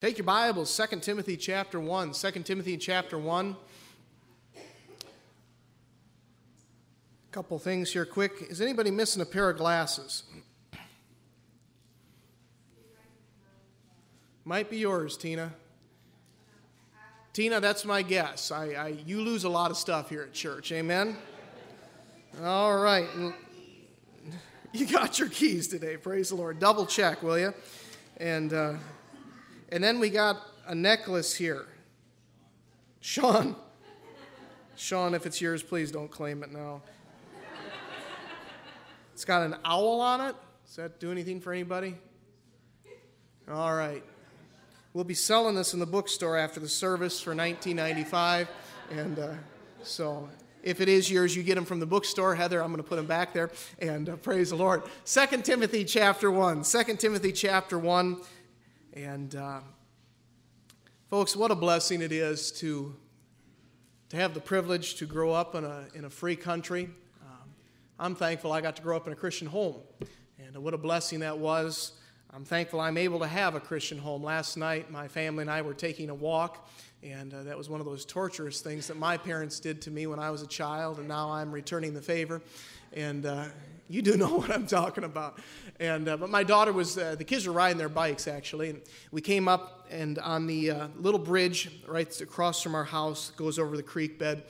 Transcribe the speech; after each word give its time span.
Take 0.00 0.16
your 0.16 0.24
Bibles, 0.24 0.74
2 0.74 1.00
Timothy 1.00 1.36
chapter 1.36 1.78
1. 1.78 2.12
2 2.12 2.30
Timothy 2.42 2.78
chapter 2.78 3.18
1. 3.18 3.54
A 4.56 4.58
couple 7.30 7.58
things 7.58 7.92
here 7.92 8.06
quick. 8.06 8.32
Is 8.48 8.62
anybody 8.62 8.90
missing 8.90 9.20
a 9.20 9.26
pair 9.26 9.50
of 9.50 9.58
glasses? 9.58 10.22
Might 14.46 14.70
be 14.70 14.78
yours, 14.78 15.18
Tina. 15.18 15.52
Tina, 17.34 17.60
that's 17.60 17.84
my 17.84 18.00
guess. 18.00 18.50
I, 18.50 18.68
I, 18.68 18.88
you 19.04 19.20
lose 19.20 19.44
a 19.44 19.50
lot 19.50 19.70
of 19.70 19.76
stuff 19.76 20.08
here 20.08 20.22
at 20.22 20.32
church. 20.32 20.72
Amen? 20.72 21.14
All 22.42 22.78
right. 22.78 23.06
You 24.72 24.86
got 24.86 25.18
your 25.18 25.28
keys 25.28 25.68
today. 25.68 25.98
Praise 25.98 26.30
the 26.30 26.36
Lord. 26.36 26.58
Double 26.58 26.86
check, 26.86 27.22
will 27.22 27.38
you? 27.38 27.52
And. 28.16 28.54
Uh, 28.54 28.74
and 29.72 29.82
then 29.82 29.98
we 29.98 30.10
got 30.10 30.36
a 30.66 30.74
necklace 30.74 31.34
here. 31.34 31.66
Sean. 33.00 33.56
Sean, 34.76 35.14
if 35.14 35.26
it's 35.26 35.40
yours, 35.40 35.62
please 35.62 35.90
don't 35.90 36.10
claim 36.10 36.42
it 36.42 36.52
now. 36.52 36.82
It's 39.12 39.24
got 39.26 39.42
an 39.42 39.56
owl 39.66 40.00
on 40.00 40.22
it. 40.22 40.34
Does 40.64 40.76
that 40.76 40.98
do 40.98 41.10
anything 41.10 41.40
for 41.40 41.52
anybody? 41.52 41.94
All 43.50 43.74
right. 43.74 44.02
We'll 44.94 45.04
be 45.04 45.14
selling 45.14 45.54
this 45.54 45.74
in 45.74 45.80
the 45.80 45.86
bookstore 45.86 46.36
after 46.38 46.58
the 46.58 46.68
service 46.68 47.20
for 47.20 47.34
1995. 47.34 48.48
And 48.90 49.18
uh, 49.18 49.32
so 49.82 50.28
if 50.62 50.80
it 50.80 50.88
is 50.88 51.10
yours, 51.10 51.36
you 51.36 51.42
get 51.42 51.56
them 51.56 51.64
from 51.64 51.80
the 51.80 51.86
bookstore. 51.86 52.34
Heather, 52.34 52.62
I'm 52.62 52.68
going 52.68 52.82
to 52.82 52.88
put 52.88 52.96
them 52.96 53.06
back 53.06 53.32
there. 53.32 53.50
And 53.78 54.08
uh, 54.08 54.16
praise 54.16 54.50
the 54.50 54.56
Lord. 54.56 54.82
2 55.04 55.42
Timothy 55.42 55.84
chapter 55.84 56.30
1. 56.30 56.62
2 56.62 56.82
Timothy 56.96 57.32
chapter 57.32 57.78
1. 57.78 58.20
And 58.94 59.36
uh, 59.36 59.60
folks, 61.10 61.36
what 61.36 61.52
a 61.52 61.54
blessing 61.54 62.02
it 62.02 62.10
is 62.10 62.50
to, 62.52 62.96
to 64.08 64.16
have 64.16 64.34
the 64.34 64.40
privilege 64.40 64.96
to 64.96 65.06
grow 65.06 65.32
up 65.32 65.54
in 65.54 65.64
a, 65.64 65.84
in 65.94 66.06
a 66.06 66.10
free 66.10 66.34
country. 66.34 66.90
Um, 67.22 67.50
I'm 68.00 68.14
thankful 68.16 68.50
I 68.52 68.60
got 68.60 68.74
to 68.76 68.82
grow 68.82 68.96
up 68.96 69.06
in 69.06 69.12
a 69.12 69.16
Christian 69.16 69.46
home. 69.46 69.76
And 70.38 70.56
what 70.64 70.74
a 70.74 70.78
blessing 70.78 71.20
that 71.20 71.38
was. 71.38 71.92
I'm 72.32 72.44
thankful 72.44 72.80
I'm 72.80 72.96
able 72.96 73.20
to 73.20 73.28
have 73.28 73.54
a 73.54 73.60
Christian 73.60 73.96
home. 73.96 74.24
Last 74.24 74.56
night, 74.56 74.90
my 74.90 75.06
family 75.06 75.42
and 75.42 75.50
I 75.50 75.62
were 75.62 75.74
taking 75.74 76.10
a 76.10 76.14
walk, 76.14 76.68
and 77.02 77.32
uh, 77.32 77.44
that 77.44 77.56
was 77.56 77.68
one 77.68 77.78
of 77.78 77.86
those 77.86 78.04
torturous 78.04 78.60
things 78.60 78.88
that 78.88 78.96
my 78.96 79.16
parents 79.16 79.60
did 79.60 79.80
to 79.82 79.90
me 79.92 80.08
when 80.08 80.18
I 80.18 80.30
was 80.30 80.42
a 80.42 80.46
child, 80.48 80.98
and 80.98 81.06
now 81.06 81.30
I'm 81.30 81.52
returning 81.52 81.94
the 81.94 82.02
favor. 82.02 82.42
And 82.92 83.26
uh, 83.26 83.46
you 83.90 84.02
do 84.02 84.16
know 84.16 84.28
what 84.38 84.50
I'm 84.50 84.66
talking 84.66 85.04
about. 85.04 85.38
And 85.78 86.08
uh, 86.08 86.16
but 86.16 86.30
my 86.30 86.44
daughter 86.44 86.72
was 86.72 86.96
uh, 86.96 87.16
the 87.16 87.24
kids 87.24 87.46
were 87.46 87.52
riding 87.52 87.76
their 87.76 87.88
bikes 87.88 88.28
actually, 88.28 88.70
and 88.70 88.80
we 89.10 89.20
came 89.20 89.48
up 89.48 89.86
and 89.90 90.18
on 90.20 90.46
the 90.46 90.70
uh, 90.70 90.88
little 90.96 91.18
bridge 91.18 91.70
right 91.86 92.20
across 92.20 92.62
from 92.62 92.74
our 92.74 92.84
house 92.84 93.32
goes 93.36 93.58
over 93.58 93.76
the 93.76 93.82
creek 93.82 94.18
bed 94.18 94.44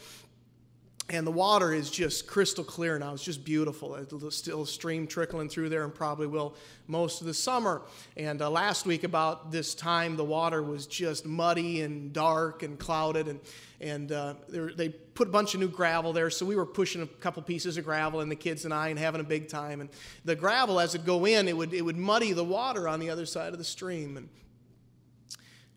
and 1.11 1.27
the 1.27 1.33
water 1.33 1.73
is 1.73 1.91
just 1.91 2.27
crystal 2.27 2.63
clear 2.63 2.99
now. 2.99 3.13
It's 3.13 3.25
just 3.25 3.45
beautiful. 3.45 3.99
There's 4.09 4.37
still 4.37 4.63
a 4.63 4.67
stream 4.67 5.09
trickling 5.09 5.49
through 5.49 5.69
there 5.69 5.83
and 5.83 5.93
probably 5.93 6.29
will 6.29 6.55
most 6.87 7.21
of 7.21 7.27
the 7.27 7.35
summer. 7.35 7.83
And 8.17 8.41
uh, 8.41 8.49
last 8.49 8.87
week, 8.87 9.03
about 9.03 9.51
this 9.51 9.75
time, 9.75 10.17
the 10.17 10.25
water 10.25 10.63
was 10.63 10.87
just 10.87 11.27
muddy 11.27 11.83
and 11.83 12.13
dark 12.13 12.63
and 12.63 12.79
clouded. 12.79 13.27
And, 13.27 13.41
and 13.81 14.13
uh, 14.13 14.35
they 14.49 14.91
put 15.21 15.29
a 15.29 15.31
bunch 15.31 15.53
of 15.53 15.61
new 15.61 15.69
gravel 15.69 16.15
there. 16.15 16.31
So 16.31 16.47
we 16.47 16.57
were 16.57 16.65
pushing 16.65 17.03
a 17.03 17.07
couple 17.07 17.43
pieces 17.43 17.77
of 17.77 17.85
gravel, 17.85 18.21
and 18.21 18.33
the 18.33 18.37
kids 18.37 18.65
and 18.65 18.73
I, 18.73 18.89
and 18.89 18.99
having 18.99 19.21
a 19.21 19.25
big 19.25 19.49
time. 19.49 19.83
And 19.83 19.91
the 20.25 20.35
gravel, 20.35 20.81
as 20.81 20.95
it 20.95 21.05
go 21.05 21.27
in, 21.27 21.47
it 21.47 21.55
would, 21.55 21.75
it 21.75 21.83
would 21.83 21.99
muddy 21.99 22.33
the 22.33 22.43
water 22.43 22.89
on 22.89 23.01
the 23.01 23.11
other 23.11 23.27
side 23.27 23.53
of 23.53 23.59
the 23.59 23.65
stream. 23.65 24.17
And 24.17 24.31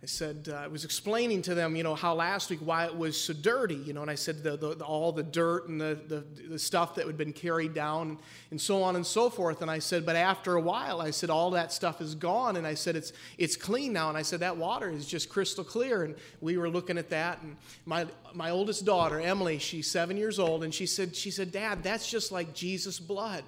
I 0.04 0.06
said, 0.06 0.50
uh, 0.52 0.56
I 0.56 0.68
was 0.68 0.84
explaining 0.84 1.42
to 1.44 1.56
them, 1.56 1.78
you 1.78 1.84
know, 1.84 1.96
how 1.96 2.14
last 2.14 2.50
week 2.50 2.60
why 2.60 2.84
it 2.84 2.94
was 2.94 3.18
so 3.18 3.32
dirty, 3.32 3.76
you 3.76 3.94
know, 3.94 4.02
and 4.02 4.12
I 4.12 4.16
said 4.16 4.44
the, 4.44 4.58
the, 4.58 4.76
the, 4.76 4.84
all 4.84 5.14
the 5.14 5.24
dirt 5.24 5.70
and 5.70 5.80
the, 5.80 6.26
the, 6.50 6.60
stuff 6.60 6.96
that 6.96 7.08
had 7.08 7.18
been 7.18 7.32
carried 7.32 7.74
down 7.74 8.18
and 8.52 8.60
so 8.60 8.84
on 8.84 8.98
and 8.98 9.06
so 9.06 9.30
forth. 9.30 9.62
And 9.62 9.72
I 9.72 9.80
said, 9.80 10.06
but 10.06 10.18
after 10.18 10.56
a 10.56 10.62
while, 10.62 11.00
I 11.00 11.12
said, 11.12 11.30
all 11.30 11.52
that 11.52 11.72
stuff 11.72 12.02
is 12.02 12.16
gone. 12.16 12.58
And 12.58 12.68
I 12.68 12.74
said, 12.74 12.98
it's, 12.98 13.14
it's 13.38 13.56
clean 13.56 13.94
now. 13.94 14.10
And 14.10 14.18
I 14.18 14.24
said, 14.24 14.42
that 14.42 14.58
water 14.58 14.90
is 14.90 15.08
just 15.08 15.30
crystal 15.30 15.64
clear. 15.64 16.04
And 16.04 16.16
we 16.42 16.58
were 16.58 16.70
looking 16.70 16.98
at 16.98 17.10
that. 17.12 17.42
And 17.42 17.56
my, 17.86 18.06
my 18.34 18.50
oldest 18.50 18.84
daughter, 18.84 19.22
Emily, 19.22 19.58
she's 19.58 19.90
seven 19.90 20.18
years 20.18 20.38
old, 20.38 20.66
and 20.66 20.74
she 20.74 20.86
said, 20.86 21.16
she 21.16 21.32
said, 21.32 21.54
Dad, 21.54 21.82
that's 21.82 22.12
just 22.12 22.30
like 22.30 22.54
Jesus' 22.54 23.00
blood. 23.00 23.46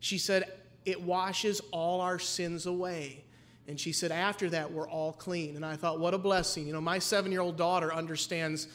She 0.00 0.18
said, 0.18 0.50
it 0.84 1.00
washes 1.00 1.60
all 1.70 2.00
our 2.00 2.18
sins 2.18 2.66
away. 2.66 3.22
And 3.68 3.78
she 3.78 3.92
said, 3.92 4.10
after 4.10 4.50
that, 4.50 4.72
we're 4.72 4.88
all 4.88 5.12
clean. 5.12 5.56
And 5.56 5.64
I 5.64 5.76
thought, 5.76 6.00
what 6.00 6.14
a 6.14 6.18
blessing. 6.18 6.66
You 6.66 6.72
know, 6.72 6.80
my 6.80 6.98
seven 6.98 7.30
year 7.30 7.40
old 7.40 7.56
daughter 7.56 7.92
understands 7.92 8.68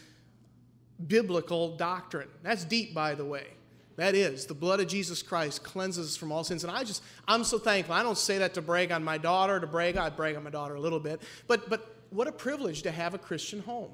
biblical 1.06 1.76
doctrine. 1.76 2.30
That's 2.42 2.64
deep, 2.64 2.94
by 2.94 3.16
the 3.16 3.26
way. 3.26 3.48
That 3.98 4.14
is, 4.14 4.46
the 4.46 4.54
blood 4.54 4.80
of 4.80 4.88
Jesus 4.88 5.24
Christ 5.24 5.64
cleanses 5.64 6.10
us 6.10 6.16
from 6.16 6.32
all 6.32 6.44
sins. 6.44 6.64
And 6.64 6.72
I 6.72 6.84
just, 6.84 7.02
I'm 7.28 7.44
so 7.44 7.58
thankful. 7.58 7.96
I 7.96 8.04
don't 8.04 8.18
say 8.18 8.38
that 8.38 8.54
to 8.54 8.62
brag 8.62 8.92
on 8.92 9.04
my 9.04 9.18
daughter, 9.18 9.60
to 9.60 9.66
brag, 9.66 9.98
I 9.98 10.10
brag 10.10 10.36
on 10.36 10.44
my 10.44 10.52
daughter 10.52 10.76
a 10.76 10.80
little 10.80 11.00
bit. 11.00 11.22
But, 11.48 11.68
but 11.68 11.96
what 12.12 12.28
a 12.28 12.32
privilege 12.32 12.84
to 12.84 12.92
have 12.92 13.16
a 13.16 13.18
Christian 13.18 13.60
home. 13.60 13.92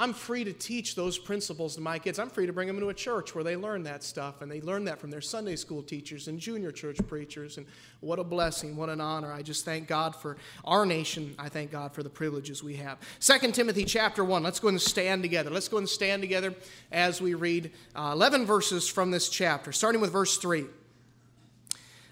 I'm 0.00 0.12
free 0.12 0.44
to 0.44 0.52
teach 0.52 0.94
those 0.94 1.18
principles 1.18 1.74
to 1.74 1.80
my 1.80 1.98
kids. 1.98 2.20
I'm 2.20 2.30
free 2.30 2.46
to 2.46 2.52
bring 2.52 2.68
them 2.68 2.76
into 2.76 2.88
a 2.88 2.94
church 2.94 3.34
where 3.34 3.42
they 3.42 3.56
learn 3.56 3.82
that 3.82 4.04
stuff 4.04 4.42
and 4.42 4.50
they 4.50 4.60
learn 4.60 4.84
that 4.84 5.00
from 5.00 5.10
their 5.10 5.20
Sunday 5.20 5.56
school 5.56 5.82
teachers 5.82 6.28
and 6.28 6.38
junior 6.38 6.70
church 6.70 6.98
preachers. 7.08 7.58
And 7.58 7.66
what 7.98 8.20
a 8.20 8.24
blessing, 8.24 8.76
what 8.76 8.90
an 8.90 9.00
honor. 9.00 9.32
I 9.32 9.42
just 9.42 9.64
thank 9.64 9.88
God 9.88 10.14
for 10.14 10.36
our 10.64 10.86
nation. 10.86 11.34
I 11.36 11.48
thank 11.48 11.72
God 11.72 11.92
for 11.92 12.04
the 12.04 12.08
privileges 12.08 12.62
we 12.62 12.76
have. 12.76 12.98
Second 13.18 13.56
Timothy 13.56 13.84
chapter 13.84 14.24
1. 14.24 14.40
Let's 14.40 14.60
go 14.60 14.68
and 14.68 14.80
stand 14.80 15.24
together. 15.24 15.50
Let's 15.50 15.68
go 15.68 15.78
and 15.78 15.88
stand 15.88 16.22
together 16.22 16.54
as 16.92 17.20
we 17.20 17.34
read 17.34 17.72
uh, 17.96 18.12
11 18.12 18.46
verses 18.46 18.88
from 18.88 19.10
this 19.10 19.28
chapter, 19.28 19.72
starting 19.72 20.00
with 20.00 20.12
verse 20.12 20.36
3. 20.36 20.66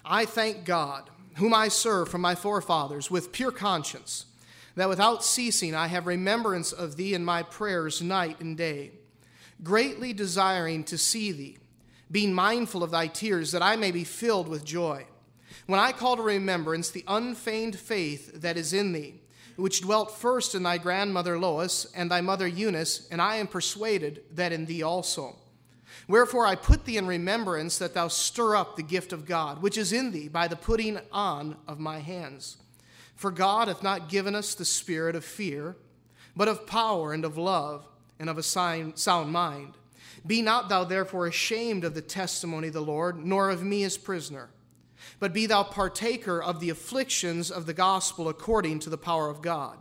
I 0.03 0.25
thank 0.25 0.65
God, 0.65 1.09
whom 1.35 1.53
I 1.53 1.69
serve 1.69 2.09
from 2.09 2.19
my 2.19 2.35
forefathers 2.35 3.09
with 3.09 3.31
pure 3.31 3.51
conscience 3.51 4.25
that 4.77 4.87
without 4.87 5.23
ceasing 5.23 5.73
I 5.73 5.87
have 5.87 6.05
remembrance 6.05 6.71
of 6.71 6.95
thee 6.95 7.15
in 7.15 7.25
my 7.25 7.41
prayers 7.41 7.99
night 7.99 8.39
and 8.39 8.55
day, 8.55 8.91
greatly 9.63 10.13
desiring 10.13 10.83
to 10.85 10.99
see 10.99 11.31
thee, 11.31 11.57
being 12.11 12.31
mindful 12.31 12.83
of 12.83 12.91
thy 12.91 13.07
tears, 13.07 13.51
that 13.51 13.63
I 13.63 13.75
may 13.75 13.89
be 13.89 14.03
filled 14.03 14.47
with 14.47 14.63
joy. 14.63 15.07
When 15.65 15.79
I 15.79 15.91
call 15.91 16.15
to 16.15 16.21
remembrance 16.21 16.91
the 16.91 17.03
unfeigned 17.07 17.77
faith 17.77 18.39
that 18.41 18.55
is 18.55 18.71
in 18.71 18.93
thee, 18.93 19.19
which 19.55 19.81
dwelt 19.81 20.15
first 20.15 20.53
in 20.53 20.61
thy 20.61 20.77
grandmother 20.77 21.39
Lois 21.39 21.87
and 21.95 22.11
thy 22.11 22.21
mother 22.21 22.47
Eunice, 22.47 23.07
and 23.09 23.19
I 23.19 23.37
am 23.37 23.47
persuaded 23.47 24.25
that 24.35 24.51
in 24.51 24.67
thee 24.67 24.83
also. 24.83 25.37
Wherefore 26.07 26.45
I 26.45 26.53
put 26.53 26.85
thee 26.85 26.97
in 26.97 27.07
remembrance 27.07 27.79
that 27.79 27.95
thou 27.95 28.09
stir 28.09 28.55
up 28.55 28.75
the 28.75 28.83
gift 28.83 29.11
of 29.11 29.25
God, 29.25 29.63
which 29.63 29.75
is 29.75 29.91
in 29.91 30.11
thee 30.11 30.27
by 30.27 30.47
the 30.47 30.55
putting 30.55 30.99
on 31.11 31.57
of 31.67 31.79
my 31.79 31.97
hands. 31.97 32.57
For 33.17 33.31
God 33.31 33.67
hath 33.67 33.81
not 33.81 34.09
given 34.09 34.35
us 34.35 34.53
the 34.53 34.63
spirit 34.63 35.15
of 35.15 35.25
fear, 35.25 35.75
but 36.35 36.47
of 36.47 36.67
power 36.67 37.13
and 37.13 37.25
of 37.25 37.35
love 37.35 37.85
and 38.19 38.29
of 38.29 38.37
a 38.37 38.43
sound 38.43 39.31
mind. 39.31 39.73
Be 40.25 40.43
not 40.43 40.69
thou 40.69 40.83
therefore 40.83 41.25
ashamed 41.25 41.83
of 41.83 41.95
the 41.95 42.01
testimony 42.01 42.67
of 42.67 42.75
the 42.75 42.81
Lord, 42.81 43.17
nor 43.17 43.49
of 43.49 43.63
me 43.63 43.83
as 43.83 43.97
prisoner, 43.97 44.49
but 45.19 45.33
be 45.33 45.47
thou 45.47 45.63
partaker 45.63 46.41
of 46.41 46.59
the 46.59 46.69
afflictions 46.69 47.49
of 47.49 47.65
the 47.65 47.73
gospel 47.73 48.29
according 48.29 48.79
to 48.79 48.89
the 48.89 48.97
power 48.99 49.29
of 49.29 49.41
God, 49.41 49.79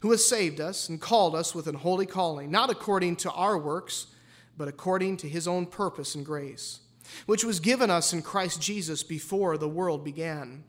who 0.00 0.10
has 0.10 0.28
saved 0.28 0.60
us 0.60 0.90
and 0.90 1.00
called 1.00 1.34
us 1.34 1.54
with 1.54 1.68
an 1.68 1.74
holy 1.74 2.06
calling, 2.06 2.50
not 2.50 2.68
according 2.68 3.16
to 3.16 3.32
our 3.32 3.56
works, 3.56 4.08
but 4.58 4.68
according 4.68 5.16
to 5.16 5.28
his 5.28 5.48
own 5.48 5.64
purpose 5.64 6.14
and 6.14 6.26
grace, 6.26 6.80
which 7.24 7.44
was 7.44 7.60
given 7.60 7.88
us 7.88 8.12
in 8.12 8.20
Christ 8.20 8.60
Jesus 8.60 9.02
before 9.02 9.56
the 9.56 9.68
world 9.68 10.04
began 10.04 10.64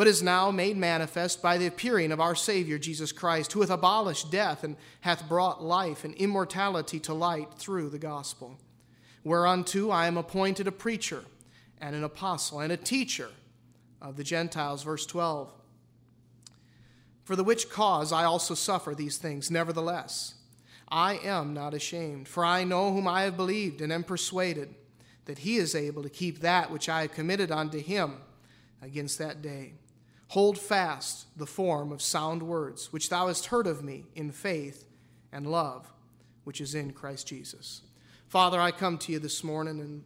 but 0.00 0.06
is 0.06 0.22
now 0.22 0.50
made 0.50 0.78
manifest 0.78 1.42
by 1.42 1.58
the 1.58 1.66
appearing 1.66 2.10
of 2.10 2.20
our 2.20 2.34
Savior 2.34 2.78
Jesus 2.78 3.12
Christ, 3.12 3.52
who 3.52 3.60
hath 3.60 3.68
abolished 3.68 4.30
death 4.30 4.64
and 4.64 4.78
hath 5.02 5.28
brought 5.28 5.62
life 5.62 6.04
and 6.04 6.14
immortality 6.14 6.98
to 7.00 7.12
light 7.12 7.52
through 7.58 7.90
the 7.90 7.98
gospel. 7.98 8.58
Whereunto 9.24 9.90
I 9.90 10.06
am 10.06 10.16
appointed 10.16 10.66
a 10.66 10.72
preacher 10.72 11.22
and 11.82 11.94
an 11.94 12.02
apostle 12.02 12.60
and 12.60 12.72
a 12.72 12.78
teacher 12.78 13.28
of 14.00 14.16
the 14.16 14.24
Gentiles. 14.24 14.84
Verse 14.84 15.04
12. 15.04 15.52
For 17.22 17.36
the 17.36 17.44
which 17.44 17.68
cause 17.68 18.10
I 18.10 18.24
also 18.24 18.54
suffer 18.54 18.94
these 18.94 19.18
things, 19.18 19.50
nevertheless. 19.50 20.32
I 20.88 21.18
am 21.18 21.52
not 21.52 21.74
ashamed, 21.74 22.26
for 22.26 22.42
I 22.42 22.64
know 22.64 22.90
whom 22.90 23.06
I 23.06 23.24
have 23.24 23.36
believed 23.36 23.82
and 23.82 23.92
am 23.92 24.04
persuaded 24.04 24.74
that 25.26 25.40
he 25.40 25.56
is 25.56 25.74
able 25.74 26.02
to 26.02 26.08
keep 26.08 26.40
that 26.40 26.70
which 26.70 26.88
I 26.88 27.02
have 27.02 27.12
committed 27.12 27.50
unto 27.50 27.80
him 27.80 28.14
against 28.80 29.18
that 29.18 29.42
day. 29.42 29.74
Hold 30.30 30.58
fast 30.58 31.26
the 31.36 31.44
form 31.44 31.90
of 31.90 32.00
sound 32.00 32.44
words, 32.44 32.92
which 32.92 33.08
thou 33.08 33.26
hast 33.26 33.46
heard 33.46 33.66
of 33.66 33.82
me 33.82 34.04
in 34.14 34.30
faith 34.30 34.84
and 35.32 35.44
love, 35.44 35.92
which 36.44 36.60
is 36.60 36.76
in 36.76 36.92
Christ 36.92 37.26
Jesus. 37.26 37.82
Father, 38.28 38.60
I 38.60 38.70
come 38.70 38.96
to 38.98 39.10
you 39.10 39.18
this 39.18 39.42
morning, 39.42 39.80
and 39.80 40.04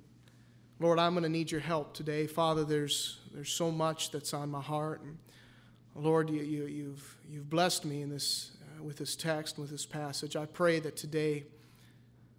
Lord, 0.80 0.98
I'm 0.98 1.12
going 1.12 1.24
to 1.24 1.28
need 1.28 1.50
your 1.50 1.60
help 1.60 1.92
today. 1.92 2.26
Father, 2.26 2.64
there's, 2.64 3.20
there's 3.34 3.50
so 3.50 3.70
much 3.70 4.12
that's 4.12 4.32
on 4.32 4.50
my 4.50 4.62
heart. 4.62 5.02
And 5.02 5.18
Lord, 5.94 6.30
you, 6.30 6.40
you, 6.40 6.64
you've, 6.68 7.16
you've 7.28 7.50
blessed 7.50 7.84
me 7.84 8.00
in 8.00 8.08
this, 8.08 8.52
uh, 8.62 8.82
with 8.82 8.96
this 8.96 9.16
text, 9.16 9.58
with 9.58 9.68
this 9.68 9.84
passage. 9.84 10.36
I 10.36 10.46
pray 10.46 10.80
that 10.80 10.96
today, 10.96 11.44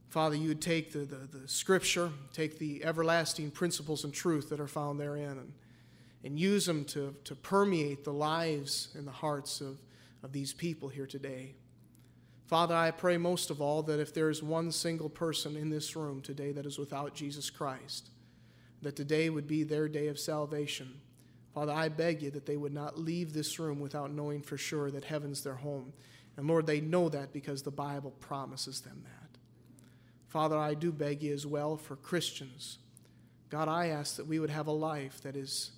Father, 0.09 0.35
you 0.35 0.47
would 0.47 0.61
take 0.61 0.91
the, 0.91 1.05
the, 1.05 1.37
the 1.37 1.47
scripture, 1.47 2.09
take 2.33 2.57
the 2.57 2.83
everlasting 2.83 3.51
principles 3.51 4.03
and 4.03 4.11
truth 4.11 4.49
that 4.49 4.59
are 4.59 4.67
found 4.67 4.99
therein, 4.99 5.37
and, 5.37 5.53
and 6.25 6.37
use 6.37 6.65
them 6.65 6.83
to, 6.83 7.15
to 7.23 7.35
permeate 7.35 8.03
the 8.03 8.11
lives 8.11 8.89
and 8.95 9.07
the 9.07 9.11
hearts 9.11 9.61
of, 9.61 9.79
of 10.23 10.33
these 10.33 10.51
people 10.51 10.89
here 10.89 11.05
today. 11.05 11.53
Father, 12.47 12.75
I 12.75 12.91
pray 12.91 13.17
most 13.17 13.49
of 13.49 13.61
all 13.61 13.83
that 13.83 13.99
if 13.99 14.13
there 14.13 14.29
is 14.29 14.43
one 14.43 14.71
single 14.71 15.09
person 15.09 15.55
in 15.55 15.69
this 15.69 15.95
room 15.95 16.21
today 16.21 16.51
that 16.51 16.65
is 16.65 16.77
without 16.77 17.15
Jesus 17.15 17.49
Christ, 17.49 18.09
that 18.81 18.95
today 18.95 19.29
would 19.29 19.47
be 19.47 19.63
their 19.63 19.87
day 19.87 20.07
of 20.07 20.19
salvation. 20.19 20.99
Father, 21.53 21.71
I 21.71 21.89
beg 21.89 22.21
you 22.21 22.31
that 22.31 22.45
they 22.45 22.57
would 22.57 22.73
not 22.73 22.99
leave 22.99 23.31
this 23.31 23.57
room 23.59 23.79
without 23.79 24.11
knowing 24.11 24.41
for 24.41 24.57
sure 24.57 24.91
that 24.91 25.05
heaven's 25.05 25.43
their 25.43 25.55
home. 25.55 25.93
And 26.37 26.47
Lord, 26.47 26.65
they 26.65 26.81
know 26.81 27.07
that 27.09 27.33
because 27.33 27.61
the 27.61 27.71
Bible 27.71 28.11
promises 28.19 28.81
them 28.81 29.03
that. 29.03 29.39
Father, 30.27 30.57
I 30.57 30.73
do 30.73 30.91
beg 30.91 31.23
you 31.23 31.33
as 31.33 31.47
well 31.47 31.77
for 31.77 31.95
Christians. 31.95 32.79
God, 33.49 33.69
I 33.69 33.87
ask 33.87 34.17
that 34.17 34.27
we 34.27 34.39
would 34.39 34.49
have 34.49 34.67
a 34.67 34.71
life 34.71 35.21
that 35.21 35.35
is, 35.35 35.71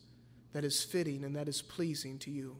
that 0.57 0.65
is 0.65 0.83
fitting 0.83 1.23
and 1.23 1.35
that 1.35 1.47
is 1.47 1.61
pleasing 1.61 2.17
to 2.17 2.31
you. 2.31 2.55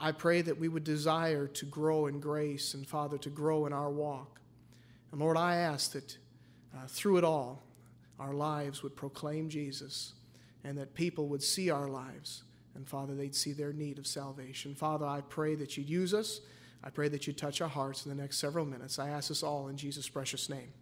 I 0.00 0.10
pray 0.10 0.42
that 0.42 0.58
we 0.58 0.66
would 0.66 0.82
desire 0.82 1.46
to 1.46 1.64
grow 1.64 2.08
in 2.08 2.18
grace 2.18 2.74
and, 2.74 2.84
Father, 2.84 3.18
to 3.18 3.30
grow 3.30 3.66
in 3.66 3.72
our 3.72 3.88
walk. 3.88 4.40
And 5.12 5.20
Lord, 5.20 5.36
I 5.36 5.54
ask 5.54 5.92
that 5.92 6.18
uh, 6.74 6.88
through 6.88 7.18
it 7.18 7.24
all, 7.24 7.62
our 8.18 8.34
lives 8.34 8.82
would 8.82 8.96
proclaim 8.96 9.48
Jesus 9.48 10.14
and 10.64 10.76
that 10.76 10.92
people 10.94 11.28
would 11.28 11.40
see 11.40 11.70
our 11.70 11.86
lives. 11.86 12.42
And 12.74 12.84
Father, 12.84 13.14
they'd 13.14 13.36
see 13.36 13.52
their 13.52 13.72
need 13.72 14.00
of 14.00 14.08
salvation. 14.08 14.74
Father, 14.74 15.06
I 15.06 15.20
pray 15.20 15.54
that 15.54 15.76
you'd 15.76 15.88
use 15.88 16.12
us. 16.12 16.40
I 16.82 16.90
pray 16.90 17.06
that 17.10 17.28
you'd 17.28 17.38
touch 17.38 17.60
our 17.60 17.68
hearts 17.68 18.04
in 18.04 18.10
the 18.10 18.20
next 18.20 18.38
several 18.38 18.66
minutes. 18.66 18.98
I 18.98 19.10
ask 19.10 19.28
this 19.28 19.44
all 19.44 19.68
in 19.68 19.76
Jesus' 19.76 20.08
precious 20.08 20.48
name. 20.48 20.72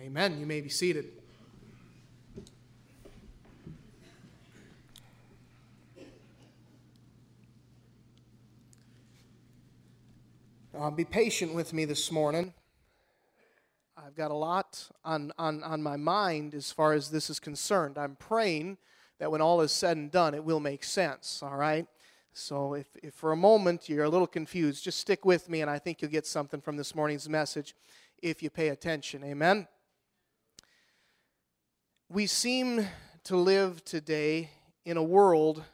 Amen. 0.00 0.40
You 0.40 0.46
may 0.46 0.62
be 0.62 0.68
seated. 0.68 1.21
Uh, 10.74 10.88
be 10.90 11.04
patient 11.04 11.52
with 11.52 11.74
me 11.74 11.84
this 11.84 12.10
morning. 12.10 12.54
I've 13.94 14.14
got 14.14 14.30
a 14.30 14.34
lot 14.34 14.88
on, 15.04 15.30
on, 15.36 15.62
on 15.62 15.82
my 15.82 15.98
mind 15.98 16.54
as 16.54 16.72
far 16.72 16.94
as 16.94 17.10
this 17.10 17.28
is 17.28 17.38
concerned. 17.38 17.98
I'm 17.98 18.16
praying 18.16 18.78
that 19.18 19.30
when 19.30 19.42
all 19.42 19.60
is 19.60 19.70
said 19.70 19.98
and 19.98 20.10
done, 20.10 20.32
it 20.32 20.42
will 20.42 20.60
make 20.60 20.82
sense, 20.82 21.42
all 21.42 21.56
right? 21.56 21.86
So 22.32 22.72
if, 22.72 22.86
if 23.02 23.12
for 23.12 23.32
a 23.32 23.36
moment 23.36 23.90
you're 23.90 24.04
a 24.04 24.08
little 24.08 24.26
confused, 24.26 24.82
just 24.82 24.98
stick 24.98 25.26
with 25.26 25.50
me, 25.50 25.60
and 25.60 25.70
I 25.70 25.78
think 25.78 26.00
you'll 26.00 26.10
get 26.10 26.26
something 26.26 26.62
from 26.62 26.78
this 26.78 26.94
morning's 26.94 27.28
message 27.28 27.76
if 28.22 28.42
you 28.42 28.48
pay 28.48 28.68
attention. 28.68 29.22
Amen? 29.24 29.68
We 32.08 32.26
seem 32.26 32.88
to 33.24 33.36
live 33.36 33.84
today 33.84 34.48
in 34.86 34.96
a 34.96 35.02
world 35.02 35.64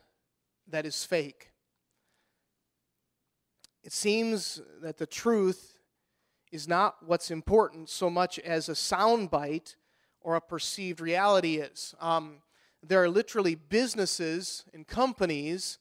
that 0.66 0.84
is 0.84 1.04
fake. 1.04 1.52
It 3.88 3.94
seems 3.94 4.60
that 4.82 4.98
the 4.98 5.06
truth 5.06 5.78
is 6.52 6.68
not 6.68 6.96
what's 7.06 7.30
important 7.30 7.88
so 7.88 8.10
much 8.10 8.38
as 8.40 8.68
a 8.68 8.72
soundbite 8.72 9.76
or 10.20 10.34
a 10.34 10.42
perceived 10.42 11.00
reality 11.00 11.56
is. 11.56 11.94
Um, 11.98 12.42
there 12.82 13.02
are 13.02 13.08
literally 13.08 13.54
businesses 13.54 14.66
and 14.74 14.86
companies 14.86 15.78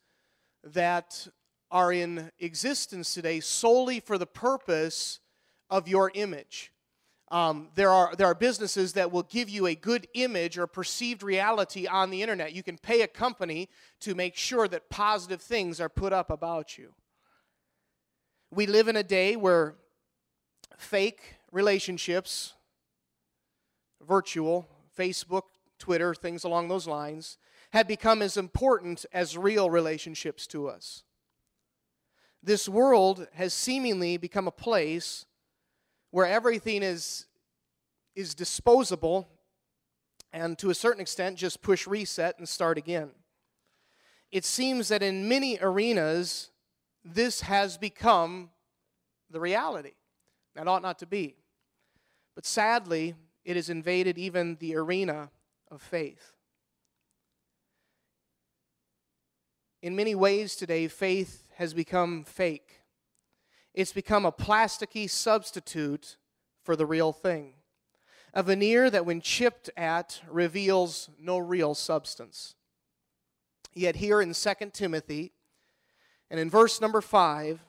that 0.64 1.28
are 1.70 1.92
in 1.92 2.32
existence 2.40 3.14
today 3.14 3.42
solely 3.42 4.00
for 4.00 4.18
the 4.18 4.26
purpose 4.26 5.20
of 5.70 5.90
your 5.90 6.10
image. 6.14 6.72
Um, 7.30 7.72
there, 7.76 7.92
are, 7.92 8.16
there 8.16 8.28
are 8.28 8.36
businesses 8.36 8.94
that 8.94 9.12
will 9.12 9.24
give 9.24 9.50
you 9.50 9.68
a 9.68 9.76
good 9.76 10.08
image 10.14 10.58
or 10.58 10.66
perceived 10.66 11.24
reality 11.24 11.88
on 11.88 12.10
the 12.10 12.22
internet. 12.22 12.54
You 12.54 12.64
can 12.64 12.78
pay 12.78 13.02
a 13.02 13.08
company 13.08 13.68
to 14.00 14.16
make 14.16 14.38
sure 14.38 14.70
that 14.70 14.90
positive 14.90 15.42
things 15.42 15.82
are 15.82 15.90
put 15.90 16.14
up 16.14 16.30
about 16.30 16.78
you. 16.78 16.94
We 18.50 18.66
live 18.66 18.88
in 18.88 18.96
a 18.96 19.04
day 19.04 19.36
where 19.36 19.76
fake 20.78 21.36
relationships, 21.52 22.54
virtual, 24.06 24.70
Facebook, 24.98 25.44
Twitter, 25.80 26.16
things 26.16 26.44
along 26.44 26.70
those 26.70 26.88
lines, 26.88 27.38
have 27.74 27.88
become 27.88 28.22
as 28.22 28.38
important 28.38 29.06
as 29.12 29.38
real 29.38 29.70
relationships 29.70 30.48
to 30.48 30.70
us. 30.70 31.04
This 32.42 32.70
world 32.70 33.28
has 33.34 33.54
seemingly 33.54 34.16
become 34.16 34.48
a 34.48 34.52
place 34.52 35.26
where 36.12 36.26
everything 36.26 36.84
is, 36.84 37.26
is 38.16 38.34
disposable 38.34 39.28
and 40.32 40.58
to 40.60 40.70
a 40.70 40.76
certain 40.76 41.02
extent 41.02 41.38
just 41.38 41.62
push 41.62 41.86
reset 41.86 42.38
and 42.38 42.48
start 42.48 42.78
again. 42.78 43.10
It 44.32 44.46
seems 44.46 44.88
that 44.88 45.04
in 45.04 45.28
many 45.28 45.58
arenas, 45.62 46.52
this 47.04 47.42
has 47.42 47.78
become 47.78 48.50
the 49.30 49.40
reality. 49.40 49.94
That 50.56 50.68
ought 50.68 50.82
not 50.82 51.00
to 51.00 51.06
be. 51.06 51.36
But 52.36 52.46
sadly, 52.46 53.16
it 53.46 53.56
has 53.56 53.70
invaded 53.70 54.18
even 54.18 54.58
the 54.60 54.76
arena 54.76 55.30
of 55.72 55.82
faith. 55.82 56.34
In 59.82 59.96
many 59.96 60.16
ways 60.16 60.56
today, 60.56 60.88
faith 60.88 61.48
has 61.56 61.74
become 61.74 62.24
fake. 62.24 62.82
It's 63.74 63.94
become 63.94 64.26
a 64.26 64.32
plasticky 64.32 65.10
substitute 65.10 66.18
for 66.64 66.76
the 66.76 66.86
real 66.86 67.14
thing. 67.14 67.54
A 68.34 68.44
veneer 68.44 68.90
that, 68.90 69.06
when 69.06 69.22
chipped 69.22 69.70
at, 69.78 70.22
reveals 70.30 71.10
no 71.20 71.38
real 71.38 71.74
substance. 71.76 72.56
Yet, 73.74 73.98
here 73.98 74.22
in 74.22 74.34
2 74.34 74.54
Timothy, 74.74 75.32
and 76.30 76.40
in 76.40 76.50
verse 76.50 76.82
number 76.82 77.02
5, 77.02 77.60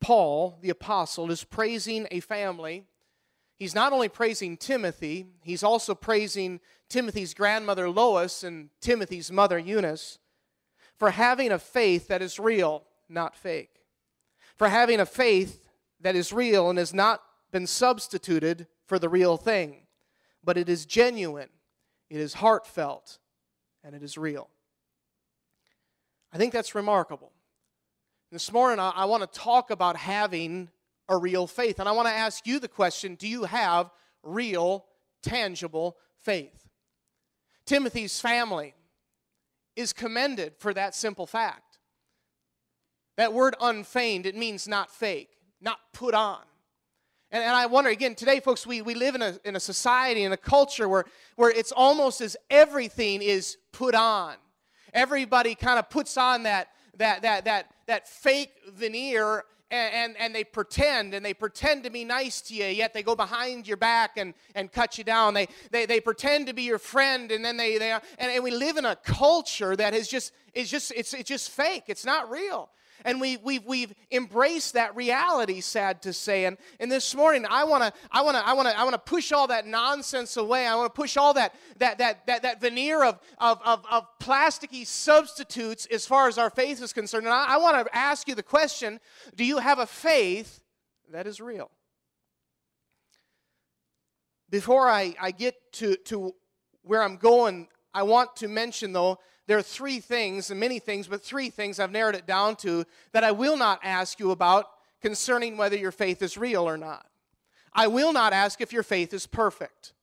Paul, 0.00 0.58
the 0.60 0.70
apostle, 0.70 1.30
is 1.30 1.44
praising 1.44 2.06
a 2.10 2.20
family 2.20 2.86
he's 3.58 3.74
not 3.74 3.92
only 3.92 4.08
praising 4.08 4.56
Timothy, 4.56 5.26
he's 5.42 5.62
also 5.62 5.94
praising 5.94 6.60
Timothy's 6.88 7.34
grandmother 7.34 7.90
Lois 7.90 8.42
and 8.42 8.70
Timothy's 8.80 9.30
mother 9.30 9.58
Eunice 9.58 10.18
for 10.96 11.10
having 11.10 11.52
a 11.52 11.58
faith 11.58 12.08
that 12.08 12.22
is 12.22 12.38
real, 12.38 12.84
not 13.08 13.36
fake. 13.36 13.82
For 14.56 14.68
having 14.68 15.00
a 15.00 15.06
faith 15.06 15.68
that 16.00 16.16
is 16.16 16.32
real 16.32 16.70
and 16.70 16.78
has 16.78 16.94
not 16.94 17.22
been 17.52 17.66
substituted 17.66 18.66
for 18.86 18.98
the 18.98 19.08
real 19.08 19.36
thing, 19.36 19.86
but 20.42 20.56
it 20.56 20.68
is 20.68 20.86
genuine, 20.86 21.50
it 22.10 22.20
is 22.20 22.34
heartfelt, 22.34 23.18
and 23.84 23.94
it 23.94 24.02
is 24.02 24.16
real. 24.16 24.48
I 26.32 26.38
think 26.38 26.52
that's 26.52 26.74
remarkable. 26.74 27.32
This 28.30 28.52
morning, 28.52 28.78
I, 28.78 28.90
I 28.90 29.04
want 29.06 29.22
to 29.22 29.38
talk 29.38 29.70
about 29.70 29.96
having 29.96 30.68
a 31.08 31.16
real 31.16 31.46
faith. 31.46 31.80
And 31.80 31.88
I 31.88 31.92
want 31.92 32.08
to 32.08 32.14
ask 32.14 32.46
you 32.46 32.60
the 32.60 32.68
question 32.68 33.14
do 33.14 33.26
you 33.26 33.44
have 33.44 33.90
real, 34.22 34.84
tangible 35.22 35.96
faith? 36.22 36.68
Timothy's 37.64 38.20
family 38.20 38.74
is 39.76 39.92
commended 39.92 40.54
for 40.58 40.74
that 40.74 40.94
simple 40.94 41.26
fact. 41.26 41.78
That 43.16 43.32
word 43.32 43.56
unfeigned, 43.60 44.26
it 44.26 44.36
means 44.36 44.68
not 44.68 44.90
fake, 44.90 45.30
not 45.60 45.78
put 45.92 46.14
on. 46.14 46.40
And, 47.30 47.42
and 47.42 47.54
I 47.54 47.66
wonder, 47.66 47.90
again, 47.90 48.14
today, 48.14 48.40
folks, 48.40 48.66
we, 48.66 48.80
we 48.80 48.94
live 48.94 49.14
in 49.14 49.22
a, 49.22 49.38
in 49.44 49.56
a 49.56 49.60
society, 49.60 50.22
in 50.22 50.32
a 50.32 50.36
culture 50.36 50.88
where, 50.88 51.04
where 51.36 51.50
it's 51.50 51.72
almost 51.72 52.20
as 52.20 52.36
everything 52.48 53.22
is 53.22 53.56
put 53.72 53.94
on. 53.94 54.34
Everybody 54.92 55.54
kind 55.54 55.78
of 55.78 55.90
puts 55.90 56.16
on 56.16 56.44
that, 56.44 56.68
that, 56.96 57.22
that, 57.22 57.44
that, 57.44 57.70
that 57.86 58.08
fake 58.08 58.54
veneer 58.68 59.44
and, 59.70 59.94
and, 59.94 60.16
and, 60.18 60.34
they 60.34 60.44
pretend 60.44 61.12
and 61.12 61.24
they 61.24 61.34
pretend 61.34 61.84
to 61.84 61.90
be 61.90 62.02
nice 62.02 62.40
to 62.42 62.54
you, 62.54 62.64
yet 62.64 62.94
they 62.94 63.02
go 63.02 63.14
behind 63.14 63.68
your 63.68 63.76
back 63.76 64.16
and, 64.16 64.32
and 64.54 64.72
cut 64.72 64.96
you 64.96 65.04
down. 65.04 65.34
They, 65.34 65.48
they, 65.70 65.84
they 65.84 66.00
pretend 66.00 66.46
to 66.46 66.54
be 66.54 66.62
your 66.62 66.78
friend 66.78 67.30
and 67.30 67.44
then 67.44 67.58
they, 67.58 67.76
they 67.76 67.92
and, 67.92 68.02
and 68.18 68.42
we 68.42 68.50
live 68.50 68.78
in 68.78 68.86
a 68.86 68.96
culture 68.96 69.76
that 69.76 69.92
is 69.92 70.08
just, 70.08 70.32
is 70.54 70.70
just, 70.70 70.90
it's, 70.96 71.12
it's 71.12 71.28
just 71.28 71.50
fake. 71.50 71.84
It's 71.88 72.06
not 72.06 72.30
real. 72.30 72.70
And 73.04 73.20
we, 73.20 73.36
we've, 73.38 73.64
we've 73.64 73.94
embraced 74.10 74.74
that 74.74 74.94
reality, 74.96 75.60
sad 75.60 76.02
to 76.02 76.12
say. 76.12 76.44
And, 76.44 76.58
and 76.80 76.90
this 76.90 77.14
morning, 77.14 77.46
I 77.48 77.64
want 77.64 77.84
to 77.84 77.92
I 78.10 78.22
wanna, 78.22 78.42
I 78.44 78.52
wanna, 78.54 78.74
I 78.76 78.84
wanna 78.84 78.98
push 78.98 79.32
all 79.32 79.46
that 79.48 79.66
nonsense 79.66 80.36
away. 80.36 80.66
I 80.66 80.74
want 80.74 80.92
to 80.92 80.96
push 80.96 81.16
all 81.16 81.34
that, 81.34 81.54
that, 81.78 81.98
that, 81.98 82.26
that, 82.26 82.42
that 82.42 82.60
veneer 82.60 83.04
of, 83.04 83.18
of, 83.38 83.60
of, 83.64 83.84
of 83.90 84.06
plasticky 84.20 84.86
substitutes 84.86 85.86
as 85.86 86.06
far 86.06 86.28
as 86.28 86.38
our 86.38 86.50
faith 86.50 86.82
is 86.82 86.92
concerned. 86.92 87.26
And 87.26 87.34
I, 87.34 87.54
I 87.54 87.56
want 87.58 87.86
to 87.86 87.96
ask 87.96 88.28
you 88.28 88.34
the 88.34 88.42
question 88.42 89.00
do 89.34 89.44
you 89.44 89.58
have 89.58 89.78
a 89.78 89.86
faith 89.86 90.60
that 91.10 91.26
is 91.26 91.40
real? 91.40 91.70
Before 94.50 94.88
I, 94.88 95.14
I 95.20 95.30
get 95.30 95.54
to, 95.74 95.96
to 96.06 96.34
where 96.82 97.02
I'm 97.02 97.16
going, 97.16 97.68
I 97.92 98.02
want 98.02 98.36
to 98.36 98.48
mention, 98.48 98.92
though, 98.92 99.18
there 99.48 99.56
are 99.56 99.62
three 99.62 99.98
things, 99.98 100.50
and 100.50 100.60
many 100.60 100.78
things, 100.78 101.08
but 101.08 101.24
three 101.24 101.48
things 101.48 101.80
I've 101.80 101.90
narrowed 101.90 102.14
it 102.14 102.26
down 102.26 102.54
to 102.56 102.84
that 103.12 103.24
I 103.24 103.32
will 103.32 103.56
not 103.56 103.80
ask 103.82 104.20
you 104.20 104.30
about 104.30 104.66
concerning 105.00 105.56
whether 105.56 105.76
your 105.76 105.90
faith 105.90 106.20
is 106.20 106.36
real 106.36 106.68
or 106.68 106.76
not. 106.76 107.06
I 107.72 107.86
will 107.86 108.12
not 108.12 108.34
ask 108.34 108.60
if 108.60 108.74
your 108.74 108.82
faith 108.82 109.14
is 109.14 109.26
perfect. 109.26 109.94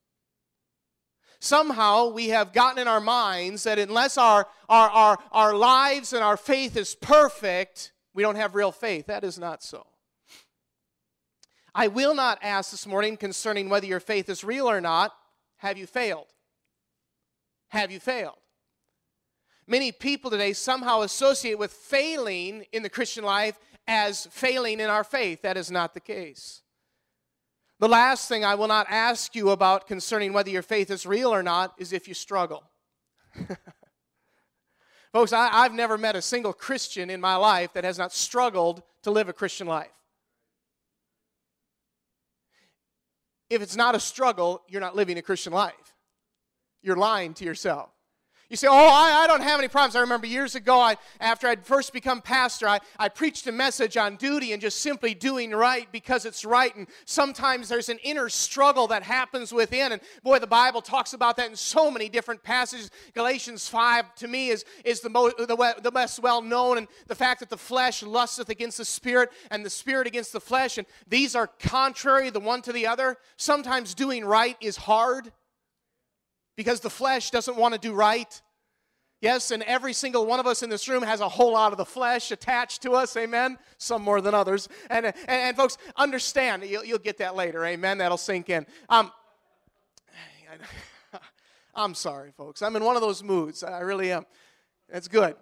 Somehow 1.39 2.07
we 2.09 2.29
have 2.29 2.53
gotten 2.53 2.79
in 2.79 2.87
our 2.87 2.99
minds 2.99 3.65
that 3.65 3.77
unless 3.77 4.17
our, 4.17 4.47
our, 4.67 4.89
our, 4.89 5.19
our 5.31 5.53
lives 5.53 6.11
and 6.11 6.23
our 6.23 6.37
faith 6.37 6.75
is 6.75 6.95
perfect, 6.95 7.91
we 8.15 8.23
don't 8.23 8.37
have 8.37 8.55
real 8.55 8.71
faith. 8.71 9.05
That 9.05 9.23
is 9.23 9.37
not 9.37 9.61
so. 9.61 9.85
I 11.75 11.87
will 11.87 12.15
not 12.15 12.39
ask 12.41 12.71
this 12.71 12.87
morning 12.87 13.15
concerning 13.15 13.69
whether 13.69 13.85
your 13.85 13.99
faith 13.99 14.27
is 14.27 14.43
real 14.43 14.67
or 14.67 14.81
not. 14.81 15.13
Have 15.57 15.77
you 15.77 15.85
failed? 15.85 16.27
Have 17.67 17.91
you 17.91 17.99
failed? 17.99 18.37
Many 19.67 19.91
people 19.91 20.29
today 20.29 20.53
somehow 20.53 21.01
associate 21.01 21.57
with 21.57 21.71
failing 21.71 22.65
in 22.71 22.83
the 22.83 22.89
Christian 22.89 23.23
life 23.23 23.57
as 23.87 24.27
failing 24.27 24.79
in 24.79 24.89
our 24.89 25.03
faith. 25.03 25.41
That 25.41 25.57
is 25.57 25.71
not 25.71 25.93
the 25.93 25.99
case. 25.99 26.61
The 27.79 27.89
last 27.89 28.29
thing 28.29 28.45
I 28.45 28.55
will 28.55 28.67
not 28.67 28.87
ask 28.89 29.35
you 29.35 29.49
about 29.49 29.87
concerning 29.87 30.33
whether 30.33 30.49
your 30.49 30.61
faith 30.61 30.89
is 30.91 31.05
real 31.05 31.33
or 31.33 31.43
not 31.43 31.73
is 31.77 31.93
if 31.93 32.07
you 32.07 32.13
struggle. 32.13 32.63
Folks, 35.11 35.33
I, 35.33 35.63
have 35.63 35.73
never 35.73 35.97
met 35.97 36.15
a 36.15 36.21
single 36.21 36.53
Christian 36.53 37.09
in 37.09 37.19
my 37.19 37.35
life 37.35 37.73
that 37.73 37.83
has 37.83 37.97
not 37.97 38.13
struggled 38.13 38.83
to 39.03 39.11
live 39.11 39.29
a 39.29 39.33
Christian 39.33 39.65
life. 39.65 39.87
If 43.49 43.61
it's 43.61 43.75
not 43.75 43.95
a 43.95 43.99
struggle, 43.99 44.61
you're 44.67 44.81
not 44.81 44.95
living 44.95 45.17
a 45.17 45.21
Christian 45.21 45.53
life. 45.53 45.95
You're 46.81 46.97
lying 46.97 47.33
to 47.35 47.45
yourself. 47.45 47.94
You 48.49 48.57
say, 48.57 48.67
Oh, 48.69 48.73
I, 48.73 49.23
I, 49.23 49.27
don't 49.27 49.41
have 49.41 49.57
any 49.59 49.67
problems. 49.67 49.95
I 49.95 50.01
remember 50.01 50.27
years 50.27 50.53
ago, 50.53 50.79
I, 50.79 50.97
after 51.19 51.47
I'd 51.47 51.65
first 51.65 51.91
become 51.93 52.21
pastor, 52.21 52.67
I, 52.67 52.79
I 52.99 53.09
preached 53.09 53.47
a 53.47 53.51
message 53.51 53.97
on 53.97 54.17
duty 54.17 54.53
and 54.53 54.61
just 54.61 54.81
simply 54.81 55.15
doing 55.15 55.49
right 55.49 55.91
because 55.91 56.25
it's 56.25 56.45
right. 56.45 56.75
And 56.75 56.85
sometimes 57.05 57.69
there's 57.69 57.89
an 57.89 57.97
inner 58.03 58.29
struggle 58.29 58.85
that 58.87 59.01
happens 59.01 59.51
within. 59.51 59.93
And 59.93 60.01
boy, 60.21 60.37
the 60.37 60.45
Bible 60.45 60.81
talks 60.81 61.13
about 61.13 61.37
that 61.37 61.49
in 61.49 61.55
so 61.55 61.89
many 61.89 62.07
different 62.07 62.43
passages. 62.43 62.91
Galatians 63.15 63.67
5 63.67 64.13
to 64.15 64.27
me 64.27 64.49
is, 64.49 64.63
is 64.83 64.99
the, 64.99 65.09
most, 65.09 65.37
the, 65.37 65.75
the 65.81 65.91
best 65.91 66.19
well 66.19 66.43
known. 66.43 66.77
And 66.77 66.87
the 67.07 67.15
fact 67.15 67.39
that 67.39 67.49
the 67.49 67.57
flesh 67.57 68.03
lusteth 68.03 68.49
against 68.49 68.77
the 68.77 68.85
spirit 68.85 69.31
and 69.49 69.65
the 69.65 69.71
spirit 69.71 70.05
against 70.05 70.33
the 70.33 70.41
flesh. 70.41 70.77
And 70.77 70.85
these 71.07 71.35
are 71.35 71.47
contrary 71.47 72.29
the 72.29 72.39
one 72.39 72.61
to 72.61 72.71
the 72.71 72.85
other. 72.85 73.17
Sometimes 73.37 73.95
doing 73.95 74.23
right 74.23 74.55
is 74.61 74.77
hard 74.77 75.31
because 76.55 76.79
the 76.79 76.89
flesh 76.89 77.31
doesn't 77.31 77.57
want 77.57 77.73
to 77.73 77.79
do 77.79 77.93
right. 77.93 78.41
Yes, 79.21 79.51
and 79.51 79.63
every 79.63 79.93
single 79.93 80.25
one 80.25 80.39
of 80.39 80.45
us 80.45 80.61
in 80.61 80.69
this 80.69 80.87
room 80.87 81.01
has 81.01 81.19
a 81.19 81.29
whole 81.29 81.53
lot 81.53 81.71
of 81.71 81.77
the 81.77 81.85
flesh 81.85 82.31
attached 82.31 82.81
to 82.83 82.91
us, 82.91 83.15
amen? 83.15 83.57
Some 83.77 84.01
more 84.01 84.21
than 84.21 84.33
others. 84.33 84.67
And, 84.89 85.05
and, 85.07 85.15
and 85.27 85.57
folks, 85.57 85.77
understand, 85.95 86.63
you'll, 86.63 86.83
you'll, 86.83 86.99
get 86.99 87.17
that 87.17 87.35
later, 87.35 87.65
amen? 87.65 87.97
That'll 87.97 88.17
sink 88.17 88.49
in. 88.49 88.65
Um, 88.89 89.11
I'm 91.75 91.93
sorry, 91.93 92.31
folks. 92.31 92.61
I'm 92.61 92.75
in 92.75 92.83
one 92.83 92.95
of 92.95 93.01
those 93.01 93.23
moods. 93.23 93.63
I 93.63 93.79
really 93.79 94.11
am. 94.11 94.25
That's 94.89 95.07
good. 95.07 95.35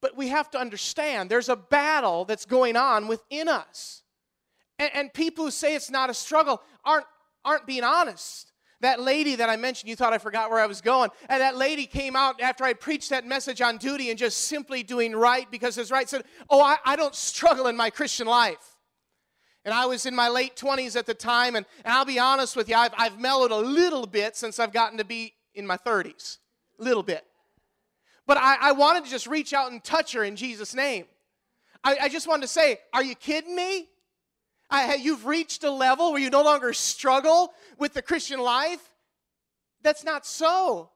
But 0.00 0.16
we 0.16 0.28
have 0.28 0.50
to 0.52 0.58
understand 0.58 1.30
there's 1.30 1.48
a 1.48 1.56
battle 1.56 2.24
that's 2.24 2.44
going 2.44 2.76
on 2.76 3.08
within 3.08 3.48
us. 3.48 4.02
And, 4.78 4.90
and 4.94 5.12
people 5.12 5.46
who 5.46 5.50
say 5.50 5.74
it's 5.74 5.90
not 5.90 6.10
a 6.10 6.14
struggle 6.14 6.62
aren't, 6.84 7.06
aren't 7.44 7.66
being 7.66 7.84
honest. 7.84 8.52
That 8.80 9.00
lady 9.00 9.36
that 9.36 9.48
I 9.48 9.56
mentioned, 9.56 9.88
you 9.88 9.96
thought 9.96 10.12
I 10.12 10.18
forgot 10.18 10.50
where 10.50 10.60
I 10.60 10.66
was 10.66 10.80
going. 10.80 11.10
And 11.28 11.40
that 11.40 11.56
lady 11.56 11.86
came 11.86 12.14
out 12.14 12.40
after 12.40 12.62
I 12.64 12.74
preached 12.74 13.10
that 13.10 13.26
message 13.26 13.62
on 13.62 13.78
duty 13.78 14.10
and 14.10 14.18
just 14.18 14.38
simply 14.42 14.82
doing 14.82 15.16
right 15.16 15.50
because 15.50 15.78
it's 15.78 15.90
right. 15.90 16.08
Said, 16.08 16.24
Oh, 16.50 16.60
I, 16.60 16.76
I 16.84 16.96
don't 16.96 17.14
struggle 17.14 17.68
in 17.68 17.76
my 17.76 17.88
Christian 17.88 18.26
life. 18.26 18.76
And 19.64 19.72
I 19.72 19.86
was 19.86 20.06
in 20.06 20.14
my 20.14 20.28
late 20.28 20.56
20s 20.56 20.94
at 20.94 21.06
the 21.06 21.14
time. 21.14 21.56
And, 21.56 21.64
and 21.84 21.94
I'll 21.94 22.04
be 22.04 22.18
honest 22.18 22.54
with 22.54 22.68
you, 22.68 22.76
I've, 22.76 22.92
I've 22.96 23.18
mellowed 23.18 23.50
a 23.50 23.56
little 23.56 24.06
bit 24.06 24.36
since 24.36 24.60
I've 24.60 24.72
gotten 24.72 24.98
to 24.98 25.04
be 25.04 25.32
in 25.54 25.66
my 25.66 25.78
30s. 25.78 26.38
A 26.78 26.84
little 26.84 27.02
bit. 27.02 27.24
But 28.26 28.36
I, 28.36 28.56
I 28.60 28.72
wanted 28.72 29.04
to 29.04 29.10
just 29.10 29.26
reach 29.26 29.54
out 29.54 29.72
and 29.72 29.82
touch 29.82 30.12
her 30.12 30.22
in 30.22 30.36
Jesus' 30.36 30.74
name. 30.74 31.06
I, 31.82 31.96
I 32.02 32.08
just 32.08 32.28
wanted 32.28 32.42
to 32.42 32.48
say, 32.48 32.80
Are 32.92 33.02
you 33.02 33.14
kidding 33.14 33.56
me? 33.56 33.88
I, 34.68 34.94
you've 34.94 35.26
reached 35.26 35.64
a 35.64 35.70
level 35.70 36.12
where 36.12 36.20
you 36.20 36.30
no 36.30 36.42
longer 36.42 36.72
struggle 36.72 37.52
with 37.78 37.94
the 37.94 38.02
Christian 38.02 38.40
life? 38.40 38.80
That's 39.82 40.04
not 40.04 40.26
so. 40.26 40.90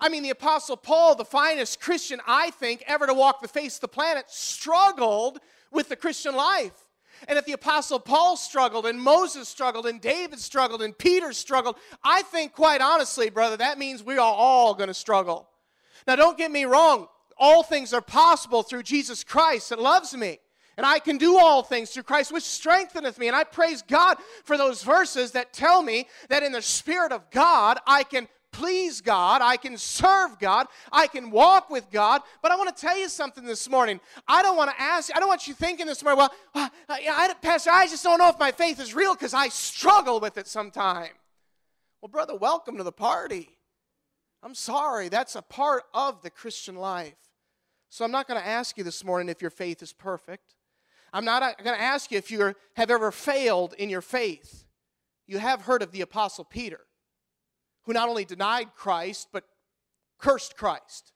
I 0.00 0.08
mean, 0.08 0.22
the 0.22 0.30
Apostle 0.30 0.76
Paul, 0.76 1.14
the 1.14 1.24
finest 1.24 1.80
Christian, 1.80 2.20
I 2.26 2.50
think, 2.50 2.82
ever 2.86 3.06
to 3.06 3.14
walk 3.14 3.40
the 3.40 3.48
face 3.48 3.76
of 3.76 3.82
the 3.82 3.88
planet, 3.88 4.24
struggled 4.28 5.38
with 5.70 5.88
the 5.88 5.96
Christian 5.96 6.34
life. 6.34 6.72
And 7.28 7.38
if 7.38 7.44
the 7.44 7.52
Apostle 7.52 8.00
Paul 8.00 8.36
struggled, 8.36 8.86
and 8.86 9.00
Moses 9.00 9.48
struggled, 9.48 9.86
and 9.86 10.00
David 10.00 10.40
struggled, 10.40 10.82
and 10.82 10.96
Peter 10.96 11.32
struggled, 11.32 11.76
I 12.02 12.22
think, 12.22 12.52
quite 12.52 12.80
honestly, 12.80 13.30
brother, 13.30 13.56
that 13.58 13.78
means 13.78 14.02
we 14.02 14.18
are 14.18 14.34
all 14.34 14.74
going 14.74 14.88
to 14.88 14.94
struggle. 14.94 15.48
Now, 16.06 16.16
don't 16.16 16.38
get 16.38 16.50
me 16.50 16.64
wrong, 16.64 17.06
all 17.38 17.62
things 17.62 17.92
are 17.92 18.00
possible 18.00 18.62
through 18.62 18.82
Jesus 18.82 19.22
Christ 19.22 19.70
that 19.70 19.80
loves 19.80 20.14
me. 20.14 20.38
And 20.76 20.86
I 20.86 20.98
can 20.98 21.18
do 21.18 21.38
all 21.38 21.62
things 21.62 21.90
through 21.90 22.04
Christ, 22.04 22.32
which 22.32 22.44
strengtheneth 22.44 23.18
me. 23.18 23.26
And 23.26 23.36
I 23.36 23.44
praise 23.44 23.82
God 23.82 24.18
for 24.44 24.56
those 24.56 24.82
verses 24.82 25.32
that 25.32 25.52
tell 25.52 25.82
me 25.82 26.06
that 26.28 26.42
in 26.42 26.52
the 26.52 26.62
Spirit 26.62 27.12
of 27.12 27.30
God, 27.30 27.78
I 27.86 28.04
can 28.04 28.28
please 28.52 29.00
God, 29.00 29.40
I 29.42 29.56
can 29.56 29.76
serve 29.76 30.38
God, 30.38 30.66
I 30.92 31.06
can 31.06 31.30
walk 31.30 31.70
with 31.70 31.90
God. 31.90 32.20
But 32.42 32.52
I 32.52 32.56
want 32.56 32.74
to 32.74 32.80
tell 32.80 32.96
you 32.96 33.08
something 33.08 33.44
this 33.44 33.68
morning. 33.68 33.98
I 34.28 34.42
don't 34.42 34.56
want 34.56 34.70
to 34.70 34.80
ask, 34.80 35.14
I 35.14 35.18
don't 35.18 35.28
want 35.28 35.48
you 35.48 35.54
thinking 35.54 35.86
this 35.86 36.04
morning, 36.04 36.18
well, 36.18 36.32
uh, 36.54 36.68
I, 36.88 37.34
Pastor, 37.40 37.70
I 37.70 37.86
just 37.86 38.04
don't 38.04 38.18
know 38.18 38.28
if 38.28 38.38
my 38.38 38.52
faith 38.52 38.78
is 38.78 38.94
real 38.94 39.14
because 39.14 39.34
I 39.34 39.48
struggle 39.48 40.20
with 40.20 40.38
it 40.38 40.46
sometime. 40.46 41.10
Well, 42.00 42.10
brother, 42.10 42.36
welcome 42.36 42.76
to 42.76 42.82
the 42.82 42.92
party. 42.92 43.48
I'm 44.42 44.54
sorry, 44.54 45.08
that's 45.08 45.34
a 45.34 45.42
part 45.42 45.84
of 45.94 46.22
the 46.22 46.30
Christian 46.30 46.76
life. 46.76 47.14
So 47.88 48.04
I'm 48.04 48.10
not 48.10 48.26
going 48.26 48.40
to 48.40 48.46
ask 48.46 48.76
you 48.76 48.84
this 48.84 49.04
morning 49.04 49.28
if 49.28 49.40
your 49.40 49.50
faith 49.50 49.82
is 49.82 49.92
perfect. 49.92 50.54
I'm 51.12 51.24
not 51.24 51.62
going 51.62 51.76
to 51.76 51.82
ask 51.82 52.10
you 52.10 52.18
if 52.18 52.30
you 52.30 52.54
have 52.74 52.90
ever 52.90 53.12
failed 53.12 53.74
in 53.74 53.90
your 53.90 54.00
faith. 54.00 54.64
You 55.26 55.38
have 55.38 55.62
heard 55.62 55.82
of 55.82 55.92
the 55.92 56.00
Apostle 56.00 56.44
Peter, 56.44 56.80
who 57.84 57.92
not 57.92 58.08
only 58.08 58.24
denied 58.24 58.74
Christ, 58.74 59.28
but 59.32 59.44
cursed 60.18 60.56
Christ. 60.56 61.12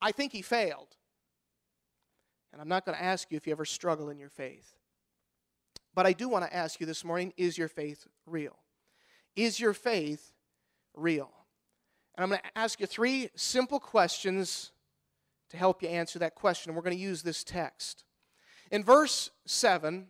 I 0.00 0.12
think 0.12 0.32
he 0.32 0.42
failed. 0.42 0.88
And 2.52 2.60
I'm 2.60 2.68
not 2.68 2.84
going 2.84 2.96
to 2.96 3.04
ask 3.04 3.30
you 3.30 3.36
if 3.36 3.46
you 3.46 3.52
ever 3.52 3.64
struggle 3.64 4.10
in 4.10 4.18
your 4.18 4.28
faith. 4.28 4.74
But 5.94 6.06
I 6.06 6.12
do 6.12 6.28
want 6.28 6.44
to 6.44 6.54
ask 6.54 6.80
you 6.80 6.86
this 6.86 7.04
morning 7.04 7.32
is 7.36 7.58
your 7.58 7.68
faith 7.68 8.06
real? 8.26 8.56
Is 9.36 9.58
your 9.58 9.72
faith 9.72 10.32
real? 10.94 11.30
And 12.16 12.24
I'm 12.24 12.28
going 12.30 12.40
to 12.40 12.58
ask 12.58 12.80
you 12.80 12.86
three 12.86 13.30
simple 13.36 13.80
questions 13.80 14.72
to 15.50 15.56
help 15.56 15.82
you 15.82 15.88
answer 15.88 16.18
that 16.18 16.34
question. 16.34 16.74
We're 16.74 16.82
going 16.82 16.96
to 16.96 17.02
use 17.02 17.22
this 17.22 17.42
text. 17.42 18.04
In 18.70 18.84
verse 18.84 19.30
7, 19.46 20.06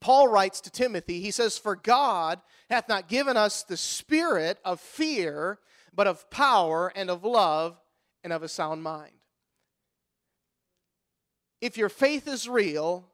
Paul 0.00 0.28
writes 0.28 0.60
to 0.62 0.70
Timothy, 0.70 1.20
he 1.20 1.30
says, 1.30 1.58
For 1.58 1.76
God 1.76 2.40
hath 2.68 2.88
not 2.88 3.08
given 3.08 3.36
us 3.36 3.62
the 3.62 3.76
spirit 3.76 4.58
of 4.64 4.80
fear, 4.80 5.58
but 5.94 6.06
of 6.06 6.28
power 6.30 6.92
and 6.94 7.08
of 7.08 7.24
love 7.24 7.78
and 8.24 8.32
of 8.32 8.42
a 8.42 8.48
sound 8.48 8.82
mind. 8.82 9.12
If 11.60 11.76
your 11.76 11.88
faith 11.88 12.26
is 12.26 12.48
real, 12.48 13.08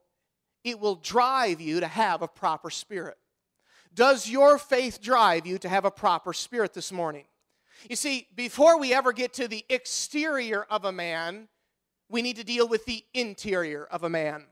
it 0.65 0.81
will 0.81 0.95
drive 0.95 1.61
you 1.61 1.81
to 1.81 1.87
have 1.87 2.23
a 2.23 2.29
proper 2.29 2.71
spirit. 2.71 3.19
Does 3.95 4.29
your 4.29 4.59
faith 4.59 5.03
drive 5.03 5.47
you 5.47 5.59
to 5.59 5.69
have 5.69 5.85
a 5.85 5.91
proper 5.91 6.33
spirit 6.33 6.73
this 6.73 6.93
morning? 6.93 7.25
You 7.89 7.97
see, 7.97 8.27
before 8.35 8.79
we 8.79 8.95
ever 8.95 9.13
get 9.13 9.35
to 9.35 9.49
the 9.49 9.65
exterior 9.69 10.65
of 10.65 10.85
a 10.85 10.93
man, 10.93 11.49
we 12.09 12.23
need 12.23 12.37
to 12.37 12.45
deal 12.45 12.69
with 12.69 12.85
the 12.87 13.05
interior 13.15 13.85
of 13.85 14.03
a 14.03 14.09
man. 14.09 14.45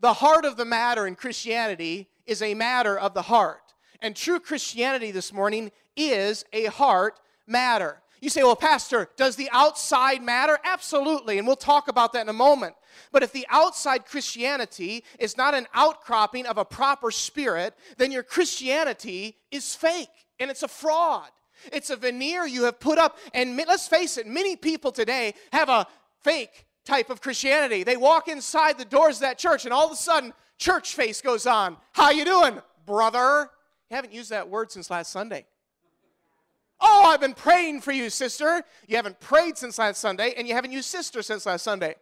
The 0.00 0.14
heart 0.14 0.44
of 0.44 0.56
the 0.56 0.64
matter 0.64 1.06
in 1.06 1.14
Christianity 1.14 2.08
is 2.26 2.42
a 2.42 2.54
matter 2.54 2.98
of 2.98 3.14
the 3.14 3.22
heart. 3.22 3.74
And 4.00 4.14
true 4.14 4.40
Christianity 4.40 5.10
this 5.10 5.32
morning 5.32 5.70
is 5.96 6.44
a 6.52 6.66
heart 6.66 7.20
matter. 7.46 8.02
You 8.20 8.30
say, 8.30 8.42
well, 8.42 8.56
Pastor, 8.56 9.08
does 9.16 9.36
the 9.36 9.50
outside 9.52 10.22
matter? 10.22 10.58
Absolutely, 10.64 11.38
and 11.38 11.46
we'll 11.46 11.56
talk 11.56 11.88
about 11.88 12.14
that 12.14 12.22
in 12.22 12.28
a 12.28 12.32
moment. 12.32 12.74
But 13.12 13.22
if 13.22 13.32
the 13.32 13.46
outside 13.50 14.06
Christianity 14.06 15.04
is 15.18 15.36
not 15.36 15.54
an 15.54 15.66
outcropping 15.74 16.46
of 16.46 16.56
a 16.56 16.64
proper 16.64 17.10
spirit, 17.10 17.74
then 17.98 18.10
your 18.10 18.22
Christianity 18.22 19.36
is 19.50 19.74
fake 19.74 20.08
and 20.40 20.50
it's 20.50 20.62
a 20.62 20.68
fraud. 20.68 21.28
It's 21.72 21.90
a 21.90 21.96
veneer 21.96 22.46
you 22.46 22.64
have 22.64 22.80
put 22.80 22.98
up. 22.98 23.18
And 23.32 23.56
let's 23.56 23.88
face 23.88 24.16
it, 24.16 24.26
many 24.26 24.56
people 24.56 24.90
today 24.90 25.34
have 25.52 25.68
a 25.68 25.86
fake 26.24 26.66
type 26.84 27.10
of 27.10 27.20
Christianity. 27.20 27.84
They 27.84 27.96
walk 27.96 28.28
inside 28.28 28.78
the 28.78 28.84
doors 28.84 29.16
of 29.16 29.20
that 29.20 29.38
church 29.38 29.64
and 29.64 29.72
all 29.72 29.86
of 29.86 29.92
a 29.92 29.96
sudden 29.96 30.32
church 30.58 30.94
face 30.94 31.20
goes 31.20 31.46
on. 31.46 31.76
How 31.92 32.10
you 32.10 32.24
doing, 32.24 32.60
brother? 32.86 33.50
You 33.90 33.96
haven't 33.96 34.12
used 34.12 34.30
that 34.30 34.48
word 34.48 34.72
since 34.72 34.90
last 34.90 35.12
Sunday. 35.12 35.44
Oh, 36.80 37.04
I've 37.06 37.20
been 37.20 37.34
praying 37.34 37.80
for 37.80 37.92
you, 37.92 38.10
sister. 38.10 38.62
You 38.86 38.96
haven't 38.96 39.20
prayed 39.20 39.56
since 39.56 39.78
last 39.78 40.00
Sunday, 40.00 40.34
and 40.36 40.46
you 40.46 40.54
haven't 40.54 40.72
used 40.72 40.88
sister 40.88 41.22
since 41.22 41.46
last 41.46 41.62
Sunday. 41.62 41.94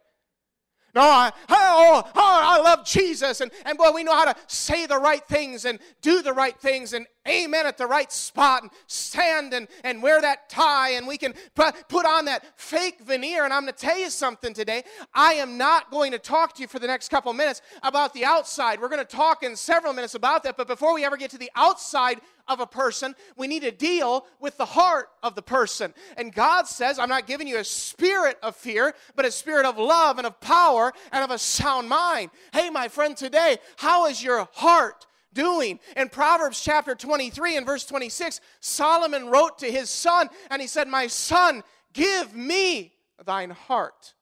No, 0.95 1.01
I, 1.01 1.31
oh, 1.49 2.03
oh, 2.05 2.11
I 2.15 2.59
love 2.59 2.85
Jesus. 2.85 3.41
And, 3.41 3.51
and 3.65 3.77
boy, 3.77 3.91
we 3.91 4.03
know 4.03 4.13
how 4.13 4.25
to 4.25 4.35
say 4.47 4.85
the 4.85 4.97
right 4.97 5.25
things 5.25 5.65
and 5.65 5.79
do 6.01 6.21
the 6.21 6.33
right 6.33 6.55
things 6.59 6.93
and 6.93 7.07
amen 7.27 7.65
at 7.65 7.77
the 7.77 7.87
right 7.87 8.11
spot 8.11 8.63
and 8.63 8.71
stand 8.87 9.53
and, 9.53 9.67
and 9.83 10.03
wear 10.03 10.21
that 10.21 10.49
tie 10.49 10.91
and 10.91 11.07
we 11.07 11.17
can 11.17 11.33
put, 11.55 12.05
on 12.05 12.25
that 12.25 12.43
fake 12.59 12.99
veneer. 13.01 13.45
And 13.45 13.53
I'm 13.53 13.61
going 13.61 13.73
to 13.73 13.79
tell 13.79 13.97
you 13.97 14.09
something 14.09 14.53
today. 14.53 14.83
I 15.13 15.35
am 15.35 15.57
not 15.57 15.89
going 15.89 16.11
to 16.11 16.19
talk 16.19 16.53
to 16.55 16.61
you 16.61 16.67
for 16.67 16.79
the 16.79 16.87
next 16.87 17.09
couple 17.09 17.31
minutes 17.31 17.61
about 17.81 18.13
the 18.13 18.25
outside. 18.25 18.81
We're 18.81 18.89
going 18.89 19.05
to 19.05 19.05
talk 19.05 19.41
in 19.41 19.55
several 19.55 19.93
minutes 19.93 20.15
about 20.15 20.43
that. 20.43 20.57
But 20.57 20.67
before 20.67 20.93
we 20.93 21.05
ever 21.05 21.15
get 21.15 21.31
to 21.31 21.37
the 21.37 21.51
outside 21.55 22.19
of 22.47 22.59
a 22.59 22.67
person, 22.67 23.15
we 23.37 23.47
need 23.47 23.61
to 23.61 23.71
deal 23.71 24.25
with 24.41 24.57
the 24.57 24.65
heart 24.65 25.09
of 25.21 25.35
the 25.35 25.41
person. 25.41 25.93
And 26.17 26.33
God 26.33 26.67
says, 26.67 26.99
I'm 26.99 27.09
not 27.09 27.25
giving 27.25 27.47
you 27.47 27.57
a 27.57 27.63
spirit 27.63 28.37
of 28.43 28.55
fear, 28.55 28.93
but 29.15 29.25
a 29.25 29.31
spirit 29.31 29.65
of 29.65 29.77
love 29.77 30.17
and 30.17 30.27
of 30.27 30.41
power 30.41 30.91
and 31.11 31.23
of 31.23 31.31
a 31.31 31.37
sound 31.37 31.87
mind. 31.87 32.31
Hey, 32.51 32.69
my 32.69 32.89
friend, 32.89 33.15
today, 33.15 33.57
how 33.77 34.07
is 34.07 34.21
your 34.21 34.49
heart? 34.53 35.07
Doing. 35.33 35.79
In 35.95 36.09
Proverbs 36.09 36.61
chapter 36.61 36.95
23 36.95 37.57
and 37.57 37.65
verse 37.65 37.85
26, 37.85 38.39
Solomon 38.59 39.27
wrote 39.27 39.59
to 39.59 39.71
his 39.71 39.89
son 39.89 40.29
and 40.49 40.61
he 40.61 40.67
said, 40.67 40.87
My 40.87 41.07
son, 41.07 41.63
give 41.93 42.35
me 42.35 42.93
thine 43.25 43.51
heart 43.51 44.13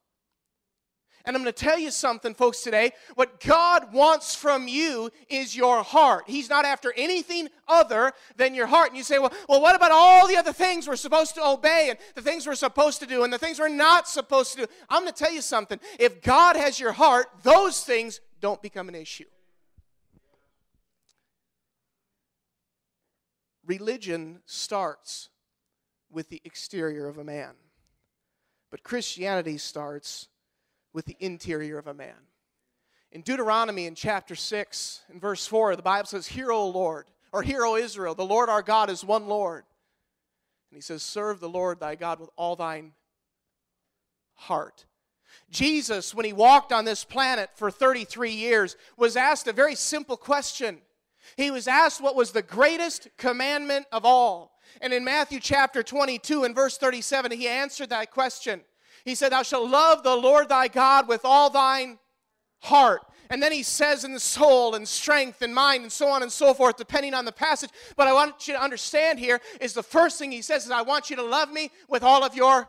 and 1.26 1.36
I'm 1.36 1.44
going 1.44 1.54
to 1.54 1.64
tell 1.64 1.78
you 1.78 1.92
something, 1.92 2.34
folks, 2.34 2.62
today. 2.62 2.92
What 3.16 3.40
God 3.40 3.94
wants 3.94 4.34
from 4.34 4.68
you 4.68 5.12
is 5.30 5.56
your 5.56 5.84
heart. 5.84 6.24
He's 6.28 6.50
not 6.50 6.66
after 6.66 6.94
anything 6.98 7.48
other 7.68 8.14
than 8.38 8.56
your 8.56 8.68
heart. 8.68 8.90
And 8.90 8.98
you 8.98 9.04
say, 9.04 9.20
well, 9.20 9.32
well, 9.48 9.62
what 9.62 9.76
about 9.76 9.92
all 9.92 10.28
the 10.28 10.38
other 10.38 10.54
things 10.54 10.88
we're 10.88 10.96
supposed 10.96 11.36
to 11.36 11.46
obey 11.46 11.88
and 11.90 12.00
the 12.16 12.22
things 12.22 12.48
we're 12.48 12.56
supposed 12.56 13.00
to 13.02 13.06
do 13.06 13.24
and 13.24 13.32
the 13.32 13.38
things 13.38 13.60
we're 13.60 13.70
not 13.70 14.08
supposed 14.08 14.54
to 14.54 14.66
do? 14.66 14.72
I'm 14.90 15.04
going 15.04 15.14
to 15.14 15.24
tell 15.24 15.34
you 15.34 15.42
something. 15.42 15.80
If 16.00 16.22
God 16.22 16.56
has 16.56 16.80
your 16.80 16.92
heart, 16.92 17.28
those 17.44 17.84
things 17.84 18.20
don't 18.40 18.62
become 18.62 18.90
an 18.90 18.96
issue. 18.96 19.26
Religion 23.72 24.42
starts 24.46 25.30
with 26.12 26.28
the 26.28 26.42
exterior 26.44 27.08
of 27.08 27.18
a 27.18 27.24
man, 27.24 27.54
but 28.70 28.84
Christianity 28.84 29.58
starts 29.58 30.28
with 30.92 31.06
the 31.06 31.16
interior 31.22 31.78
of 31.78 31.88
a 31.88 31.94
man. 31.94 32.28
In 33.14 33.22
Deuteronomy 33.22 33.86
in 33.86 33.96
chapter 33.96 34.36
6, 34.36 35.04
in 35.14 35.22
verse 35.22 35.48
4, 35.48 35.78
the 35.78 35.82
Bible 35.82 36.08
says, 36.08 36.28
Hear, 36.28 36.52
O 36.52 36.68
Lord, 36.68 37.06
or 37.32 37.44
Hear, 37.44 37.64
O 37.64 37.78
Israel, 37.78 38.14
the 38.14 38.26
Lord 38.26 38.50
our 38.50 38.62
God 38.62 38.90
is 38.90 39.06
one 39.06 39.28
Lord. 39.28 39.64
And 40.70 40.76
he 40.76 40.82
says, 40.82 41.02
Serve 41.02 41.40
the 41.40 41.48
Lord 41.48 41.80
thy 41.80 41.96
God 41.96 42.20
with 42.20 42.30
all 42.36 42.58
thine 42.58 42.92
heart. 44.34 44.86
Jesus, 45.50 46.14
when 46.14 46.26
he 46.26 46.34
walked 46.34 46.74
on 46.74 46.84
this 46.84 47.06
planet 47.06 47.50
for 47.56 47.72
33 47.72 48.32
years, 48.32 48.76
was 48.98 49.16
asked 49.16 49.48
a 49.48 49.54
very 49.54 49.76
simple 49.76 50.18
question. 50.18 50.80
He 51.38 51.52
was 51.52 51.68
asked 51.68 52.02
what 52.02 52.16
was 52.16 52.32
the 52.32 52.42
greatest 52.42 53.10
commandment 53.18 53.86
of 53.92 54.06
all. 54.06 54.60
And 54.82 54.94
in 54.94 55.04
Matthew 55.04 55.40
chapter 55.40 55.84
22 55.84 56.44
and 56.44 56.56
verse 56.56 56.78
37, 56.78 57.32
he 57.32 57.48
answered 57.48 57.90
that 57.90 58.12
question. 58.12 58.62
He 59.06 59.16
said, 59.16 59.32
Thou 59.32 59.44
shalt 59.44 59.70
love 59.70 60.04
the 60.04 60.16
Lord 60.16 60.50
thy 60.50 60.68
God 60.68 61.08
with 61.08 61.22
all 61.24 61.50
thine 61.50 62.00
heart. 62.60 63.02
And 63.30 63.42
then 63.42 63.54
he 63.54 63.64
says, 63.64 64.04
in 64.04 64.12
the 64.12 64.20
soul 64.20 64.76
and 64.76 64.86
strength 64.86 65.42
and 65.42 65.56
mind 65.56 65.84
and 65.84 65.92
so 65.92 66.10
on 66.10 66.22
and 66.22 66.30
so 66.32 66.54
forth, 66.54 66.76
depending 66.76 67.14
on 67.14 67.24
the 67.24 67.32
passage. 67.32 67.70
But 67.96 68.10
I 68.10 68.14
want 68.14 68.46
you 68.46 68.54
to 68.54 68.62
understand 68.62 69.20
here 69.20 69.40
is 69.62 69.74
the 69.74 69.82
first 69.82 70.20
thing 70.20 70.34
he 70.34 70.42
says 70.42 70.66
is, 70.66 70.72
I 70.72 70.82
want 70.82 71.10
you 71.10 71.16
to 71.16 71.24
love 71.24 71.50
me 71.50 71.72
with 71.88 72.04
all 72.04 72.26
of 72.26 72.36
your 72.36 72.68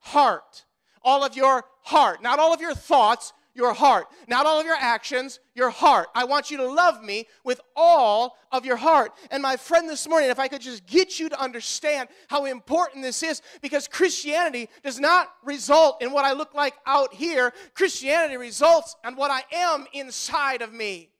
heart. 0.00 0.64
All 1.02 1.24
of 1.24 1.36
your 1.36 1.64
heart. 1.82 2.22
Not 2.22 2.40
all 2.40 2.52
of 2.52 2.60
your 2.60 2.74
thoughts, 2.74 3.32
your 3.60 3.74
heart. 3.74 4.06
Not 4.26 4.46
all 4.46 4.58
of 4.58 4.64
your 4.64 4.74
actions, 4.74 5.38
your 5.54 5.68
heart. 5.68 6.08
I 6.14 6.24
want 6.24 6.50
you 6.50 6.56
to 6.56 6.66
love 6.66 7.04
me 7.04 7.26
with 7.44 7.60
all 7.76 8.38
of 8.50 8.64
your 8.64 8.76
heart. 8.76 9.12
And 9.30 9.42
my 9.42 9.58
friend, 9.58 9.86
this 9.86 10.08
morning, 10.08 10.30
if 10.30 10.38
I 10.38 10.48
could 10.48 10.62
just 10.62 10.86
get 10.86 11.20
you 11.20 11.28
to 11.28 11.38
understand 11.38 12.08
how 12.28 12.46
important 12.46 13.04
this 13.04 13.22
is, 13.22 13.42
because 13.60 13.86
Christianity 13.86 14.70
does 14.82 14.98
not 14.98 15.30
result 15.44 16.02
in 16.02 16.10
what 16.10 16.24
I 16.24 16.32
look 16.32 16.54
like 16.54 16.74
out 16.86 17.12
here, 17.12 17.52
Christianity 17.74 18.38
results 18.38 18.96
in 19.06 19.14
what 19.14 19.30
I 19.30 19.42
am 19.52 19.86
inside 19.92 20.62
of 20.62 20.72
me. 20.72 21.10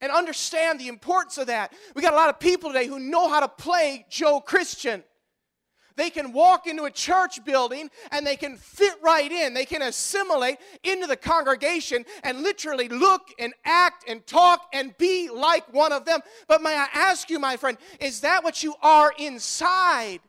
And 0.00 0.12
understand 0.12 0.78
the 0.78 0.88
importance 0.88 1.36
of 1.38 1.48
that. 1.48 1.72
We 1.96 2.02
got 2.02 2.12
a 2.12 2.16
lot 2.16 2.28
of 2.28 2.38
people 2.38 2.70
today 2.70 2.86
who 2.86 3.00
know 3.00 3.28
how 3.28 3.40
to 3.40 3.48
play 3.48 4.06
Joe 4.08 4.38
Christian. 4.38 5.02
They 5.96 6.10
can 6.10 6.32
walk 6.32 6.66
into 6.66 6.84
a 6.84 6.90
church 6.90 7.44
building 7.44 7.90
and 8.10 8.26
they 8.26 8.36
can 8.36 8.56
fit 8.56 8.94
right 9.02 9.30
in. 9.30 9.54
They 9.54 9.64
can 9.64 9.82
assimilate 9.82 10.58
into 10.82 11.06
the 11.06 11.16
congregation 11.16 12.04
and 12.22 12.42
literally 12.42 12.88
look 12.88 13.28
and 13.38 13.54
act 13.64 14.04
and 14.08 14.26
talk 14.26 14.68
and 14.72 14.96
be 14.98 15.30
like 15.30 15.72
one 15.72 15.92
of 15.92 16.04
them. 16.04 16.20
But 16.48 16.62
may 16.62 16.74
I 16.74 16.88
ask 16.92 17.30
you, 17.30 17.38
my 17.38 17.56
friend, 17.56 17.78
is 18.00 18.20
that 18.22 18.42
what 18.42 18.62
you 18.62 18.74
are 18.82 19.12
inside? 19.18 20.20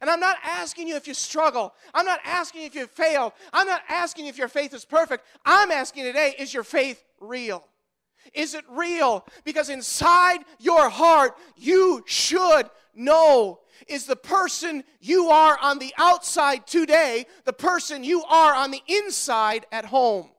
And 0.00 0.10
I'm 0.10 0.20
not 0.20 0.36
asking 0.42 0.88
you 0.88 0.96
if 0.96 1.06
you 1.06 1.14
struggle. 1.14 1.72
I'm 1.94 2.04
not 2.04 2.20
asking 2.24 2.62
if 2.62 2.74
you 2.74 2.86
failed. 2.86 3.32
I'm 3.52 3.66
not 3.66 3.82
asking 3.88 4.26
if 4.26 4.36
your 4.36 4.48
faith 4.48 4.74
is 4.74 4.84
perfect. 4.84 5.24
I'm 5.46 5.70
asking 5.70 6.04
today, 6.04 6.34
is 6.38 6.52
your 6.52 6.64
faith 6.64 7.02
real? 7.20 7.64
Is 8.34 8.54
it 8.54 8.64
real? 8.68 9.26
Because 9.44 9.68
inside 9.68 10.40
your 10.58 10.88
heart, 10.88 11.36
you 11.56 12.02
should 12.06 12.68
know 12.94 13.60
is 13.88 14.06
the 14.06 14.16
person 14.16 14.84
you 15.00 15.28
are 15.28 15.58
on 15.60 15.78
the 15.78 15.92
outside 15.98 16.66
today, 16.66 17.26
the 17.44 17.52
person 17.52 18.04
you 18.04 18.24
are 18.24 18.54
on 18.54 18.70
the 18.70 18.82
inside 18.86 19.66
at 19.72 19.84
home. 19.84 20.30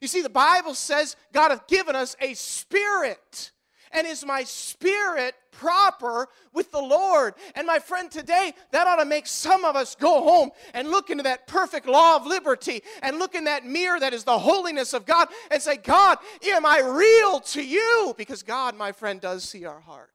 You 0.00 0.08
see, 0.08 0.22
the 0.22 0.28
Bible 0.28 0.74
says 0.74 1.16
God 1.32 1.50
hath 1.50 1.68
given 1.68 1.94
us 1.94 2.16
a 2.20 2.34
spirit. 2.34 3.52
And 3.92 4.06
is 4.06 4.24
my 4.24 4.42
spirit 4.42 5.34
proper 5.50 6.28
with 6.54 6.72
the 6.72 6.80
Lord? 6.80 7.34
And 7.54 7.66
my 7.66 7.78
friend, 7.78 8.10
today, 8.10 8.54
that 8.70 8.86
ought 8.86 8.96
to 8.96 9.04
make 9.04 9.26
some 9.26 9.64
of 9.64 9.76
us 9.76 9.94
go 9.94 10.22
home 10.22 10.50
and 10.72 10.90
look 10.90 11.10
into 11.10 11.22
that 11.24 11.46
perfect 11.46 11.86
law 11.86 12.16
of 12.16 12.26
liberty 12.26 12.82
and 13.02 13.18
look 13.18 13.34
in 13.34 13.44
that 13.44 13.66
mirror 13.66 14.00
that 14.00 14.14
is 14.14 14.24
the 14.24 14.38
holiness 14.38 14.94
of 14.94 15.04
God 15.04 15.28
and 15.50 15.60
say, 15.60 15.76
God, 15.76 16.18
am 16.48 16.64
I 16.64 16.80
real 16.80 17.40
to 17.40 17.62
you? 17.62 18.14
Because 18.16 18.42
God, 18.42 18.76
my 18.76 18.92
friend, 18.92 19.20
does 19.20 19.44
see 19.44 19.66
our 19.66 19.80
heart. 19.80 20.10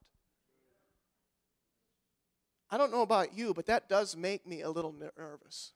I 2.70 2.78
don't 2.78 2.92
know 2.92 3.02
about 3.02 3.38
you, 3.38 3.54
but 3.54 3.68
that 3.68 3.88
does 3.88 4.18
make 4.18 4.46
me 4.46 4.62
a 4.62 4.70
little 4.70 4.94
nervous. 5.18 5.72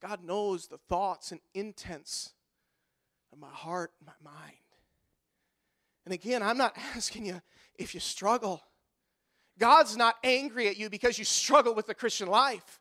God 0.00 0.24
knows 0.24 0.66
the 0.66 0.78
thoughts 0.78 1.32
and 1.32 1.40
intents 1.54 2.32
of 3.32 3.38
my 3.38 3.48
heart 3.48 3.92
and 3.98 4.06
my 4.06 4.30
mind. 4.30 4.56
And 6.04 6.14
again, 6.14 6.42
I'm 6.42 6.58
not 6.58 6.76
asking 6.96 7.26
you 7.26 7.40
if 7.76 7.94
you 7.94 8.00
struggle. 8.00 8.62
God's 9.58 9.96
not 9.96 10.16
angry 10.24 10.68
at 10.68 10.76
you 10.76 10.90
because 10.90 11.18
you 11.18 11.24
struggle 11.24 11.74
with 11.74 11.86
the 11.86 11.94
Christian 11.94 12.28
life. 12.28 12.80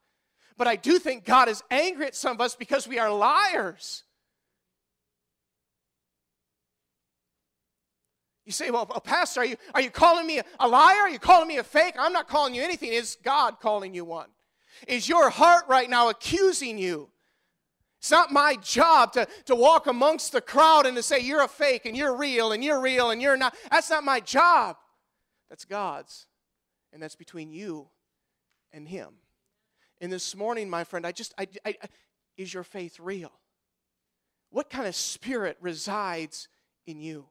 But 0.58 0.68
I 0.68 0.76
do 0.76 1.00
think 1.00 1.26
God 1.26 1.50
is 1.50 1.64
angry 1.72 2.06
at 2.06 2.16
some 2.16 2.34
of 2.34 2.42
us 2.42 2.56
because 2.56 2.88
we 2.88 3.00
are 3.00 3.12
liars. 3.12 4.04
You 8.46 8.52
say, 8.52 8.72
well, 8.72 8.86
Pastor, 8.86 9.42
are 9.42 9.46
you, 9.46 9.56
are 9.74 9.82
you 9.82 9.90
calling 9.90 10.28
me 10.28 10.42
a 10.60 10.68
liar? 10.68 11.02
Are 11.02 11.10
you 11.10 11.20
calling 11.20 11.48
me 11.48 11.58
a 11.58 11.64
fake? 11.64 11.96
I'm 11.98 12.12
not 12.12 12.28
calling 12.28 12.54
you 12.54 12.62
anything. 12.62 12.92
Is 12.92 13.18
God 13.24 13.60
calling 13.62 13.94
you 13.94 14.04
one? 14.04 14.28
Is 14.88 15.08
your 15.08 15.30
heart 15.30 15.64
right 15.70 15.90
now 15.90 16.10
accusing 16.10 16.78
you? 16.78 17.10
It's 18.00 18.12
not 18.12 18.34
my 18.34 18.58
job 18.58 19.14
to, 19.14 19.28
to 19.46 19.56
walk 19.56 19.88
amongst 19.88 20.34
the 20.34 20.42
crowd 20.42 20.86
and 20.86 20.98
to 20.98 21.04
say, 21.04 21.20
you're 21.20 21.44
a 21.44 21.48
fake 21.48 21.86
and 21.86 21.96
you're 21.96 22.14
real 22.14 22.52
and 22.52 22.62
you're 22.62 22.82
real 22.82 23.12
and 23.12 23.22
you're 23.22 23.38
not. 23.38 23.56
That's 23.72 23.90
not 23.90 24.04
my 24.04 24.20
job. 24.20 24.76
That's 25.50 25.64
God's. 25.64 26.28
And 26.92 27.02
that's 27.02 27.16
between 27.16 27.54
you 27.54 27.88
and 28.74 28.90
Him. 28.90 29.14
And 30.02 30.12
this 30.12 30.36
morning, 30.36 30.70
my 30.70 30.84
friend, 30.84 31.08
I 31.08 31.14
just, 31.14 31.34
I, 31.38 31.48
I, 31.66 31.76
I 31.82 31.88
is 32.36 32.54
your 32.54 32.64
faith 32.64 33.00
real? 33.00 33.32
What 34.50 34.70
kind 34.70 34.86
of 34.86 34.96
spirit 34.96 35.58
resides 35.62 36.50
in 36.86 37.00
you? 37.00 37.28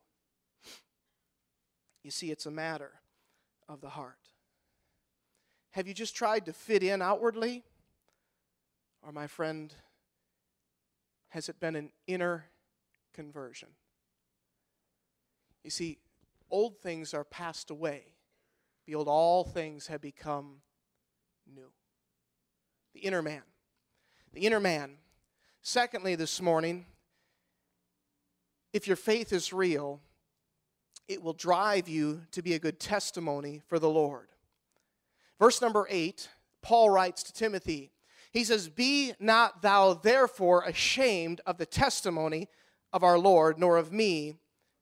You 2.03 2.11
see, 2.11 2.31
it's 2.31 2.47
a 2.47 2.51
matter 2.51 2.91
of 3.69 3.81
the 3.81 3.91
heart. 3.91 4.19
Have 5.71 5.87
you 5.87 5.95
just 5.95 6.15
tried 6.15 6.47
to 6.47 6.53
fit 6.53 6.83
in 6.83 7.01
outwardly? 7.01 7.63
Or, 9.03 9.13
my 9.13 9.27
friend, 9.27 9.75
has 11.29 11.49
it 11.49 11.59
been 11.59 11.77
an 11.77 11.91
inner 12.07 12.47
conversion? 13.15 13.69
You 15.65 15.71
see, 15.71 15.99
old 16.51 16.79
things 16.79 17.15
are 17.15 17.25
passed 17.25 17.71
away. 17.71 18.05
Behold, 18.85 19.09
all 19.09 19.45
things 19.45 19.87
have 19.87 20.01
become 20.01 20.57
new. 21.53 21.71
The 22.95 23.01
inner 23.01 23.23
man. 23.23 23.43
The 24.33 24.41
inner 24.41 24.61
man. 24.61 24.97
Secondly, 25.63 26.17
this 26.17 26.41
morning, 26.41 26.87
if 28.73 28.87
your 28.87 28.97
faith 28.97 29.33
is 29.33 29.53
real, 29.53 30.01
it 31.13 31.23
will 31.23 31.33
drive 31.33 31.89
you 31.89 32.23
to 32.33 32.43
be 32.43 32.55
a 32.55 32.59
good 32.59 32.81
testimony 32.81 33.61
for 33.67 33.79
the 33.79 33.89
Lord. 33.89 34.29
Verse 35.39 35.61
number 35.61 35.87
8, 35.91 36.29
Paul 36.63 36.91
writes 36.91 37.23
to 37.25 37.33
Timothy, 37.33 37.91
he 38.33 38.45
says, 38.45 38.69
Be 38.69 39.13
not 39.21 39.63
thou 39.63 39.95
therefore 39.95 40.63
ashamed 40.65 41.41
of 41.47 41.59
the 41.59 41.67
testimony 41.67 42.49
of 42.93 43.03
our 43.03 43.19
Lord, 43.19 43.59
nor 43.59 43.77
of 43.77 43.93
me, 43.93 44.37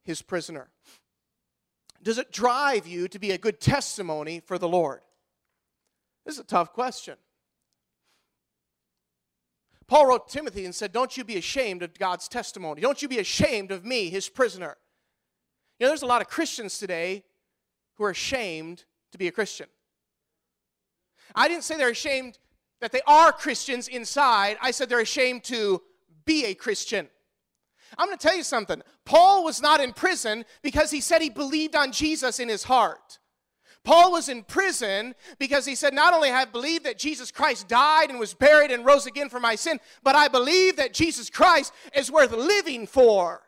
his 0.05 0.23
prisoner. 0.23 0.69
Does 2.03 2.19
it 2.19 2.33
drive 2.33 2.87
you 2.87 3.09
to 3.09 3.19
be 3.19 3.33
a 3.33 3.39
good 3.39 3.61
testimony 3.61 4.41
for 4.41 4.59
the 4.59 4.69
Lord? 4.69 5.01
This 6.25 6.35
is 6.35 6.41
a 6.41 6.45
tough 6.45 6.73
question. 6.73 7.17
Paul 9.87 10.07
wrote 10.07 10.29
to 10.29 10.33
Timothy 10.33 10.65
and 10.65 10.75
said, 10.75 10.93
Don't 10.93 11.17
you 11.17 11.25
be 11.25 11.37
ashamed 11.37 11.83
of 11.83 11.99
God's 11.99 12.29
testimony. 12.29 12.81
Don't 12.81 13.03
you 13.03 13.09
be 13.09 13.19
ashamed 13.19 13.73
of 13.73 13.85
me, 13.85 14.09
his 14.09 14.29
prisoner. 14.29 14.77
You 15.81 15.87
know, 15.87 15.91
there's 15.91 16.03
a 16.03 16.07
lot 16.07 16.21
of 16.21 16.29
Christians 16.29 16.79
today 16.79 17.25
who 17.95 18.05
are 18.05 18.11
ashamed 18.11 18.85
to 19.13 19.19
be 19.19 19.29
a 19.29 19.33
Christian. 19.33 19.67
I 21.35 21.49
didn't 21.49 21.65
say 21.65 21.79
they're 21.79 21.89
ashamed 21.89 22.39
that 22.83 22.93
they 22.93 23.01
are 23.07 23.33
Christians 23.33 23.89
inside. 23.89 24.59
I 24.61 24.73
said 24.73 24.91
they're 24.91 25.01
ashamed 25.01 25.43
to 25.45 25.81
be 26.27 26.45
a 26.45 26.55
Christian. 26.55 27.09
I'm 27.97 28.09
going 28.09 28.19
to 28.19 28.23
tell 28.23 28.37
you 28.37 28.43
something. 28.43 28.83
Paul 29.07 29.43
was 29.43 29.63
not 29.63 29.81
in 29.81 29.95
prison 29.95 30.45
because 30.63 30.91
he 30.91 31.01
said 31.01 31.23
he 31.23 31.31
believed 31.31 31.75
on 31.75 31.93
Jesus 31.93 32.39
in 32.41 32.51
his 32.51 32.65
heart. 32.65 33.19
Paul 33.83 34.13
was 34.13 34.29
in 34.29 34.43
prison 34.43 35.15
because 35.39 35.65
he 35.65 35.75
said, 35.75 35.95
Not 35.95 36.13
only 36.13 36.29
have 36.29 36.49
I 36.49 36.51
believed 36.51 36.85
that 36.85 36.99
Jesus 36.99 37.31
Christ 37.31 37.69
died 37.69 38.11
and 38.11 38.19
was 38.19 38.35
buried 38.35 38.71
and 38.71 38.85
rose 38.85 39.07
again 39.07 39.31
for 39.31 39.41
my 39.41 39.55
sin, 39.55 39.81
but 40.03 40.15
I 40.15 40.29
believe 40.29 40.77
that 40.77 40.93
Jesus 40.93 41.31
Christ 41.31 41.73
is 41.95 42.11
worth 42.11 42.33
living 42.33 42.87
for. 42.87 43.41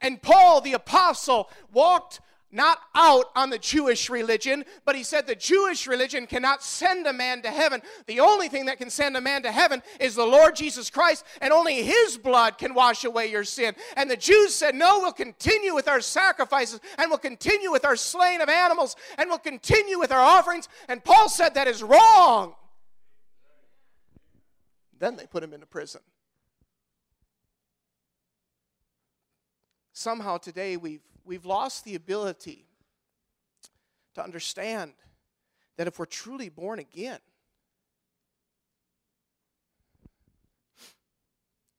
And 0.00 0.20
Paul, 0.20 0.60
the 0.60 0.74
apostle, 0.74 1.50
walked 1.72 2.20
not 2.50 2.78
out 2.94 3.26
on 3.36 3.50
the 3.50 3.58
Jewish 3.58 4.08
religion, 4.08 4.64
but 4.86 4.96
he 4.96 5.02
said 5.02 5.26
the 5.26 5.34
Jewish 5.34 5.86
religion 5.86 6.26
cannot 6.26 6.62
send 6.62 7.06
a 7.06 7.12
man 7.12 7.42
to 7.42 7.50
heaven. 7.50 7.82
The 8.06 8.20
only 8.20 8.48
thing 8.48 8.66
that 8.66 8.78
can 8.78 8.88
send 8.88 9.16
a 9.16 9.20
man 9.20 9.42
to 9.42 9.52
heaven 9.52 9.82
is 10.00 10.14
the 10.14 10.24
Lord 10.24 10.56
Jesus 10.56 10.88
Christ, 10.88 11.24
and 11.42 11.52
only 11.52 11.82
his 11.82 12.16
blood 12.16 12.56
can 12.56 12.74
wash 12.74 13.04
away 13.04 13.30
your 13.30 13.44
sin. 13.44 13.74
And 13.96 14.10
the 14.10 14.16
Jews 14.16 14.54
said, 14.54 14.74
No, 14.74 15.00
we'll 15.00 15.12
continue 15.12 15.74
with 15.74 15.88
our 15.88 16.00
sacrifices, 16.00 16.80
and 16.96 17.10
we'll 17.10 17.18
continue 17.18 17.70
with 17.70 17.84
our 17.84 17.96
slaying 17.96 18.40
of 18.40 18.48
animals, 18.48 18.96
and 19.18 19.28
we'll 19.28 19.38
continue 19.38 19.98
with 19.98 20.12
our 20.12 20.20
offerings. 20.20 20.68
And 20.88 21.04
Paul 21.04 21.28
said 21.28 21.54
that 21.54 21.68
is 21.68 21.82
wrong. 21.82 22.54
Then 24.98 25.16
they 25.16 25.26
put 25.26 25.44
him 25.44 25.52
into 25.52 25.66
prison. 25.66 26.00
Somehow 29.98 30.36
today 30.36 30.76
we've 30.76 31.02
we've 31.24 31.44
lost 31.44 31.84
the 31.84 31.96
ability 31.96 32.64
to 34.14 34.22
understand 34.22 34.92
that 35.76 35.88
if 35.88 35.98
we're 35.98 36.04
truly 36.04 36.48
born 36.48 36.78
again, 36.78 37.18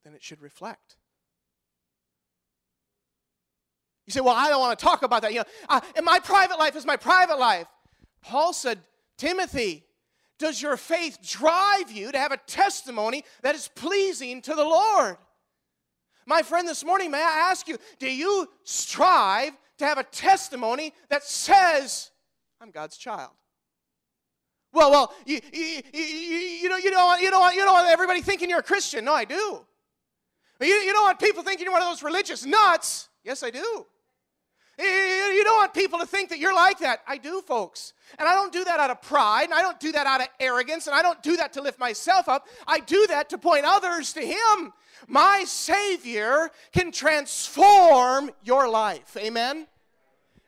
then 0.03 0.13
it 0.13 0.21
should 0.21 0.41
reflect. 0.41 0.97
You 4.05 4.11
say, 4.11 4.19
Well, 4.19 4.35
I 4.35 4.49
don't 4.49 4.59
want 4.59 4.77
to 4.77 4.83
talk 4.83 5.03
about 5.03 5.21
that. 5.21 5.31
You 5.31 5.39
know, 5.39 5.45
uh, 5.69 5.79
my 6.03 6.19
private 6.19 6.59
life 6.59 6.75
is 6.75 6.85
my 6.85 6.97
private 6.97 7.39
life. 7.39 7.67
Paul 8.21 8.51
said, 8.51 8.79
Timothy, 9.17 9.85
does 10.37 10.61
your 10.61 10.75
faith 10.75 11.19
drive 11.25 11.89
you 11.89 12.11
to 12.11 12.17
have 12.17 12.33
a 12.33 12.37
testimony 12.47 13.23
that 13.43 13.55
is 13.55 13.69
pleasing 13.69 14.41
to 14.41 14.55
the 14.55 14.65
Lord? 14.65 15.15
My 16.29 16.43
friend, 16.43 16.67
this 16.67 16.85
morning, 16.85 17.09
may 17.09 17.23
I 17.23 17.49
ask 17.49 17.67
you, 17.67 17.79
do 17.97 18.07
you 18.07 18.47
strive 18.63 19.51
to 19.79 19.85
have 19.85 19.97
a 19.97 20.03
testimony 20.03 20.93
that 21.09 21.23
says, 21.23 22.11
I'm 22.61 22.69
God's 22.69 22.97
child? 22.97 23.31
Well, 24.71 24.91
well, 24.91 25.13
you, 25.25 25.39
you, 25.51 25.81
you, 25.91 26.03
you, 26.03 26.69
know, 26.69 26.77
you, 26.77 26.91
don't 26.91 27.03
want, 27.03 27.23
you, 27.23 27.31
don't 27.31 27.39
want, 27.39 27.55
you 27.55 27.63
don't 27.63 27.73
want 27.73 27.89
everybody 27.89 28.21
thinking 28.21 28.47
you're 28.47 28.59
a 28.59 28.63
Christian. 28.63 29.05
No, 29.05 29.13
I 29.13 29.25
do. 29.25 29.65
You, 30.61 30.67
you 30.67 30.93
don't 30.93 31.01
want 31.01 31.17
people 31.17 31.41
thinking 31.41 31.65
you're 31.65 31.73
one 31.73 31.81
of 31.81 31.87
those 31.87 32.03
religious 32.03 32.45
nuts. 32.45 33.09
Yes, 33.23 33.41
I 33.41 33.49
do. 33.49 33.87
You 34.77 35.43
don't 35.43 35.57
want 35.57 35.73
people 35.73 35.97
to 35.97 36.05
think 36.05 36.29
that 36.29 36.37
you're 36.37 36.53
like 36.53 36.77
that. 36.79 36.99
I 37.07 37.17
do, 37.17 37.41
folks. 37.41 37.93
And 38.19 38.29
I 38.29 38.35
don't 38.35 38.53
do 38.53 38.63
that 38.65 38.79
out 38.79 38.91
of 38.91 39.01
pride, 39.01 39.45
and 39.45 39.55
I 39.55 39.63
don't 39.63 39.79
do 39.79 39.91
that 39.93 40.05
out 40.05 40.21
of 40.21 40.27
arrogance, 40.39 40.85
and 40.85 40.95
I 40.95 41.01
don't 41.01 41.21
do 41.23 41.37
that 41.37 41.53
to 41.53 41.61
lift 41.63 41.79
myself 41.79 42.29
up. 42.29 42.47
I 42.67 42.79
do 42.81 43.07
that 43.07 43.29
to 43.29 43.39
point 43.39 43.65
others 43.65 44.13
to 44.13 44.21
Him 44.21 44.71
my 45.09 45.43
Savior 45.45 46.49
can 46.71 46.91
transform 46.91 48.31
your 48.43 48.69
life. 48.69 49.17
Amen? 49.17 49.67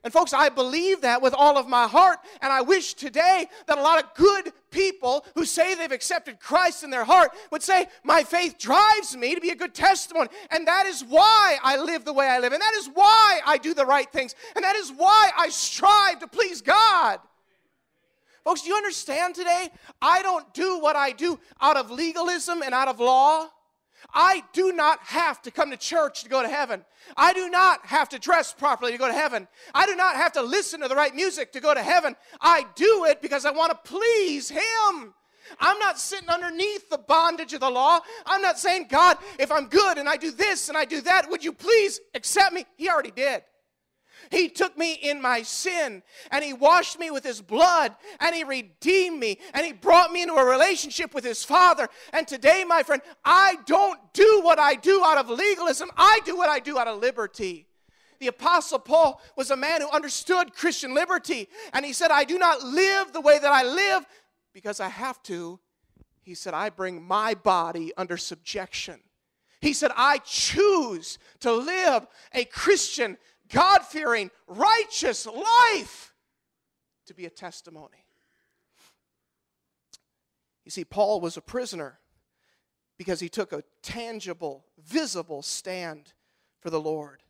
And 0.04 0.12
folks, 0.12 0.34
I 0.34 0.50
believe 0.50 1.02
that 1.02 1.21
with 1.21 1.36
all 1.36 1.58
of 1.58 1.67
my 1.67 1.88
heart, 1.88 2.17
and 2.41 2.52
I 2.52 2.62
wish 2.62 2.95
today 2.95 3.45
that 3.67 3.78
a 3.78 3.82
lot 3.82 4.04
of 4.04 4.15
good 4.15 4.52
people 4.71 5.24
who 5.36 5.45
say 5.45 5.76
they've 5.76 5.91
accepted 5.91 6.39
Christ 6.39 6.84
in 6.84 6.89
their 6.89 7.04
heart 7.04 7.32
would 7.52 7.62
say, 7.62 7.86
My 8.04 8.24
faith 8.24 8.58
drives 8.58 9.15
me 9.15 9.36
to 9.36 9.41
be 9.41 9.52
a 9.52 9.56
good 9.56 9.76
testimony. 9.76 10.30
And 10.50 10.67
that 10.67 10.88
is 10.88 11.04
why 11.04 11.58
I 11.62 11.78
live 11.78 12.04
the 12.04 12.13
way 12.13 12.28
I 12.28 12.39
live, 12.39 12.52
and 12.52 12.62
that 12.62 12.74
is 12.74 12.89
why 12.91 13.41
I 13.45 13.60
do 13.60 13.76
the 13.76 13.86
right 13.86 14.12
things, 14.12 14.34
and 14.56 14.65
that 14.65 14.76
is 14.76 14.89
why 14.89 15.32
I 15.38 15.50
strive 15.50 16.19
to 16.19 16.28
please 16.28 16.63
God. 16.63 17.19
Folks, 18.43 18.63
do 18.63 18.69
you 18.69 18.76
understand 18.76 19.36
today? 19.36 19.69
I 20.02 20.24
don't 20.24 20.52
do 20.56 20.80
what 20.80 20.95
I 20.95 21.12
do 21.12 21.39
out 21.62 21.78
of 21.78 21.91
legalism 21.91 22.63
and 22.63 22.74
out 22.74 22.88
of 22.88 23.00
law. 23.00 23.50
I 24.13 24.43
do 24.54 24.71
not 24.71 25.00
have 25.00 25.41
to 25.43 25.52
come 25.52 25.71
to 25.71 25.78
church 25.78 26.24
to 26.24 26.30
go 26.30 26.41
to 26.41 26.47
heaven. 26.47 26.84
I 27.15 27.34
do 27.34 27.50
not 27.50 27.86
have 27.86 28.10
to 28.10 28.19
dress 28.19 28.54
properly 28.54 28.91
to 28.91 28.97
go 28.97 29.08
to 29.08 29.13
heaven. 29.13 29.47
I 29.74 29.86
do 29.86 29.95
not 29.95 30.15
have 30.15 30.34
to 30.34 30.41
listen 30.41 30.82
to 30.82 30.88
the 30.88 30.95
right 30.95 31.15
music 31.15 31.52
to 31.54 31.60
go 31.60 31.74
to 31.74 31.82
heaven. 31.82 32.15
I 32.39 32.65
do 32.76 33.06
it 33.06 33.21
because 33.21 33.45
I 33.45 33.52
want 33.52 33.71
to 33.71 33.89
please 33.89 34.50
Him. 34.50 35.13
I'm 35.60 35.80
not 35.80 36.00
sitting 36.00 36.30
underneath 36.30 36.89
the 36.89 36.97
bondage 36.97 37.54
of 37.54 37.60
the 37.60 37.69
law. 37.69 38.00
I'm 38.26 38.41
not 38.41 38.60
saying, 38.60 38.88
God, 38.89 39.17
if 39.39 39.52
I'm 39.52 39.67
good 39.67 39.97
and 39.97 40.08
I 40.08 40.17
do 40.17 40.32
this 40.32 40.69
and 40.69 40.78
I 40.78 40.86
do 40.86 41.02
that, 41.02 41.30
would 41.30 41.43
you 41.43 41.52
please 41.52 42.00
accept 42.13 42.54
me? 42.54 42.65
He 42.78 42.89
already 42.89 43.12
did. 43.12 43.43
He 44.30 44.50
took 44.50 44.78
me 44.78 44.94
in 44.94 45.22
my 45.22 45.42
sin 45.42 46.04
and 46.32 46.44
He 46.44 46.54
washed 46.54 47.00
me 47.00 47.12
with 47.12 47.24
His 47.24 47.42
blood 47.42 47.96
and 48.20 48.36
He 48.36 48.44
redeemed 48.44 49.20
me 49.20 49.40
and 49.54 49.66
He 49.66 49.74
brought 49.74 50.12
me 50.12 50.22
into 50.22 50.36
a 50.36 50.46
relationship 50.46 51.14
with 51.14 51.24
His 51.24 51.44
Father. 51.44 51.90
And 52.14 52.28
today, 52.28 52.64
my 52.68 52.84
friend, 52.84 53.02
I 53.26 53.58
don't 53.66 54.00
do 54.14 54.42
what 54.44 54.60
I 54.60 54.76
do 54.76 55.04
out 55.04 55.18
of 55.18 55.30
legalism, 55.30 55.90
I 55.98 56.20
do 56.26 56.38
what 56.38 56.50
I 56.50 56.60
do 56.60 56.78
out 56.78 56.88
of 56.88 57.00
liberty. 57.00 57.68
The 58.20 58.28
Apostle 58.28 58.78
Paul 58.78 59.20
was 59.36 59.50
a 59.50 59.56
man 59.56 59.82
who 59.82 59.90
understood 59.90 60.54
Christian 60.54 60.94
liberty 60.94 61.50
and 61.74 61.84
he 61.84 61.92
said, 61.92 62.12
I 62.12 62.24
do 62.24 62.38
not 62.38 62.62
live 62.62 63.14
the 63.14 63.22
way 63.22 63.40
that 63.40 63.52
I 63.52 63.64
live 63.64 64.06
because 64.54 64.80
I 64.80 64.90
have 64.90 65.22
to. 65.24 65.60
He 66.22 66.36
said, 66.36 66.54
I 66.54 66.70
bring 66.70 67.02
my 67.02 67.34
body 67.34 67.92
under 67.98 68.18
subjection. 68.18 69.00
He 69.60 69.74
said, 69.74 69.92
I 69.96 70.20
choose 70.20 71.20
to 71.40 71.52
live 71.52 72.08
a 72.34 72.46
Christian 72.46 73.18
God 73.52 73.84
fearing, 73.86 74.32
righteous 74.48 75.26
life 75.26 76.14
to 77.08 77.14
be 77.14 77.26
a 77.26 77.30
testimony. 77.30 78.06
You 80.66 80.72
see, 80.72 80.86
Paul 80.86 81.22
was 81.22 81.38
a 81.38 81.42
prisoner 81.42 82.00
because 82.98 83.20
he 83.20 83.30
took 83.30 83.52
a 83.52 83.64
tangible, 83.82 84.66
visible 84.84 85.42
stand 85.42 86.14
for 86.62 86.70
the 86.70 86.80
Lord. 86.80 87.24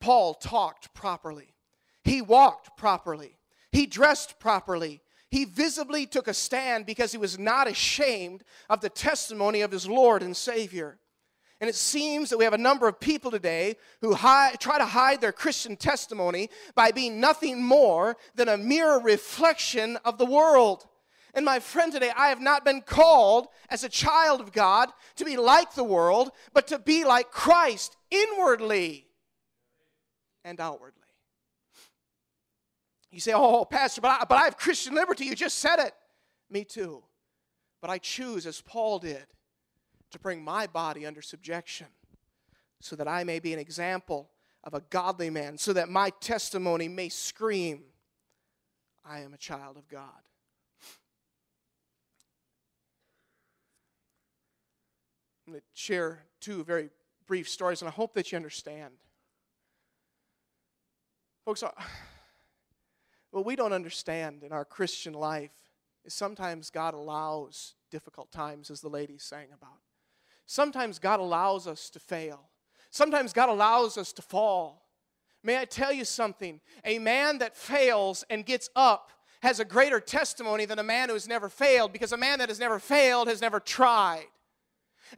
Paul 0.00 0.34
talked 0.34 0.94
properly, 0.94 1.54
he 2.02 2.22
walked 2.22 2.76
properly, 2.76 3.38
he 3.72 3.86
dressed 3.86 4.38
properly. 4.38 5.02
He 5.30 5.44
visibly 5.44 6.06
took 6.06 6.26
a 6.26 6.32
stand 6.32 6.86
because 6.86 7.12
he 7.12 7.18
was 7.18 7.38
not 7.38 7.68
ashamed 7.68 8.44
of 8.70 8.80
the 8.80 8.88
testimony 8.88 9.60
of 9.60 9.70
his 9.70 9.86
Lord 9.86 10.22
and 10.22 10.34
Savior. 10.34 10.98
And 11.60 11.68
it 11.68 11.74
seems 11.74 12.30
that 12.30 12.38
we 12.38 12.44
have 12.44 12.54
a 12.54 12.58
number 12.58 12.86
of 12.86 13.00
people 13.00 13.32
today 13.32 13.76
who 14.00 14.14
hide, 14.14 14.60
try 14.60 14.78
to 14.78 14.84
hide 14.84 15.20
their 15.20 15.32
Christian 15.32 15.76
testimony 15.76 16.50
by 16.76 16.92
being 16.92 17.18
nothing 17.18 17.62
more 17.62 18.16
than 18.36 18.48
a 18.48 18.56
mere 18.56 19.00
reflection 19.00 19.96
of 20.04 20.18
the 20.18 20.26
world. 20.26 20.86
And 21.34 21.44
my 21.44 21.58
friend, 21.58 21.92
today, 21.92 22.12
I 22.16 22.28
have 22.28 22.40
not 22.40 22.64
been 22.64 22.80
called 22.80 23.48
as 23.70 23.82
a 23.82 23.88
child 23.88 24.40
of 24.40 24.52
God 24.52 24.90
to 25.16 25.24
be 25.24 25.36
like 25.36 25.74
the 25.74 25.84
world, 25.84 26.30
but 26.52 26.68
to 26.68 26.78
be 26.78 27.04
like 27.04 27.30
Christ 27.30 27.96
inwardly 28.10 29.06
and 30.44 30.60
outwardly. 30.60 30.94
You 33.10 33.20
say, 33.20 33.32
oh, 33.34 33.64
Pastor, 33.64 34.00
but 34.00 34.20
I, 34.20 34.24
but 34.28 34.38
I 34.38 34.44
have 34.44 34.56
Christian 34.56 34.94
liberty. 34.94 35.24
You 35.24 35.34
just 35.34 35.58
said 35.58 35.78
it. 35.80 35.92
Me 36.50 36.64
too. 36.64 37.02
But 37.80 37.90
I 37.90 37.98
choose, 37.98 38.46
as 38.46 38.60
Paul 38.60 38.98
did, 38.98 39.26
to 40.10 40.18
bring 40.18 40.42
my 40.42 40.66
body 40.66 41.06
under 41.06 41.22
subjection 41.22 41.86
so 42.80 42.96
that 42.96 43.08
I 43.08 43.24
may 43.24 43.38
be 43.38 43.52
an 43.52 43.58
example 43.58 44.30
of 44.64 44.74
a 44.74 44.82
godly 44.90 45.30
man, 45.30 45.58
so 45.58 45.72
that 45.72 45.88
my 45.88 46.10
testimony 46.20 46.88
may 46.88 47.08
scream, 47.08 47.84
I 49.04 49.20
am 49.20 49.34
a 49.34 49.38
child 49.38 49.76
of 49.76 49.88
God. 49.88 50.02
I'm 55.46 55.54
going 55.54 55.60
to 55.60 55.66
share 55.72 56.24
two 56.40 56.62
very 56.64 56.90
brief 57.26 57.48
stories, 57.48 57.80
and 57.80 57.88
I 57.88 57.92
hope 57.92 58.14
that 58.14 58.30
you 58.30 58.36
understand. 58.36 58.94
Folks, 61.44 61.62
uh, 61.62 61.70
what 63.30 63.46
we 63.46 63.56
don't 63.56 63.72
understand 63.72 64.42
in 64.42 64.52
our 64.52 64.64
Christian 64.64 65.14
life 65.14 65.52
is 66.04 66.12
sometimes 66.12 66.68
God 66.68 66.92
allows 66.92 67.74
difficult 67.90 68.30
times, 68.30 68.70
as 68.70 68.82
the 68.82 68.90
lady 68.90 69.16
sang 69.16 69.46
about. 69.54 69.78
Sometimes 70.50 70.98
God 70.98 71.20
allows 71.20 71.66
us 71.66 71.90
to 71.90 72.00
fail. 72.00 72.48
Sometimes 72.90 73.34
God 73.34 73.50
allows 73.50 73.98
us 73.98 74.14
to 74.14 74.22
fall. 74.22 74.88
May 75.42 75.58
I 75.58 75.66
tell 75.66 75.92
you 75.92 76.06
something? 76.06 76.62
A 76.86 76.98
man 76.98 77.36
that 77.38 77.54
fails 77.54 78.24
and 78.30 78.46
gets 78.46 78.70
up 78.74 79.10
has 79.42 79.60
a 79.60 79.64
greater 79.64 80.00
testimony 80.00 80.64
than 80.64 80.78
a 80.78 80.82
man 80.82 81.10
who 81.10 81.14
has 81.14 81.28
never 81.28 81.50
failed 81.50 81.92
because 81.92 82.12
a 82.12 82.16
man 82.16 82.38
that 82.38 82.48
has 82.48 82.58
never 82.58 82.78
failed 82.78 83.28
has 83.28 83.42
never 83.42 83.60
tried. 83.60 84.24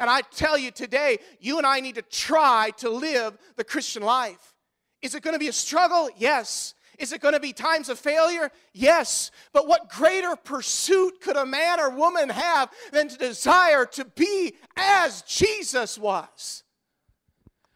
And 0.01 0.11
I 0.11 0.23
tell 0.23 0.59
you 0.59 0.73
today, 0.73 1.19
you 1.38 1.59
and 1.59 1.66
I 1.66 1.79
need 1.79 1.95
to 1.95 2.03
try 2.03 2.73
to 2.79 2.90
live 2.90 3.38
the 3.55 3.64
Christian 3.64 4.03
life. 4.03 4.57
Is 5.01 5.14
it 5.14 5.23
going 5.23 5.35
to 5.35 5.38
be 5.38 5.49
a 5.49 5.53
struggle? 5.53 6.11
Yes. 6.16 6.75
Is 7.01 7.15
it 7.15 7.23
going 7.23 7.33
to 7.33 7.41
be 7.41 7.55
times 7.55 7.89
of 7.89 7.99
failure? 7.99 8.53
Yes. 8.75 9.31
But 9.55 9.67
what 9.67 9.89
greater 9.89 10.37
pursuit 10.37 11.23
could 11.23 11.37
a 11.37 11.47
man 11.47 11.81
or 11.81 11.89
woman 11.89 12.29
have 12.29 12.71
than 12.93 13.09
to 13.09 13.17
desire 13.17 13.87
to 13.87 14.05
be 14.05 14.53
as 14.77 15.23
Jesus 15.23 15.97
was? 15.99 16.63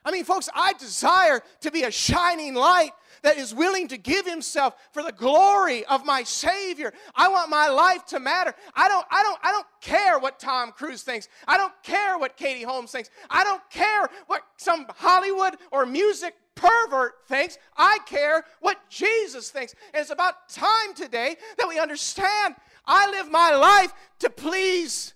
I 0.05 0.11
mean, 0.11 0.25
folks, 0.25 0.51
I 0.55 0.75
desire 0.75 1.43
to 1.63 1.71
be 1.71 1.85
a 1.85 1.91
shining 1.91 2.53
light 2.53 2.91
that 3.23 3.39
is 3.39 3.55
willing 3.55 3.89
to 3.89 3.97
give 3.97 4.27
himself 4.27 4.75
for 4.93 5.03
the 5.03 5.13
glory 5.13 5.87
of 5.87 6.05
my 6.05 6.23
Savior. 6.23 6.93
I 7.15 7.29
want 7.29 7.49
my 7.49 7.69
life 7.69 8.05
to 8.09 8.21
matter. 8.21 8.55
I 8.75 8.89
don't, 8.89 9.07
I 9.11 9.23
don't, 9.23 9.39
I 9.43 9.53
don't 9.53 9.67
care 9.81 10.19
what 10.19 10.39
Tom 10.39 10.73
Cruise 10.73 11.03
thinks. 11.03 11.29
I 11.49 11.57
don't 11.57 11.73
care 11.83 12.19
what 12.19 12.37
Katie 12.37 12.63
Holmes 12.63 12.93
thinks. 12.93 13.09
I 13.31 13.43
don't 13.43 13.63
care 13.71 14.11
what 14.27 14.43
some 14.59 14.85
Hollywood 14.97 15.57
or 15.73 15.87
music 15.87 16.35
pervert 16.55 17.27
thinks. 17.27 17.59
I 17.77 17.99
care 18.07 18.45
what 18.61 18.79
Jesus 18.89 19.51
thinks. 19.51 19.75
And 19.93 20.01
it's 20.01 20.11
about 20.11 20.49
time 20.49 20.95
today 20.95 21.37
that 21.59 21.69
we 21.69 21.79
understand 21.79 22.55
I 22.87 23.11
live 23.11 23.31
my 23.31 23.55
life 23.55 23.93
to 24.21 24.31
please 24.31 25.15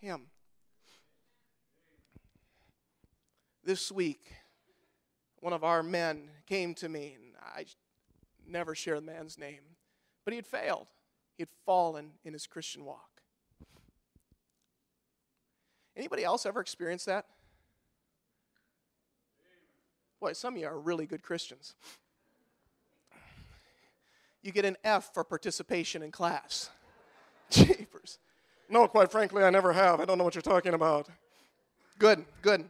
Him. 0.00 0.22
This 3.64 3.90
week, 3.90 4.32
one 5.40 5.52
of 5.52 5.64
our 5.64 5.82
men 5.82 6.28
came 6.46 6.74
to 6.74 6.88
me, 6.88 7.16
and 7.16 7.34
I 7.40 7.66
never 8.46 8.74
share 8.74 8.96
the 8.96 9.06
man's 9.06 9.38
name, 9.38 9.60
but 10.24 10.32
he 10.32 10.36
had 10.36 10.46
failed. 10.46 10.88
He 11.36 11.42
had 11.42 11.48
fallen 11.64 12.12
in 12.24 12.32
his 12.32 12.46
Christian 12.46 12.84
walk. 12.84 13.22
Anybody 15.96 16.24
else 16.24 16.44
ever 16.44 16.60
experienced 16.60 17.06
that? 17.06 17.26
Boy, 20.20 20.32
some 20.32 20.54
of 20.54 20.60
you 20.60 20.66
are 20.66 20.78
really 20.78 21.06
good 21.06 21.22
Christians. 21.22 21.74
You 24.42 24.52
get 24.52 24.64
an 24.64 24.76
F 24.84 25.12
for 25.14 25.24
participation 25.24 26.02
in 26.02 26.10
class. 26.10 26.70
Jeepers. 27.50 28.18
No, 28.68 28.86
quite 28.88 29.10
frankly, 29.10 29.42
I 29.42 29.50
never 29.50 29.72
have. 29.72 30.00
I 30.00 30.04
don't 30.04 30.18
know 30.18 30.24
what 30.24 30.34
you're 30.34 30.42
talking 30.42 30.74
about. 30.74 31.08
Good, 31.98 32.24
good. 32.42 32.68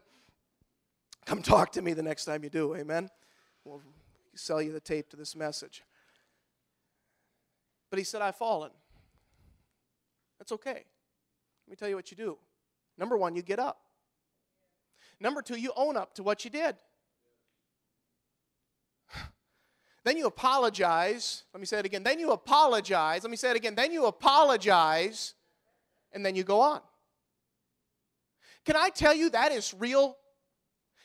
Come 1.24 1.42
talk 1.42 1.72
to 1.72 1.82
me 1.82 1.92
the 1.92 2.02
next 2.02 2.26
time 2.26 2.44
you 2.44 2.50
do, 2.50 2.74
amen? 2.74 3.08
We'll 3.64 3.80
sell 4.34 4.60
you 4.60 4.72
the 4.72 4.80
tape 4.80 5.08
to 5.10 5.16
this 5.16 5.34
message. 5.34 5.82
But 7.90 7.98
he 7.98 8.04
said, 8.04 8.22
I've 8.22 8.36
fallen. 8.36 8.70
That's 10.38 10.52
okay. 10.52 10.84
Let 11.66 11.70
me 11.70 11.76
tell 11.76 11.88
you 11.88 11.96
what 11.96 12.10
you 12.10 12.16
do. 12.16 12.36
Number 12.98 13.16
one, 13.16 13.34
you 13.34 13.42
get 13.42 13.58
up. 13.58 13.78
Number 15.20 15.42
two, 15.42 15.56
you 15.56 15.72
own 15.76 15.96
up 15.96 16.14
to 16.14 16.22
what 16.22 16.44
you 16.44 16.50
did. 16.50 16.76
Then 20.04 20.18
you 20.18 20.26
apologize. 20.26 21.44
Let 21.52 21.60
me 21.60 21.66
say 21.66 21.78
it 21.78 21.86
again. 21.86 22.02
Then 22.02 22.18
you 22.18 22.32
apologize. 22.32 23.24
Let 23.24 23.30
me 23.30 23.36
say 23.36 23.50
it 23.50 23.56
again. 23.56 23.74
Then 23.74 23.90
you 23.90 24.06
apologize, 24.06 25.34
and 26.12 26.24
then 26.24 26.36
you 26.36 26.44
go 26.44 26.60
on. 26.60 26.80
Can 28.64 28.76
I 28.76 28.90
tell 28.90 29.14
you 29.14 29.30
that 29.30 29.52
is 29.52 29.74
real? 29.78 30.16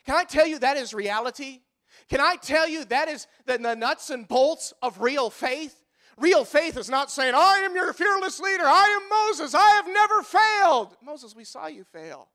Can 0.05 0.15
I 0.15 0.23
tell 0.23 0.45
you 0.45 0.59
that 0.59 0.77
is 0.77 0.93
reality? 0.93 1.62
Can 2.09 2.19
I 2.19 2.35
tell 2.35 2.67
you 2.67 2.85
that 2.85 3.07
is 3.07 3.27
the, 3.45 3.57
the 3.57 3.75
nuts 3.75 4.09
and 4.09 4.27
bolts 4.27 4.73
of 4.81 5.01
real 5.01 5.29
faith? 5.29 5.75
Real 6.17 6.43
faith 6.43 6.77
is 6.77 6.89
not 6.89 7.09
saying, 7.09 7.33
I 7.33 7.59
am 7.59 7.75
your 7.75 7.93
fearless 7.93 8.39
leader. 8.39 8.65
I 8.65 8.99
am 8.99 9.09
Moses. 9.09 9.55
I 9.55 9.69
have 9.75 9.88
never 9.88 10.21
failed. 10.21 10.97
Moses, 11.01 11.33
we 11.33 11.45
saw 11.45 11.67
you 11.67 11.85
fail. 11.85 12.27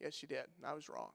Yes, 0.00 0.20
you 0.22 0.28
did. 0.28 0.44
I 0.64 0.74
was 0.74 0.88
wrong. 0.88 1.10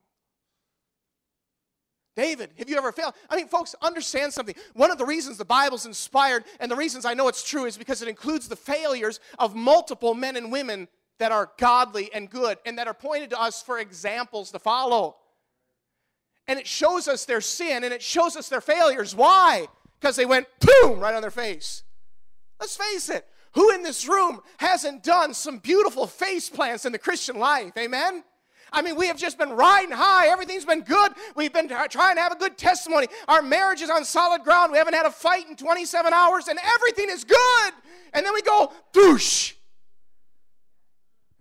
David, 2.16 2.52
have 2.58 2.70
you 2.70 2.78
ever 2.78 2.92
failed? 2.92 3.14
I 3.30 3.38
mean, 3.38 3.48
folks, 3.48 3.74
understand 3.82 4.34
something. 4.34 4.56
One 4.74 4.92
of 4.92 4.98
the 4.98 5.06
reasons 5.06 5.38
the 5.38 5.46
Bible's 5.46 5.86
inspired, 5.86 6.44
and 6.60 6.70
the 6.70 6.76
reasons 6.76 7.06
I 7.06 7.14
know 7.14 7.30
it's 7.30 7.48
true, 7.48 7.66
is 7.66 7.78
because 7.78 8.02
it 8.02 8.10
includes 8.10 8.48
the 8.50 8.56
failures 8.56 9.20
of 9.40 9.56
multiple 9.56 10.14
men 10.14 10.36
and 10.36 10.52
women 10.52 10.90
that 11.20 11.32
are 11.32 11.52
godly 11.58 12.10
and 12.14 12.30
good 12.30 12.58
and 12.66 12.78
that 12.78 12.88
are 12.88 12.94
pointed 12.94 13.30
to 13.30 13.40
us 13.40 13.62
for 13.62 13.80
examples 13.80 14.52
to 14.52 14.60
follow. 14.60 15.16
And 16.48 16.60
it 16.60 16.68
shows 16.68 17.08
us 17.08 17.26
their 17.26 17.42
sin 17.42 17.84
and 17.84 17.94
it 17.94 18.02
shows 18.02 18.36
us 18.36 18.50
their 18.50 18.60
failures. 18.60 19.16
Why? 19.16 19.68
Because 20.00 20.16
they 20.16 20.26
went 20.26 20.48
boom 20.60 21.00
right 21.00 21.14
on 21.14 21.22
their 21.22 21.32
face. 21.32 21.84
Let's 22.60 22.76
face 22.76 23.10
it. 23.10 23.26
Who 23.54 23.72
in 23.72 23.84
this 23.84 24.08
room 24.08 24.42
hasn't 24.58 25.04
done 25.04 25.34
some 25.34 25.60
beautiful 25.60 26.08
face 26.08 26.50
plants 26.50 26.86
in 26.86 26.92
the 26.92 27.00
Christian 27.00 27.38
life? 27.38 27.74
Amen? 27.78 28.24
I 28.72 28.82
mean, 28.82 28.96
we 28.96 29.08
have 29.08 29.18
just 29.18 29.38
been 29.38 29.52
riding 29.52 29.92
high. 29.92 30.28
Everything's 30.28 30.64
been 30.64 30.82
good. 30.82 31.12
We've 31.36 31.52
been 31.52 31.68
trying 31.68 32.16
to 32.16 32.22
have 32.22 32.32
a 32.32 32.38
good 32.38 32.58
testimony. 32.58 33.08
Our 33.28 33.42
marriage 33.42 33.82
is 33.82 33.90
on 33.90 34.06
solid 34.06 34.44
ground. 34.44 34.72
We 34.72 34.78
haven't 34.78 34.94
had 34.94 35.06
a 35.06 35.12
fight 35.12 35.50
in 35.50 35.58
27 35.58 36.14
hours, 36.14 36.48
and 36.48 36.58
everything 36.64 37.10
is 37.10 37.26
good. 37.26 37.74
And 38.14 38.26
then 38.26 38.34
we 38.34 38.42
go, 38.42 38.72
douche. 38.94 39.54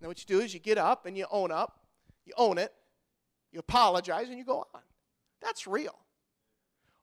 Then 0.00 0.08
what 0.08 0.18
you 0.18 0.26
do 0.26 0.42
is 0.42 0.52
you 0.52 0.60
get 0.60 0.78
up 0.78 1.06
and 1.06 1.16
you 1.16 1.26
own 1.30 1.52
up, 1.52 1.78
you 2.24 2.32
own 2.36 2.58
it, 2.58 2.72
you 3.52 3.60
apologize, 3.60 4.28
and 4.28 4.38
you 4.38 4.44
go 4.44 4.66
on. 4.74 4.80
That's 5.40 5.66
real. 5.66 5.94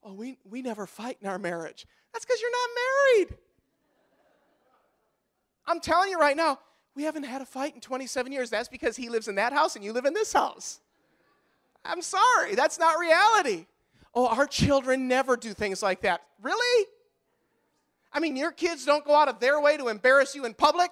Oh, 0.03 0.13
we, 0.13 0.37
we 0.43 0.61
never 0.61 0.85
fight 0.85 1.17
in 1.21 1.27
our 1.27 1.39
marriage. 1.39 1.85
That's 2.11 2.25
because 2.25 2.41
you're 2.41 2.51
not 2.51 2.69
married. 2.75 3.37
I'm 5.67 5.79
telling 5.79 6.09
you 6.09 6.19
right 6.19 6.35
now, 6.35 6.59
we 6.97 7.03
haven't 7.03 7.23
had 7.23 7.43
a 7.43 7.45
fight 7.45 7.75
in 7.75 7.79
27 7.79 8.31
years. 8.31 8.49
That's 8.49 8.67
because 8.67 8.97
he 8.97 9.07
lives 9.07 9.27
in 9.27 9.35
that 9.35 9.53
house 9.53 9.75
and 9.75 9.85
you 9.85 9.93
live 9.93 10.05
in 10.05 10.15
this 10.15 10.33
house. 10.33 10.79
I'm 11.85 12.01
sorry, 12.01 12.55
that's 12.55 12.79
not 12.79 12.97
reality. 12.97 13.67
Oh, 14.15 14.25
our 14.25 14.47
children 14.47 15.07
never 15.07 15.37
do 15.37 15.53
things 15.53 15.83
like 15.83 16.01
that. 16.01 16.21
Really? 16.41 16.87
I 18.11 18.19
mean, 18.19 18.35
your 18.35 18.51
kids 18.51 18.83
don't 18.83 19.05
go 19.05 19.13
out 19.13 19.29
of 19.29 19.39
their 19.39 19.61
way 19.61 19.77
to 19.77 19.89
embarrass 19.89 20.33
you 20.33 20.45
in 20.45 20.55
public? 20.55 20.89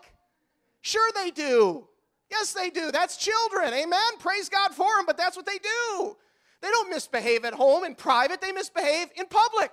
Sure, 0.81 1.09
they 1.15 1.31
do. 1.31 1.87
Yes, 2.29 2.53
they 2.53 2.69
do. 2.69 2.91
That's 2.91 3.17
children. 3.17 3.73
Amen. 3.73 4.17
Praise 4.19 4.47
God 4.47 4.75
for 4.75 4.95
them, 4.97 5.07
but 5.07 5.17
that's 5.17 5.35
what 5.35 5.47
they 5.47 5.57
do. 5.57 6.15
They 6.61 6.69
don't 6.69 6.91
misbehave 6.91 7.45
at 7.45 7.55
home 7.55 7.83
in 7.83 7.95
private, 7.95 8.41
they 8.41 8.51
misbehave 8.51 9.07
in 9.15 9.25
public. 9.25 9.71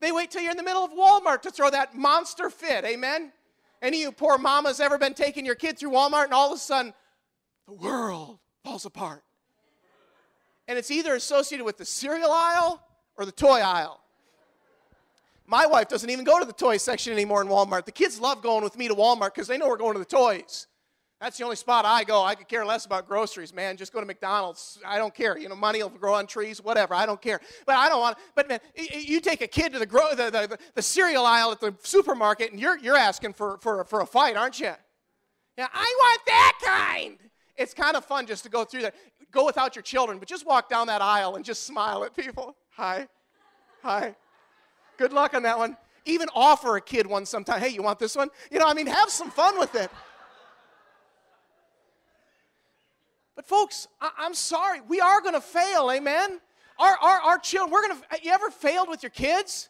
They 0.00 0.10
wait 0.10 0.32
till 0.32 0.42
you're 0.42 0.50
in 0.50 0.56
the 0.56 0.64
middle 0.64 0.84
of 0.84 0.90
Walmart 0.90 1.42
to 1.42 1.52
throw 1.52 1.70
that 1.70 1.94
monster 1.94 2.50
fit. 2.50 2.84
Amen. 2.84 3.32
Any 3.86 3.98
of 3.98 4.02
you 4.02 4.12
poor 4.12 4.36
mamas 4.36 4.80
ever 4.80 4.98
been 4.98 5.14
taking 5.14 5.46
your 5.46 5.54
kid 5.54 5.78
through 5.78 5.92
Walmart 5.92 6.24
and 6.24 6.34
all 6.34 6.50
of 6.50 6.56
a 6.56 6.60
sudden 6.60 6.92
the 7.68 7.72
world 7.72 8.40
falls 8.64 8.84
apart? 8.84 9.22
And 10.66 10.76
it's 10.76 10.90
either 10.90 11.14
associated 11.14 11.64
with 11.64 11.76
the 11.76 11.84
cereal 11.84 12.32
aisle 12.32 12.82
or 13.16 13.24
the 13.24 13.30
toy 13.30 13.60
aisle. 13.60 14.00
My 15.46 15.66
wife 15.66 15.86
doesn't 15.86 16.10
even 16.10 16.24
go 16.24 16.40
to 16.40 16.44
the 16.44 16.52
toy 16.52 16.78
section 16.78 17.12
anymore 17.12 17.40
in 17.42 17.46
Walmart. 17.46 17.84
The 17.84 17.92
kids 17.92 18.18
love 18.18 18.42
going 18.42 18.64
with 18.64 18.76
me 18.76 18.88
to 18.88 18.94
Walmart 18.96 19.36
because 19.36 19.46
they 19.46 19.56
know 19.56 19.68
we're 19.68 19.76
going 19.76 19.92
to 19.92 20.00
the 20.00 20.04
toys. 20.04 20.66
That's 21.20 21.38
the 21.38 21.44
only 21.44 21.56
spot 21.56 21.86
I 21.86 22.04
go. 22.04 22.22
I 22.22 22.34
could 22.34 22.46
care 22.46 22.64
less 22.64 22.84
about 22.84 23.08
groceries, 23.08 23.54
man. 23.54 23.78
Just 23.78 23.92
go 23.92 24.00
to 24.00 24.06
McDonald's. 24.06 24.78
I 24.86 24.98
don't 24.98 25.14
care. 25.14 25.38
You 25.38 25.48
know, 25.48 25.56
money 25.56 25.82
will 25.82 25.88
grow 25.88 26.14
on 26.14 26.26
trees, 26.26 26.62
whatever. 26.62 26.94
I 26.94 27.06
don't 27.06 27.22
care. 27.22 27.40
But 27.64 27.76
I 27.76 27.88
don't 27.88 28.00
want. 28.00 28.18
But 28.34 28.48
man, 28.48 28.60
you 28.76 29.20
take 29.20 29.40
a 29.40 29.46
kid 29.46 29.72
to 29.72 29.78
the, 29.78 29.86
gro- 29.86 30.10
the, 30.10 30.30
the, 30.30 30.58
the 30.74 30.82
cereal 30.82 31.24
aisle 31.24 31.52
at 31.52 31.60
the 31.60 31.74
supermarket, 31.82 32.50
and 32.50 32.60
you're 32.60 32.78
you're 32.78 32.96
asking 32.96 33.32
for 33.32 33.56
for 33.58 33.84
for 33.84 34.02
a 34.02 34.06
fight, 34.06 34.36
aren't 34.36 34.60
you? 34.60 34.72
Yeah, 35.56 35.68
I 35.72 35.96
want 35.98 36.20
that 36.26 36.58
kind. 36.62 37.18
It's 37.56 37.72
kind 37.72 37.96
of 37.96 38.04
fun 38.04 38.26
just 38.26 38.42
to 38.44 38.50
go 38.50 38.64
through 38.64 38.82
that. 38.82 38.94
Go 39.30 39.46
without 39.46 39.74
your 39.74 39.82
children, 39.82 40.18
but 40.18 40.28
just 40.28 40.46
walk 40.46 40.68
down 40.68 40.86
that 40.88 41.00
aisle 41.00 41.36
and 41.36 41.44
just 41.44 41.64
smile 41.64 42.04
at 42.04 42.14
people. 42.14 42.54
Hi, 42.76 43.08
hi. 43.82 44.14
Good 44.98 45.14
luck 45.14 45.32
on 45.32 45.42
that 45.44 45.56
one. 45.56 45.78
Even 46.04 46.28
offer 46.34 46.76
a 46.76 46.80
kid 46.80 47.06
one 47.06 47.24
sometime. 47.24 47.60
Hey, 47.60 47.70
you 47.70 47.82
want 47.82 47.98
this 47.98 48.14
one? 48.14 48.28
You 48.50 48.58
know, 48.58 48.66
I 48.66 48.74
mean, 48.74 48.86
have 48.86 49.08
some 49.08 49.30
fun 49.30 49.58
with 49.58 49.74
it. 49.74 49.90
But 53.36 53.46
folks, 53.46 53.86
I- 54.00 54.24
am 54.24 54.34
sorry, 54.34 54.80
we 54.80 55.00
are 55.00 55.20
going 55.20 55.34
to 55.34 55.40
fail, 55.40 55.90
amen? 55.92 56.40
Our, 56.78 56.96
our, 57.00 57.20
our 57.20 57.38
children, 57.38 57.70
we're 57.70 57.86
going 57.86 58.00
to, 58.00 58.24
you 58.24 58.32
ever 58.32 58.50
failed 58.50 58.88
with 58.88 59.02
your 59.02 59.10
kids? 59.10 59.68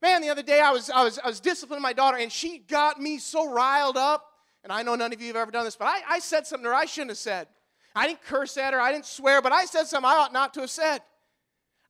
Man, 0.00 0.22
the 0.22 0.30
other 0.30 0.42
day 0.42 0.60
I 0.60 0.70
was, 0.70 0.88
I, 0.88 1.04
was, 1.04 1.18
I 1.18 1.26
was 1.28 1.40
disciplining 1.40 1.82
my 1.82 1.92
daughter 1.92 2.16
and 2.16 2.32
she 2.32 2.58
got 2.58 3.00
me 3.00 3.18
so 3.18 3.52
riled 3.52 3.96
up. 3.96 4.28
And 4.64 4.72
I 4.72 4.82
know 4.82 4.94
none 4.94 5.12
of 5.12 5.20
you 5.20 5.26
have 5.28 5.36
ever 5.36 5.50
done 5.50 5.64
this, 5.64 5.76
but 5.76 5.86
I, 5.86 6.00
I 6.08 6.18
said 6.20 6.46
something 6.46 6.64
her 6.64 6.74
I 6.74 6.84
shouldn't 6.84 7.10
have 7.10 7.18
said. 7.18 7.48
I 7.94 8.06
didn't 8.06 8.22
curse 8.22 8.56
at 8.56 8.72
her, 8.72 8.80
I 8.80 8.92
didn't 8.92 9.06
swear, 9.06 9.42
but 9.42 9.52
I 9.52 9.64
said 9.64 9.86
something 9.86 10.08
I 10.08 10.14
ought 10.14 10.32
not 10.32 10.54
to 10.54 10.60
have 10.60 10.70
said. 10.70 11.00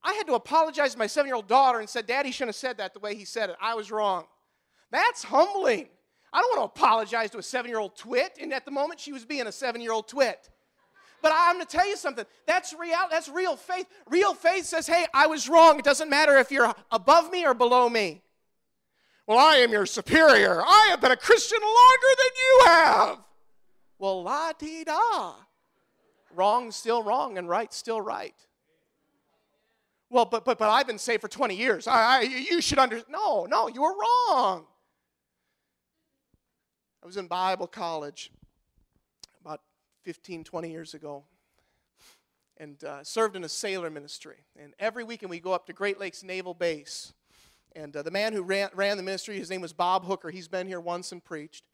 I 0.03 0.15
had 0.15 0.27
to 0.27 0.35
apologize 0.35 0.93
to 0.93 0.99
my 0.99 1.07
seven 1.07 1.29
year 1.29 1.37
old 1.37 1.47
daughter 1.47 1.79
and 1.79 1.89
said, 1.89 2.07
Daddy 2.07 2.33
shouldn't 2.33 2.49
have 2.49 2.57
said 2.57 2.79
that 2.79 2.93
the 2.93 2.99
way 2.99 3.15
he 3.15 3.25
said 3.25 3.51
it. 3.51 3.57
I 3.61 3.75
was 3.75 3.91
wrong. 3.91 4.25
That's 4.91 5.23
humbling. 5.23 5.89
I 6.33 6.41
don't 6.41 6.57
want 6.57 6.75
to 6.75 6.81
apologize 6.81 7.31
to 7.31 7.39
a 7.39 7.43
seven 7.43 7.71
year 7.71 7.79
old 7.79 7.95
twit. 7.97 8.39
And 8.41 8.53
at 8.53 8.65
the 8.65 8.71
moment, 8.71 9.01
she 9.01 9.13
was 9.13 9.25
being 9.25 9.47
a 9.47 9.53
seven 9.53 9.81
year 9.81 9.93
old 9.93 10.09
twit. 10.09 10.51
But 11.23 11.33
I'm 11.35 11.55
going 11.55 11.67
to 11.67 11.77
tell 11.77 11.89
you 11.89 11.97
something. 11.97 12.27
That's 12.47 12.75
real. 12.75 12.97
That's 13.09 13.29
real 13.29 13.57
faith. 13.57 13.87
Real 14.11 14.35
faith 14.35 14.67
says, 14.67 14.89
"Hey, 14.89 15.07
I 15.15 15.29
was 15.29 15.49
wrong. 15.49 15.79
It 15.79 15.85
doesn't 15.85 16.11
matter 16.11 16.37
if 16.37 16.51
you're 16.51 16.75
above 16.91 17.31
me 17.31 17.47
or 17.47 17.55
below 17.55 17.89
me." 17.89 18.23
Well, 19.27 19.39
I 19.39 19.57
am 19.59 19.71
your 19.71 19.87
superior. 19.87 20.61
I 20.61 20.89
have 20.91 21.01
been 21.01 21.13
a 21.13 21.17
Christian 21.17 21.61
longer 21.61 22.17
than 22.19 22.31
you 22.37 22.61
have. 22.67 23.19
Well, 23.99 24.25
la 24.25 24.53
di 24.53 24.83
da. 24.83 25.35
Wrong 26.35 26.73
still 26.73 27.05
wrong, 27.05 27.39
and 27.39 27.49
right 27.49 27.73
still 27.73 28.01
right. 28.01 28.35
Well, 30.11 30.25
but 30.25 30.45
but 30.45 30.59
but 30.59 30.69
I've 30.69 30.89
been 30.89 30.99
saved 30.99 31.23
for 31.23 31.29
20 31.29 31.55
years. 31.55 31.87
I, 31.87 32.19
I 32.19 32.21
you 32.23 32.61
should 32.61 32.81
understand. 32.81 33.13
No, 33.13 33.47
no, 33.47 33.69
you 33.69 33.83
were 33.83 33.95
wrong. 33.95 34.67
I 37.01 37.07
was 37.07 37.17
in 37.17 37.29
Bible 37.29 37.69
college 37.69 38.33
15, 40.05 40.45
20 40.45 40.71
years 40.71 40.95
ago 40.95 41.25
and 42.59 42.85
uh, 42.85 43.03
served 43.03 43.35
in 43.35 43.45
a 43.45 43.49
sailor 43.49 43.91
ministry. 43.91 44.37
And 44.57 44.75
every 44.79 45.03
weekend 45.05 45.31
we 45.31 45.41
go 45.41 45.53
up 45.53 45.67
to 45.67 45.73
Great 45.73 45.99
Lakes 45.99 46.23
Naval 46.23 46.55
Base. 46.55 47.13
And 47.75 47.97
uh, 47.97 48.03
the 48.03 48.11
man 48.11 48.33
who 48.33 48.43
ran, 48.43 48.69
ran 48.75 48.97
the 48.97 49.03
ministry, 49.03 49.39
his 49.39 49.51
name 49.51 49.61
was 49.61 49.73
Bob 49.73 50.05
Hooker. 50.05 50.31
He's 50.31 50.49
been 50.49 50.67
here 50.67 50.81
once 50.81 51.11
and 51.11 51.25
preached. 51.25 51.65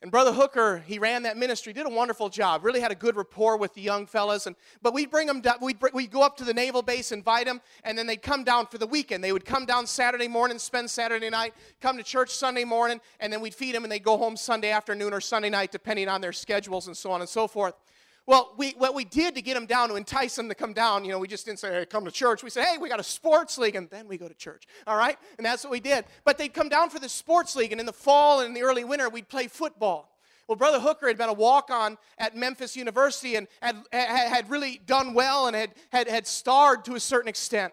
And 0.00 0.12
Brother 0.12 0.32
Hooker, 0.32 0.78
he 0.86 1.00
ran 1.00 1.24
that 1.24 1.36
ministry, 1.36 1.72
did 1.72 1.84
a 1.84 1.90
wonderful 1.90 2.28
job, 2.28 2.64
really 2.64 2.78
had 2.78 2.92
a 2.92 2.94
good 2.94 3.16
rapport 3.16 3.56
with 3.56 3.74
the 3.74 3.80
young 3.80 4.06
fellas. 4.06 4.46
And, 4.46 4.54
but 4.80 4.94
we'd 4.94 5.10
bring 5.10 5.26
them, 5.26 5.40
down, 5.40 5.56
we'd, 5.60 5.78
we'd 5.92 6.12
go 6.12 6.22
up 6.22 6.36
to 6.36 6.44
the 6.44 6.54
naval 6.54 6.82
base, 6.82 7.10
invite 7.10 7.46
them, 7.46 7.60
and 7.82 7.98
then 7.98 8.06
they'd 8.06 8.22
come 8.22 8.44
down 8.44 8.66
for 8.66 8.78
the 8.78 8.86
weekend. 8.86 9.24
They 9.24 9.32
would 9.32 9.44
come 9.44 9.66
down 9.66 9.88
Saturday 9.88 10.28
morning, 10.28 10.60
spend 10.60 10.88
Saturday 10.88 11.30
night, 11.30 11.52
come 11.80 11.96
to 11.96 12.04
church 12.04 12.30
Sunday 12.30 12.62
morning, 12.62 13.00
and 13.18 13.32
then 13.32 13.40
we'd 13.40 13.56
feed 13.56 13.74
them, 13.74 13.82
and 13.82 13.90
they'd 13.90 14.04
go 14.04 14.16
home 14.16 14.36
Sunday 14.36 14.70
afternoon 14.70 15.12
or 15.12 15.20
Sunday 15.20 15.50
night, 15.50 15.72
depending 15.72 16.08
on 16.08 16.20
their 16.20 16.32
schedules 16.32 16.86
and 16.86 16.96
so 16.96 17.10
on 17.10 17.20
and 17.20 17.28
so 17.28 17.48
forth. 17.48 17.74
Well, 18.28 18.52
we, 18.58 18.72
what 18.76 18.94
we 18.94 19.06
did 19.06 19.36
to 19.36 19.40
get 19.40 19.54
them 19.54 19.64
down, 19.64 19.88
to 19.88 19.94
entice 19.94 20.36
them 20.36 20.50
to 20.50 20.54
come 20.54 20.74
down, 20.74 21.02
you 21.02 21.10
know, 21.10 21.18
we 21.18 21.26
just 21.26 21.46
didn't 21.46 21.60
say, 21.60 21.72
hey, 21.72 21.86
come 21.86 22.04
to 22.04 22.10
church. 22.10 22.42
We 22.42 22.50
said, 22.50 22.66
hey, 22.66 22.76
we 22.76 22.90
got 22.90 23.00
a 23.00 23.02
sports 23.02 23.56
league, 23.56 23.74
and 23.74 23.88
then 23.88 24.06
we 24.06 24.18
go 24.18 24.28
to 24.28 24.34
church, 24.34 24.66
all 24.86 24.98
right? 24.98 25.16
And 25.38 25.46
that's 25.46 25.64
what 25.64 25.70
we 25.70 25.80
did. 25.80 26.04
But 26.26 26.36
they'd 26.36 26.52
come 26.52 26.68
down 26.68 26.90
for 26.90 26.98
the 26.98 27.08
sports 27.08 27.56
league, 27.56 27.72
and 27.72 27.80
in 27.80 27.86
the 27.86 27.92
fall 27.94 28.40
and 28.40 28.48
in 28.48 28.52
the 28.52 28.60
early 28.60 28.84
winter, 28.84 29.08
we'd 29.08 29.30
play 29.30 29.46
football. 29.46 30.14
Well, 30.46 30.56
Brother 30.56 30.78
Hooker 30.78 31.08
had 31.08 31.16
been 31.16 31.30
a 31.30 31.32
walk 31.32 31.70
on 31.70 31.96
at 32.18 32.36
Memphis 32.36 32.76
University 32.76 33.36
and 33.36 33.48
had, 33.62 33.76
had 33.90 34.50
really 34.50 34.78
done 34.84 35.14
well 35.14 35.46
and 35.46 35.56
had, 35.56 35.70
had, 35.90 36.06
had 36.06 36.26
starred 36.26 36.84
to 36.84 36.96
a 36.96 37.00
certain 37.00 37.30
extent. 37.30 37.72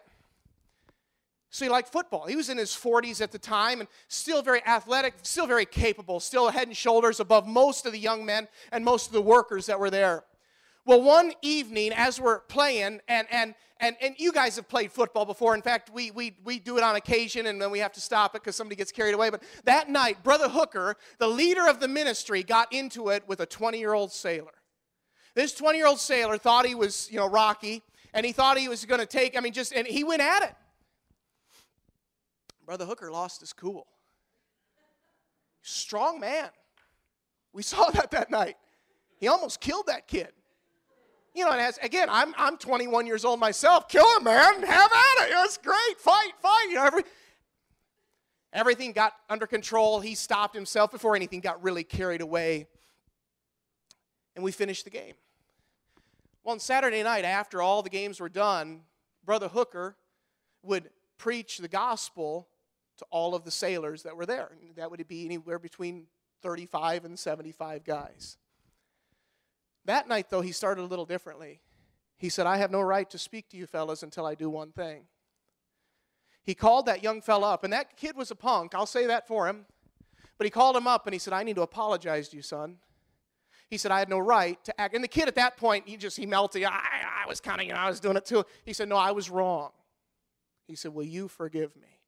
So 1.50 1.66
he 1.66 1.70
liked 1.70 1.92
football. 1.92 2.26
He 2.26 2.36
was 2.36 2.48
in 2.48 2.56
his 2.56 2.70
40s 2.70 3.20
at 3.20 3.30
the 3.30 3.38
time 3.38 3.80
and 3.80 3.88
still 4.08 4.40
very 4.40 4.64
athletic, 4.66 5.16
still 5.20 5.46
very 5.46 5.66
capable, 5.66 6.18
still 6.18 6.48
head 6.48 6.68
and 6.68 6.76
shoulders 6.76 7.20
above 7.20 7.46
most 7.46 7.84
of 7.84 7.92
the 7.92 7.98
young 7.98 8.24
men 8.24 8.48
and 8.72 8.82
most 8.82 9.08
of 9.08 9.12
the 9.12 9.22
workers 9.22 9.66
that 9.66 9.78
were 9.78 9.90
there. 9.90 10.24
Well, 10.86 11.02
one 11.02 11.32
evening 11.42 11.92
as 11.92 12.20
we're 12.20 12.38
playing, 12.42 13.00
and, 13.08 13.26
and, 13.28 13.56
and, 13.80 13.96
and 14.00 14.14
you 14.18 14.30
guys 14.30 14.54
have 14.54 14.68
played 14.68 14.92
football 14.92 15.24
before. 15.24 15.56
In 15.56 15.60
fact, 15.60 15.90
we, 15.92 16.12
we, 16.12 16.36
we 16.44 16.60
do 16.60 16.78
it 16.78 16.84
on 16.84 16.94
occasion 16.94 17.46
and 17.46 17.60
then 17.60 17.72
we 17.72 17.80
have 17.80 17.92
to 17.94 18.00
stop 18.00 18.36
it 18.36 18.42
because 18.42 18.54
somebody 18.54 18.76
gets 18.76 18.92
carried 18.92 19.12
away. 19.12 19.30
But 19.30 19.42
that 19.64 19.90
night, 19.90 20.22
Brother 20.22 20.48
Hooker, 20.48 20.94
the 21.18 21.26
leader 21.26 21.66
of 21.66 21.80
the 21.80 21.88
ministry, 21.88 22.44
got 22.44 22.72
into 22.72 23.08
it 23.08 23.24
with 23.26 23.40
a 23.40 23.46
20 23.46 23.80
year 23.80 23.94
old 23.94 24.12
sailor. 24.12 24.52
This 25.34 25.52
20 25.54 25.76
year 25.76 25.88
old 25.88 25.98
sailor 25.98 26.38
thought 26.38 26.64
he 26.66 26.76
was, 26.76 27.08
you 27.10 27.18
know, 27.18 27.28
Rocky, 27.28 27.82
and 28.14 28.24
he 28.24 28.30
thought 28.30 28.56
he 28.56 28.68
was 28.68 28.84
going 28.84 29.00
to 29.00 29.06
take, 29.06 29.36
I 29.36 29.40
mean, 29.40 29.52
just, 29.52 29.72
and 29.72 29.88
he 29.88 30.04
went 30.04 30.22
at 30.22 30.44
it. 30.44 30.54
Brother 32.64 32.86
Hooker 32.86 33.10
lost 33.10 33.40
his 33.40 33.52
cool. 33.52 33.88
Strong 35.62 36.20
man. 36.20 36.48
We 37.52 37.64
saw 37.64 37.90
that 37.90 38.12
that 38.12 38.30
night. 38.30 38.56
He 39.18 39.26
almost 39.26 39.60
killed 39.60 39.88
that 39.88 40.06
kid. 40.06 40.28
You 41.36 41.44
know, 41.44 41.52
and 41.52 41.60
as, 41.60 41.78
again, 41.82 42.08
I'm, 42.10 42.34
I'm 42.38 42.56
21 42.56 43.06
years 43.06 43.22
old 43.22 43.38
myself. 43.38 43.90
Kill 43.90 44.06
him, 44.16 44.24
man. 44.24 44.62
Have 44.62 44.90
at 44.90 45.28
it. 45.28 45.34
It's 45.44 45.58
great. 45.58 45.98
Fight, 45.98 46.30
fight. 46.40 46.66
You 46.70 46.76
know, 46.76 46.84
every, 46.84 47.02
everything 48.54 48.92
got 48.92 49.12
under 49.28 49.46
control. 49.46 50.00
He 50.00 50.14
stopped 50.14 50.54
himself 50.54 50.90
before 50.90 51.14
anything 51.14 51.40
got 51.40 51.62
really 51.62 51.84
carried 51.84 52.22
away. 52.22 52.68
And 54.34 54.42
we 54.42 54.50
finished 54.50 54.84
the 54.84 54.90
game. 54.90 55.12
Well, 56.42 56.54
on 56.54 56.58
Saturday 56.58 57.02
night, 57.02 57.26
after 57.26 57.60
all 57.60 57.82
the 57.82 57.90
games 57.90 58.18
were 58.18 58.30
done, 58.30 58.80
Brother 59.22 59.48
Hooker 59.48 59.94
would 60.62 60.88
preach 61.18 61.58
the 61.58 61.68
gospel 61.68 62.48
to 62.96 63.04
all 63.10 63.34
of 63.34 63.44
the 63.44 63.50
sailors 63.50 64.04
that 64.04 64.16
were 64.16 64.24
there. 64.24 64.52
That 64.76 64.90
would 64.90 65.06
be 65.06 65.26
anywhere 65.26 65.58
between 65.58 66.06
35 66.40 67.04
and 67.04 67.18
75 67.18 67.84
guys. 67.84 68.38
That 69.86 70.08
night, 70.08 70.30
though, 70.30 70.40
he 70.40 70.52
started 70.52 70.82
a 70.82 70.86
little 70.86 71.06
differently. 71.06 71.60
He 72.18 72.28
said, 72.28 72.46
I 72.46 72.56
have 72.58 72.70
no 72.70 72.80
right 72.80 73.08
to 73.10 73.18
speak 73.18 73.48
to 73.50 73.56
you 73.56 73.66
fellas 73.66 74.02
until 74.02 74.26
I 74.26 74.34
do 74.34 74.50
one 74.50 74.72
thing. 74.72 75.04
He 76.42 76.54
called 76.54 76.86
that 76.86 77.02
young 77.02 77.20
fella 77.20 77.54
up, 77.54 77.64
and 77.64 77.72
that 77.72 77.96
kid 77.96 78.16
was 78.16 78.30
a 78.30 78.36
punk, 78.36 78.74
I'll 78.74 78.86
say 78.86 79.06
that 79.06 79.26
for 79.26 79.48
him. 79.48 79.66
But 80.38 80.44
he 80.44 80.50
called 80.50 80.76
him 80.76 80.86
up 80.86 81.06
and 81.06 81.14
he 81.14 81.18
said, 81.18 81.32
I 81.32 81.42
need 81.42 81.56
to 81.56 81.62
apologize 81.62 82.28
to 82.28 82.36
you, 82.36 82.42
son. 82.42 82.76
He 83.68 83.78
said, 83.78 83.90
I 83.90 83.98
had 83.98 84.08
no 84.08 84.18
right 84.18 84.62
to 84.64 84.80
act. 84.80 84.94
And 84.94 85.02
the 85.02 85.08
kid 85.08 85.28
at 85.28 85.34
that 85.36 85.56
point, 85.56 85.88
he 85.88 85.96
just, 85.96 86.16
he 86.16 86.26
melted. 86.26 86.62
I, 86.64 86.78
I 87.24 87.26
was 87.26 87.40
kind 87.40 87.60
of, 87.60 87.66
you 87.66 87.72
know, 87.72 87.78
I 87.78 87.88
was 87.88 88.00
doing 88.00 88.16
it 88.16 88.26
too. 88.26 88.44
He 88.64 88.72
said, 88.72 88.88
No, 88.88 88.96
I 88.96 89.10
was 89.12 89.30
wrong. 89.30 89.70
He 90.68 90.76
said, 90.76 90.94
Will 90.94 91.04
you 91.04 91.26
forgive 91.26 91.74
me? 91.74 92.00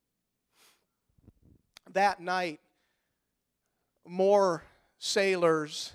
That 1.93 2.21
night, 2.21 2.61
more 4.07 4.63
sailors 4.99 5.93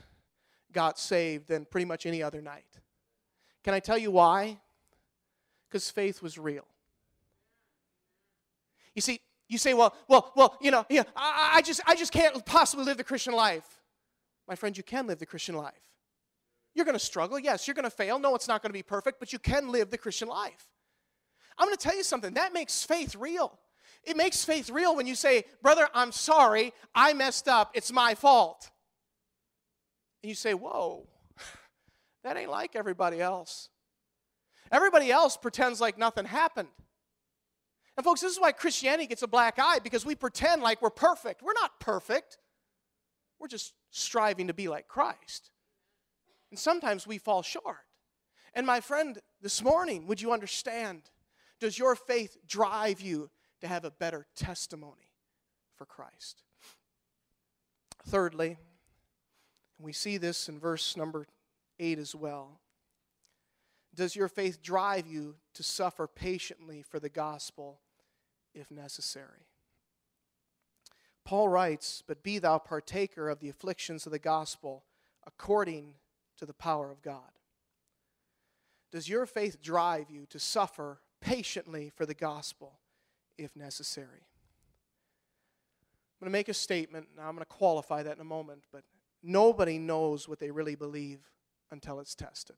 got 0.74 1.00
saved 1.00 1.48
than 1.48 1.66
pretty 1.66 1.86
much 1.86 2.06
any 2.06 2.22
other 2.22 2.42
night. 2.42 2.66
Can 3.64 3.74
I 3.74 3.80
tell 3.80 3.98
you 3.98 4.12
why? 4.12 4.58
Because 5.70 5.90
faith 5.90 6.22
was 6.22 6.38
real. 6.38 6.66
You 8.96 9.02
see, 9.02 9.22
you 9.48 9.58
say, 9.58 9.74
well, 9.74 9.96
well, 10.08 10.32
well, 10.36 10.58
you 10.62 10.72
know, 10.72 10.86
yeah, 10.90 11.04
I, 11.16 11.54
I, 11.56 11.62
just, 11.62 11.82
I 11.86 11.96
just 11.96 12.12
can't 12.12 12.46
possibly 12.46 12.86
live 12.86 12.98
the 12.98 13.04
Christian 13.04 13.34
life. 13.34 13.82
My 14.48 14.56
friend, 14.56 14.76
you 14.76 14.84
can 14.84 15.08
live 15.08 15.20
the 15.20 15.26
Christian 15.26 15.56
life. 15.56 15.74
You're 16.76 16.86
going 16.86 16.98
to 16.98 17.04
struggle. 17.04 17.40
Yes, 17.40 17.68
you're 17.68 17.76
going 17.76 17.84
to 17.84 17.90
fail. 17.90 18.20
No, 18.20 18.36
it's 18.36 18.48
not 18.48 18.62
going 18.62 18.70
to 18.70 18.74
be 18.74 18.84
perfect, 18.84 19.20
but 19.20 19.32
you 19.32 19.40
can 19.40 19.72
live 19.72 19.90
the 19.90 19.98
Christian 19.98 20.28
life. 20.28 20.68
I'm 21.58 21.68
going 21.68 21.78
to 21.78 21.82
tell 21.82 21.96
you 21.96 22.04
something. 22.04 22.34
That 22.34 22.52
makes 22.54 22.84
faith 22.84 23.16
real. 23.16 23.58
It 24.04 24.18
makes 24.18 24.44
faith 24.44 24.70
real 24.70 24.96
when 24.96 25.08
you 25.08 25.16
say, 25.16 25.46
Brother, 25.62 25.88
I'm 25.94 26.12
sorry. 26.12 26.74
I 26.94 27.14
messed 27.14 27.48
up. 27.48 27.72
It's 27.74 27.92
my 27.92 28.16
fault. 28.16 28.70
And 30.24 30.30
you 30.30 30.36
say, 30.36 30.54
Whoa, 30.54 31.06
that 32.24 32.38
ain't 32.38 32.50
like 32.50 32.76
everybody 32.76 33.22
else. 33.22 33.70
Everybody 34.72 35.12
else 35.12 35.38
pretends 35.38 35.80
like 35.80 35.98
nothing 35.98 36.26
happened. 36.26 36.70
And, 37.96 38.04
folks, 38.04 38.22
this 38.22 38.32
is 38.32 38.40
why 38.40 38.54
Christianity 38.54 39.06
gets 39.06 39.22
a 39.22 39.28
black 39.28 39.60
eye 39.60 39.78
because 39.78 40.04
we 40.04 40.16
pretend 40.16 40.64
like 40.64 40.82
we're 40.82 40.90
perfect. 40.90 41.44
We're 41.44 41.54
not 41.54 41.80
perfect, 41.80 42.38
we're 43.40 43.48
just 43.48 43.74
striving 43.92 44.48
to 44.48 44.54
be 44.54 44.68
like 44.68 44.88
Christ. 44.88 45.52
And 46.50 46.58
sometimes 46.58 47.06
we 47.06 47.18
fall 47.18 47.44
short. 47.44 47.86
And, 48.56 48.66
my 48.66 48.80
friend, 48.80 49.20
this 49.42 49.62
morning, 49.62 50.08
would 50.08 50.22
you 50.22 50.32
understand? 50.32 51.04
Does 51.60 51.78
your 51.78 51.96
faith 51.96 52.38
drive 52.48 53.02
you 53.02 53.30
to 53.62 53.68
have 53.68 53.86
a 53.86 53.92
better 53.92 54.26
testimony 54.36 55.12
for 55.76 55.86
Christ? 55.86 56.44
Thirdly, 58.08 58.58
we 59.84 59.94
see 59.94 60.18
this 60.18 60.50
in 60.50 60.60
verse 60.60 60.96
number 60.96 61.28
8 61.80 62.00
as 62.00 62.16
well. 62.16 62.60
Does 63.96 64.16
your 64.16 64.28
faith 64.28 64.62
drive 64.62 65.06
you 65.06 65.36
to 65.54 65.64
suffer 65.64 66.08
patiently 66.08 66.82
for 66.82 67.00
the 67.00 67.10
gospel 67.10 67.80
if 68.56 68.72
necessary? 68.72 69.48
Paul 71.26 71.50
writes, 71.50 72.04
But 72.06 72.24
be 72.24 72.40
thou 72.40 72.58
partaker 72.58 73.30
of 73.30 73.40
the 73.40 73.50
afflictions 73.50 74.06
of 74.06 74.12
the 74.12 74.20
gospel 74.20 74.84
according 75.26 75.96
to 76.38 76.46
the 76.46 76.54
power 76.54 76.92
of 76.92 77.02
God. 77.02 77.32
Does 78.92 79.10
your 79.10 79.26
faith 79.26 79.62
drive 79.62 80.10
you 80.10 80.26
to 80.30 80.40
suffer 80.40 81.00
patiently 81.22 81.92
for 81.96 82.06
the 82.06 82.14
gospel 82.14 82.80
if 83.38 83.56
necessary? 83.56 84.28
I'm 86.22 86.26
going 86.26 86.32
to 86.32 86.38
make 86.38 86.50
a 86.50 86.54
statement. 86.54 87.08
Now, 87.18 87.28
I'm 87.28 87.36
going 87.36 87.40
to 87.40 87.46
qualify 87.46 88.04
that 88.04 88.16
in 88.16 88.22
a 88.22 88.26
moment, 88.26 88.64
but 88.72 88.84
nobody 89.24 89.80
knows 89.80 90.28
what 90.28 90.40
they 90.40 90.52
really 90.52 90.76
believe 90.76 91.20
until 91.72 92.00
it's 92.00 92.14
tested. 92.14 92.58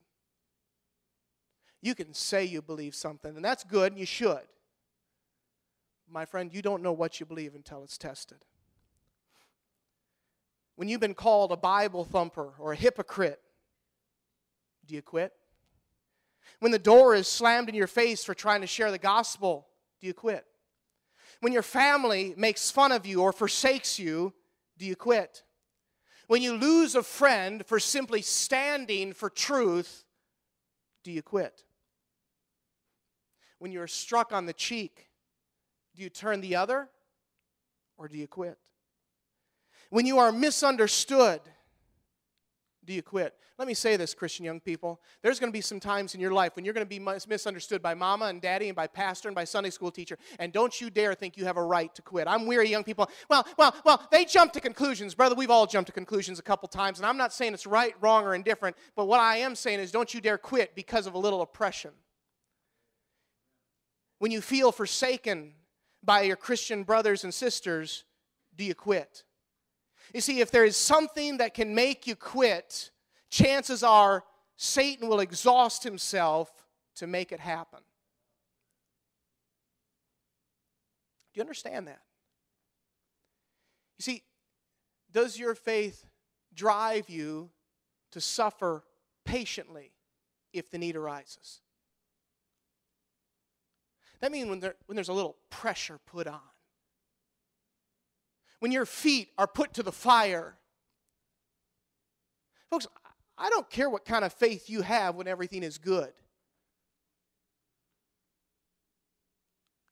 You 1.81 1.93
can 1.93 2.13
say 2.13 2.43
you 2.43 2.61
believe 2.61 2.95
something, 2.95 3.35
and 3.35 3.45
that's 3.45 3.63
good, 3.63 3.91
and 3.91 3.99
you 3.99 4.07
should. 4.07 4.41
My 6.09 6.25
friend, 6.25 6.53
you 6.53 6.61
don't 6.61 6.83
know 6.83 6.91
what 6.93 7.19
you 7.19 7.25
believe 7.25 7.55
until 7.55 7.83
it's 7.83 7.97
tested. 7.97 8.39
When 10.75 10.89
you've 10.89 10.99
been 10.99 11.13
called 11.13 11.51
a 11.51 11.57
Bible 11.57 12.03
thumper 12.03 12.53
or 12.59 12.73
a 12.73 12.75
hypocrite, 12.75 13.39
do 14.85 14.95
you 14.95 15.01
quit? 15.01 15.31
When 16.59 16.71
the 16.71 16.79
door 16.79 17.15
is 17.15 17.27
slammed 17.27 17.69
in 17.69 17.75
your 17.75 17.87
face 17.87 18.23
for 18.23 18.33
trying 18.33 18.61
to 18.61 18.67
share 18.67 18.91
the 18.91 18.97
gospel, 18.97 19.67
do 20.01 20.07
you 20.07 20.13
quit? 20.13 20.45
When 21.41 21.53
your 21.53 21.63
family 21.63 22.33
makes 22.37 22.71
fun 22.71 22.91
of 22.91 23.05
you 23.05 23.21
or 23.21 23.31
forsakes 23.31 23.99
you, 23.99 24.33
do 24.77 24.85
you 24.85 24.95
quit? 24.95 25.43
When 26.27 26.41
you 26.41 26.53
lose 26.53 26.95
a 26.95 27.03
friend 27.03 27.65
for 27.65 27.79
simply 27.79 28.21
standing 28.21 29.13
for 29.13 29.29
truth, 29.29 30.03
do 31.03 31.11
you 31.11 31.21
quit? 31.21 31.63
When 33.59 33.71
you're 33.71 33.87
struck 33.87 34.33
on 34.33 34.45
the 34.45 34.53
cheek, 34.53 35.09
do 35.95 36.03
you 36.03 36.09
turn 36.09 36.41
the 36.41 36.55
other 36.55 36.89
or 37.97 38.07
do 38.07 38.17
you 38.17 38.27
quit? 38.27 38.57
When 39.89 40.05
you 40.05 40.19
are 40.19 40.31
misunderstood, 40.31 41.41
do 42.85 42.93
you 42.93 43.01
quit? 43.01 43.33
Let 43.57 43.67
me 43.67 43.73
say 43.73 43.97
this, 43.97 44.13
Christian 44.13 44.45
young 44.45 44.59
people. 44.59 45.01
There's 45.21 45.39
going 45.39 45.51
to 45.51 45.55
be 45.55 45.61
some 45.61 45.79
times 45.79 46.13
in 46.13 46.21
your 46.21 46.33
life 46.33 46.55
when 46.55 46.65
you're 46.65 46.73
going 46.73 46.85
to 46.85 46.89
be 46.89 46.99
misunderstood 46.99 47.81
by 47.81 47.93
mama 47.93 48.25
and 48.25 48.41
daddy 48.41 48.67
and 48.67 48.75
by 48.75 48.87
pastor 48.87 49.27
and 49.29 49.35
by 49.35 49.45
Sunday 49.45 49.69
school 49.69 49.91
teacher. 49.91 50.17
And 50.39 50.51
don't 50.51 50.79
you 50.79 50.89
dare 50.89 51.13
think 51.13 51.37
you 51.37 51.45
have 51.45 51.57
a 51.57 51.63
right 51.63 51.93
to 51.95 52.01
quit. 52.01 52.27
I'm 52.27 52.45
weary, 52.45 52.69
young 52.69 52.83
people. 52.83 53.09
Well, 53.29 53.47
well, 53.57 53.75
well, 53.85 54.07
they 54.11 54.25
jump 54.25 54.53
to 54.53 54.61
conclusions. 54.61 55.15
Brother, 55.15 55.35
we've 55.35 55.49
all 55.49 55.65
jumped 55.65 55.87
to 55.87 55.93
conclusions 55.93 56.37
a 56.37 56.43
couple 56.43 56.67
times. 56.67 56.99
And 56.99 57.05
I'm 57.05 57.17
not 57.17 57.33
saying 57.33 57.53
it's 57.53 57.65
right, 57.65 57.95
wrong, 58.01 58.25
or 58.25 58.35
indifferent. 58.35 58.75
But 58.95 59.05
what 59.05 59.19
I 59.19 59.37
am 59.37 59.55
saying 59.55 59.79
is 59.79 59.91
don't 59.91 60.13
you 60.13 60.21
dare 60.21 60.37
quit 60.37 60.75
because 60.75 61.07
of 61.07 61.13
a 61.13 61.19
little 61.19 61.41
oppression. 61.41 61.91
When 64.19 64.31
you 64.31 64.41
feel 64.41 64.71
forsaken 64.71 65.53
by 66.03 66.21
your 66.21 66.37
Christian 66.37 66.83
brothers 66.83 67.23
and 67.23 67.33
sisters, 67.33 68.05
do 68.55 68.63
you 68.63 68.75
quit? 68.75 69.23
You 70.15 70.21
see, 70.21 70.39
if 70.39 70.49
there 70.49 70.63
is 70.63 70.77
something 70.77 71.39
that 71.39 71.53
can 71.53 71.75
make 71.75 72.07
you 72.07 72.15
quit, 72.15 72.91
chances 73.29 73.83
are 73.83 74.23
Satan 74.55 75.09
will 75.09 75.19
exhaust 75.19 75.83
himself 75.83 76.49
to 76.95 77.05
make 77.05 77.33
it 77.33 77.41
happen. 77.41 77.79
Do 81.33 81.39
you 81.39 81.41
understand 81.41 81.87
that? 81.87 81.99
You 83.97 84.03
see, 84.03 84.23
does 85.11 85.37
your 85.37 85.53
faith 85.53 86.05
drive 86.53 87.09
you 87.09 87.49
to 88.13 88.21
suffer 88.21 88.85
patiently 89.25 89.91
if 90.53 90.71
the 90.71 90.77
need 90.77 90.95
arises? 90.95 91.59
That 94.21 94.31
means 94.31 94.47
when, 94.47 94.61
there, 94.61 94.75
when 94.85 94.95
there's 94.95 95.09
a 95.09 95.13
little 95.13 95.35
pressure 95.49 95.99
put 96.05 96.25
on 96.25 96.39
when 98.59 98.71
your 98.71 98.85
feet 98.85 99.29
are 99.37 99.47
put 99.47 99.73
to 99.75 99.83
the 99.83 99.91
fire. 99.91 100.55
Folks, 102.69 102.87
I 103.37 103.49
don't 103.49 103.69
care 103.69 103.89
what 103.89 104.05
kind 104.05 104.25
of 104.25 104.33
faith 104.33 104.69
you 104.69 104.81
have 104.81 105.15
when 105.15 105.27
everything 105.27 105.63
is 105.63 105.77
good. 105.77 106.11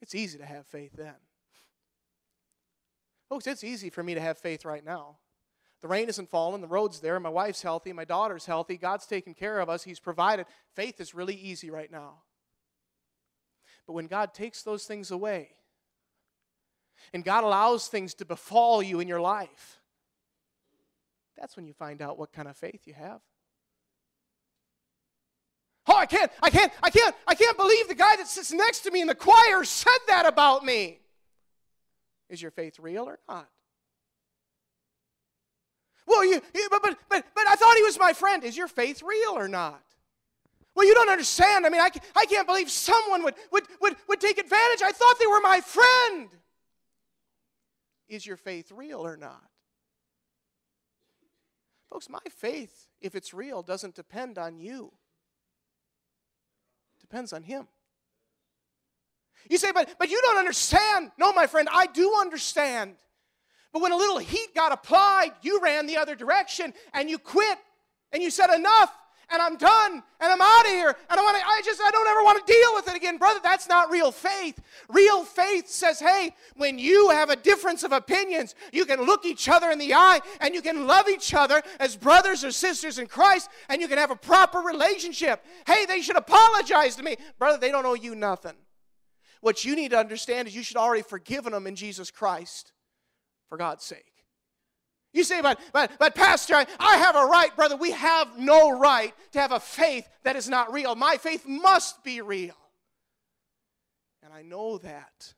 It's 0.02 0.16
easy 0.16 0.38
to 0.38 0.46
have 0.46 0.66
faith 0.68 0.92
then. 0.98 1.14
Folks, 3.30 3.48
it's 3.48 3.64
easy 3.64 3.90
for 3.90 4.04
me 4.04 4.14
to 4.14 4.22
have 4.22 4.38
faith 4.38 4.66
right 4.66 4.84
now. 4.84 5.18
The 5.82 5.88
rain 5.88 6.08
isn't 6.08 6.30
falling, 6.30 6.62
the 6.62 6.68
road's 6.68 7.02
there, 7.02 7.20
my 7.20 7.30
wife's 7.30 7.62
healthy, 7.62 7.92
my 7.92 8.06
daughter's 8.06 8.46
healthy, 8.46 8.78
God's 8.78 9.06
taken 9.06 9.34
care 9.34 9.60
of 9.60 9.70
us, 9.70 9.84
He's 9.84 10.00
provided. 10.00 10.46
Faith 10.76 11.02
is 11.02 11.14
really 11.14 11.36
easy 11.36 11.70
right 11.70 11.92
now. 11.92 12.22
But 13.86 13.94
when 13.94 14.08
God 14.08 14.34
takes 14.34 14.64
those 14.64 14.86
things 14.86 15.12
away, 15.12 15.50
and 17.14 17.24
God 17.24 17.44
allows 17.44 17.88
things 17.88 18.14
to 18.16 18.26
befall 18.26 18.82
you 18.82 19.00
in 19.00 19.08
your 19.08 19.22
life, 19.22 19.80
that's 21.38 21.56
when 21.56 21.68
you 21.68 21.74
find 21.74 22.02
out 22.02 22.18
what 22.18 22.32
kind 22.32 22.48
of 22.48 22.56
faith 22.56 22.82
you 22.86 22.94
have. 22.94 23.22
Oh, 25.88 25.98
I 25.98 26.06
can't, 26.06 26.32
I 26.42 26.50
can't, 26.50 26.72
I 26.82 26.90
can't, 26.90 27.16
I 27.28 27.36
can't 27.36 27.58
believe 27.58 27.88
the 27.88 27.96
guy 27.96 28.16
that 28.16 28.28
sits 28.28 28.54
next 28.54 28.82
to 28.82 28.92
me 28.92 29.02
in 29.02 29.08
the 29.08 29.16
choir 29.16 29.64
said 29.66 29.92
that 30.08 30.26
about 30.26 30.64
me. 30.64 31.00
Is 32.30 32.42
your 32.42 32.52
faith 32.52 32.80
real 32.80 33.04
or 33.04 33.20
not? 33.28 33.50
Well, 36.08 36.26
you, 36.26 36.42
but, 36.70 36.82
but, 36.82 36.98
but, 37.10 37.26
but 37.36 37.48
I 37.48 37.56
thought 37.56 37.76
he 37.76 37.84
was 37.84 38.00
my 38.00 38.14
friend. 38.14 38.44
Is 38.44 38.56
your 38.56 38.68
faith 38.68 39.04
real 39.04 39.32
or 39.38 39.48
not? 39.48 39.84
Well, 40.76 40.88
you 40.88 40.94
don't 40.94 41.10
understand. 41.10 41.66
I 41.66 41.70
mean, 41.70 41.82
I, 41.82 41.90
I 42.16 42.26
can't 42.26 42.48
believe 42.48 42.70
someone 42.70 43.24
would, 43.24 43.36
would, 43.52 43.64
would, 43.82 43.96
would 44.08 44.22
take 44.22 44.38
advantage. 44.38 44.82
I 44.84 44.92
thought 44.92 45.16
they 45.20 45.28
were 45.28 45.42
my 45.42 45.62
friend. 45.62 46.30
Is 48.08 48.26
your 48.26 48.38
faith 48.38 48.72
real 48.72 49.06
or 49.06 49.18
not? 49.18 49.50
Folks, 51.90 52.10
my 52.10 52.20
faith, 52.30 52.88
if 53.02 53.16
it's 53.16 53.34
real, 53.34 53.62
doesn't 53.62 53.96
depend 53.96 54.38
on 54.38 54.58
you. 54.58 54.92
It 56.96 57.02
depends 57.02 57.34
on 57.34 57.44
Him. 57.44 57.68
You 59.50 59.58
say, 59.58 59.72
but, 59.72 59.96
but 60.00 60.10
you 60.10 60.22
don't 60.22 60.38
understand. 60.38 61.12
No, 61.18 61.34
my 61.34 61.48
friend, 61.48 61.68
I 61.72 61.88
do 61.88 62.16
understand. 62.20 62.96
But 63.72 63.82
when 63.82 63.92
a 63.92 63.98
little 63.98 64.20
heat 64.20 64.56
got 64.56 64.72
applied, 64.72 65.32
you 65.42 65.60
ran 65.62 65.86
the 65.86 65.98
other 65.98 66.16
direction 66.16 66.74
and 66.94 67.10
you 67.10 67.18
quit 67.18 67.58
and 68.12 68.22
you 68.22 68.30
said, 68.30 68.54
enough 68.54 68.92
and 69.34 69.42
I'm 69.42 69.58
done 69.58 70.04
and 70.20 70.32
I'm 70.32 70.40
out 70.40 70.62
of 70.62 70.72
here 70.72 70.96
and 71.10 71.20
I 71.20 71.24
want 71.24 71.36
to 71.36 71.44
I 71.46 71.62
just 71.66 71.82
I 71.84 71.90
don't 71.92 72.08
ever 72.08 72.24
want 72.24 72.46
to 72.46 72.54
deal 72.54 72.74
with 72.76 72.88
it 72.88 72.96
again. 72.96 73.18
Brother, 73.18 73.40
that's 73.44 73.68
not 73.68 73.92
real 73.92 74.12
faith. 74.12 74.62
Real 74.88 75.26
faith 75.26 75.68
says, 75.68 76.00
"Hey, 76.00 76.36
when 76.56 76.78
you 76.78 77.10
have 77.10 77.32
a 77.32 77.36
difference 77.36 77.84
of 77.84 77.92
opinions, 77.92 78.54
you 78.72 78.86
can 78.86 79.02
look 79.02 79.26
each 79.26 79.50
other 79.50 79.72
in 79.72 79.80
the 79.80 79.96
eye 79.96 80.22
and 80.40 80.54
you 80.54 80.62
can 80.62 80.86
love 80.86 81.10
each 81.10 81.34
other 81.34 81.64
as 81.80 81.96
brothers 81.96 82.44
or 82.44 82.52
sisters 82.52 83.00
in 83.00 83.08
Christ 83.08 83.50
and 83.70 83.82
you 83.82 83.88
can 83.88 83.98
have 83.98 84.12
a 84.12 84.16
proper 84.16 84.60
relationship. 84.60 85.44
Hey, 85.66 85.86
they 85.86 86.02
should 86.02 86.18
apologize 86.18 86.96
to 86.98 87.04
me. 87.04 87.18
Brother, 87.40 87.58
they 87.58 87.72
don't 87.72 87.86
owe 87.86 87.96
you 87.96 88.14
nothing. 88.14 88.56
What 89.42 89.66
you 89.66 89.76
need 89.76 89.92
to 89.92 89.98
understand 89.98 90.48
is 90.48 90.56
you 90.56 90.64
should 90.64 90.78
already 90.78 91.04
forgiven 91.04 91.52
them 91.52 91.66
in 91.66 91.76
Jesus 91.76 92.12
Christ 92.12 92.72
for 93.50 93.58
God's 93.58 93.84
sake. 93.84 94.13
You 95.14 95.24
say, 95.24 95.42
but, 95.42 95.60
but, 95.72 95.92
but 96.00 96.16
Pastor, 96.16 96.56
I, 96.56 96.66
I 96.80 96.98
have 96.98 97.16
a 97.16 97.26
right, 97.26 97.56
brother. 97.56 97.76
We 97.76 97.92
have 97.92 98.38
no 98.38 98.78
right 98.78 99.14
to 99.34 99.40
have 99.40 99.52
a 99.52 99.60
faith 99.60 100.08
that 100.24 100.36
is 100.36 100.50
not 100.50 100.74
real. 100.74 100.96
My 100.96 101.18
faith 101.18 101.46
must 101.48 102.04
be 102.04 102.20
real. 102.22 102.56
And 104.24 104.34
I 104.34 104.42
know 104.42 104.80
that 104.80 105.34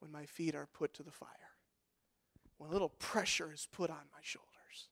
when 0.00 0.12
my 0.12 0.26
feet 0.26 0.54
are 0.54 0.66
put 0.66 0.92
to 0.94 1.02
the 1.02 1.10
fire, 1.10 1.28
when 2.58 2.68
a 2.68 2.72
little 2.74 2.90
pressure 2.90 3.50
is 3.54 3.66
put 3.72 3.88
on 3.88 3.96
my 4.12 4.20
shoulders. 4.20 4.88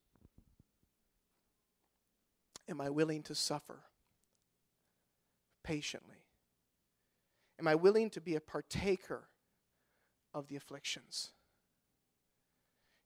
Am 2.66 2.80
I 2.80 2.88
willing 2.88 3.22
to 3.24 3.34
suffer 3.34 3.80
patiently? 5.62 6.24
Am 7.58 7.68
I 7.68 7.74
willing 7.74 8.08
to 8.10 8.22
be 8.22 8.36
a 8.36 8.40
partaker 8.40 9.28
of 10.32 10.48
the 10.48 10.56
afflictions? 10.56 11.32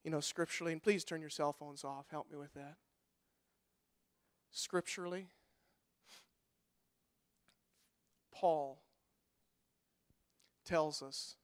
You 0.04 0.10
know, 0.10 0.20
scripturally, 0.20 0.72
and 0.72 0.82
please 0.82 1.04
turn 1.04 1.20
your 1.20 1.30
cell 1.30 1.52
phones 1.52 1.84
off. 1.84 2.06
Help 2.10 2.30
me 2.30 2.36
with 2.36 2.54
that. 2.54 2.76
Scripturally, 4.50 5.28
Paul 8.34 8.82
tells 10.64 11.02
us 11.02 11.36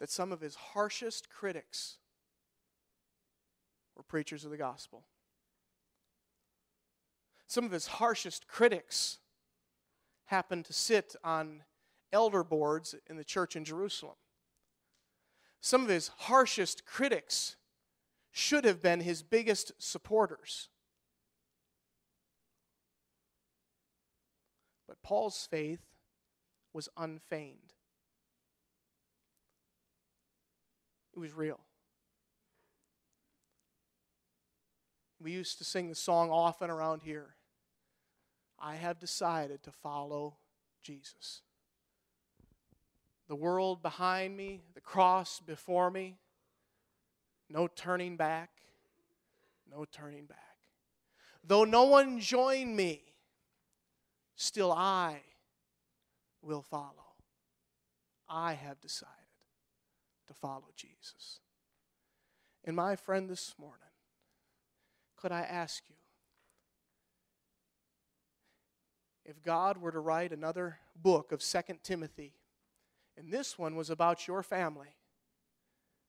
that 0.00 0.10
some 0.10 0.32
of 0.32 0.40
his 0.40 0.54
harshest 0.54 1.28
critics 1.28 1.96
were 3.96 4.02
preachers 4.02 4.44
of 4.44 4.50
the 4.50 4.56
gospel. 4.56 5.04
Some 7.46 7.64
of 7.64 7.72
his 7.72 7.86
harshest 7.86 8.46
critics 8.46 9.18
happened 10.26 10.66
to 10.66 10.72
sit 10.72 11.16
on 11.24 11.62
elder 12.12 12.44
boards 12.44 12.94
in 13.08 13.16
the 13.16 13.24
church 13.24 13.56
in 13.56 13.64
Jerusalem. 13.64 14.16
Some 15.60 15.82
of 15.82 15.88
his 15.88 16.08
harshest 16.08 16.84
critics 16.84 17.56
should 18.30 18.64
have 18.64 18.80
been 18.80 19.00
his 19.00 19.22
biggest 19.22 19.72
supporters. 19.78 20.68
But 24.86 25.02
Paul's 25.02 25.46
faith 25.50 25.82
was 26.72 26.88
unfeigned, 26.96 27.74
it 31.14 31.18
was 31.18 31.32
real. 31.32 31.60
We 35.20 35.32
used 35.32 35.58
to 35.58 35.64
sing 35.64 35.88
the 35.88 35.96
song 35.96 36.30
often 36.30 36.70
around 36.70 37.02
here 37.02 37.34
I 38.60 38.74
have 38.76 38.98
decided 38.98 39.62
to 39.64 39.72
follow 39.72 40.36
Jesus 40.82 41.42
the 43.28 43.36
world 43.36 43.82
behind 43.82 44.36
me, 44.36 44.62
the 44.74 44.80
cross 44.80 45.40
before 45.40 45.90
me. 45.90 46.16
No 47.50 47.66
turning 47.66 48.16
back, 48.16 48.50
no 49.70 49.84
turning 49.90 50.26
back. 50.26 50.38
Though 51.44 51.64
no 51.64 51.84
one 51.84 52.20
join 52.20 52.74
me, 52.74 53.02
still 54.34 54.72
I 54.72 55.20
will 56.42 56.62
follow. 56.62 56.92
I 58.28 58.54
have 58.54 58.80
decided 58.80 59.14
to 60.26 60.34
follow 60.34 60.68
Jesus. 60.76 61.40
And 62.64 62.76
my 62.76 62.96
friend, 62.96 63.30
this 63.30 63.54
morning, 63.58 63.78
could 65.16 65.32
I 65.32 65.40
ask 65.40 65.82
you 65.88 65.96
if 69.24 69.42
God 69.42 69.78
were 69.78 69.92
to 69.92 70.00
write 70.00 70.32
another 70.32 70.78
book 70.94 71.32
of 71.32 71.42
Second 71.42 71.82
Timothy 71.82 72.34
and 73.18 73.32
this 73.32 73.58
one 73.58 73.74
was 73.74 73.90
about 73.90 74.28
your 74.28 74.42
family, 74.42 74.94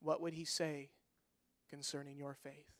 what 0.01 0.21
would 0.21 0.33
he 0.33 0.45
say 0.45 0.91
concerning 1.69 2.17
your 2.17 2.35
faith? 2.35 2.71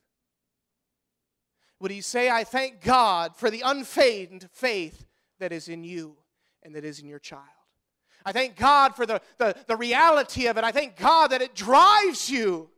Would 1.80 1.92
he 1.92 2.02
say, 2.02 2.30
I 2.30 2.44
thank 2.44 2.82
God 2.82 3.36
for 3.36 3.50
the 3.50 3.64
unfeigned 3.66 4.48
faith 4.52 5.06
that 5.40 5.52
is 5.52 5.68
in 5.68 5.84
you 5.84 6.18
and 6.62 6.76
that 6.76 6.86
is 6.86 7.00
in 7.00 7.08
your 7.08 7.20
child? 7.20 7.44
I 8.26 8.32
thank 8.32 8.56
God 8.58 8.96
for 8.96 9.06
the, 9.06 9.22
the, 9.38 9.56
the 9.68 9.78
reality 9.78 10.48
of 10.48 10.58
it. 10.58 10.64
I 10.64 10.72
thank 10.72 10.98
God 10.98 11.32
that 11.32 11.42
it 11.42 11.56
drives 11.56 12.30
you 12.30 12.70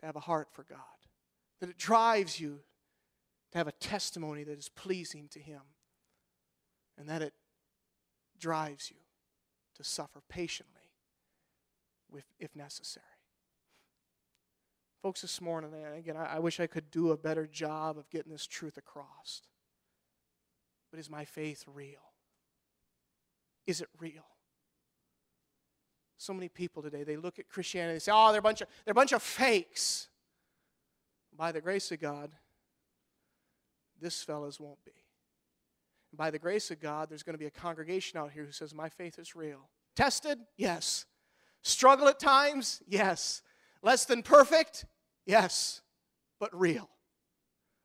to 0.00 0.06
have 0.06 0.16
a 0.16 0.20
heart 0.20 0.48
for 0.52 0.62
God, 0.62 0.78
that 1.60 1.68
it 1.68 1.76
drives 1.76 2.38
you 2.38 2.60
to 3.52 3.58
have 3.58 3.66
a 3.66 3.72
testimony 3.72 4.44
that 4.44 4.56
is 4.56 4.68
pleasing 4.68 5.28
to 5.32 5.40
Him, 5.40 5.62
and 6.96 7.08
that 7.08 7.22
it 7.22 7.34
drives 8.38 8.90
you 8.90 8.96
to 9.76 9.84
suffer 9.84 10.20
patiently 10.28 10.78
if 12.38 12.54
necessary. 12.56 13.04
Folks, 15.02 15.22
this 15.22 15.40
morning, 15.40 15.70
again, 15.96 16.16
I 16.16 16.38
wish 16.38 16.58
I 16.58 16.66
could 16.66 16.90
do 16.90 17.12
a 17.12 17.16
better 17.16 17.46
job 17.46 17.98
of 17.98 18.10
getting 18.10 18.32
this 18.32 18.46
truth 18.46 18.76
across. 18.76 19.42
But 20.90 20.98
is 20.98 21.08
my 21.08 21.24
faith 21.24 21.64
real? 21.72 22.12
Is 23.66 23.80
it 23.80 23.88
real? 24.00 24.26
So 26.16 26.32
many 26.32 26.48
people 26.48 26.82
today, 26.82 27.04
they 27.04 27.16
look 27.16 27.38
at 27.38 27.48
Christianity 27.48 27.94
and 27.94 28.02
say, 28.02 28.12
oh, 28.12 28.32
they're 28.32 28.40
a 28.40 28.42
bunch 28.42 28.60
of, 28.60 28.68
they're 28.84 28.92
a 28.92 28.94
bunch 28.94 29.12
of 29.12 29.22
fakes. 29.22 30.08
By 31.36 31.52
the 31.52 31.60
grace 31.60 31.92
of 31.92 32.00
God, 32.00 32.32
this 34.00 34.22
fellows 34.22 34.58
won't 34.58 34.84
be. 34.84 34.90
And 36.10 36.18
by 36.18 36.30
the 36.30 36.38
grace 36.38 36.70
of 36.70 36.80
God, 36.80 37.10
there's 37.10 37.22
going 37.22 37.34
to 37.34 37.38
be 37.38 37.46
a 37.46 37.50
congregation 37.50 38.18
out 38.18 38.32
here 38.32 38.44
who 38.44 38.52
says, 38.52 38.74
My 38.74 38.88
faith 38.88 39.18
is 39.18 39.36
real. 39.36 39.68
Tested? 39.94 40.38
Yes. 40.56 41.06
Struggle 41.62 42.08
at 42.08 42.18
times? 42.18 42.82
Yes. 42.88 43.42
Less 43.82 44.04
than 44.04 44.22
perfect? 44.22 44.84
Yes. 45.26 45.82
But 46.38 46.56
real. 46.58 46.88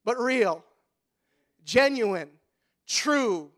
But 0.05 0.19
real. 0.19 0.63
Genuine. 1.65 2.29
True. 2.87 3.51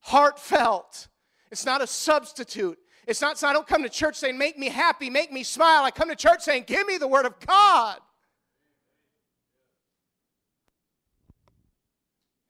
Heartfelt. 0.00 1.08
It's 1.50 1.66
not 1.66 1.82
a 1.82 1.86
substitute. 1.86 2.78
It's 3.06 3.20
not 3.20 3.38
so 3.38 3.48
I 3.48 3.52
don't 3.52 3.66
come 3.66 3.82
to 3.82 3.88
church 3.88 4.16
saying, 4.16 4.36
make 4.36 4.58
me 4.58 4.68
happy, 4.68 5.10
make 5.10 5.32
me 5.32 5.42
smile. 5.42 5.84
I 5.84 5.90
come 5.90 6.08
to 6.08 6.16
church 6.16 6.42
saying, 6.42 6.64
give 6.66 6.86
me 6.86 6.98
the 6.98 7.06
word 7.06 7.24
of 7.24 7.38
God. 7.40 7.98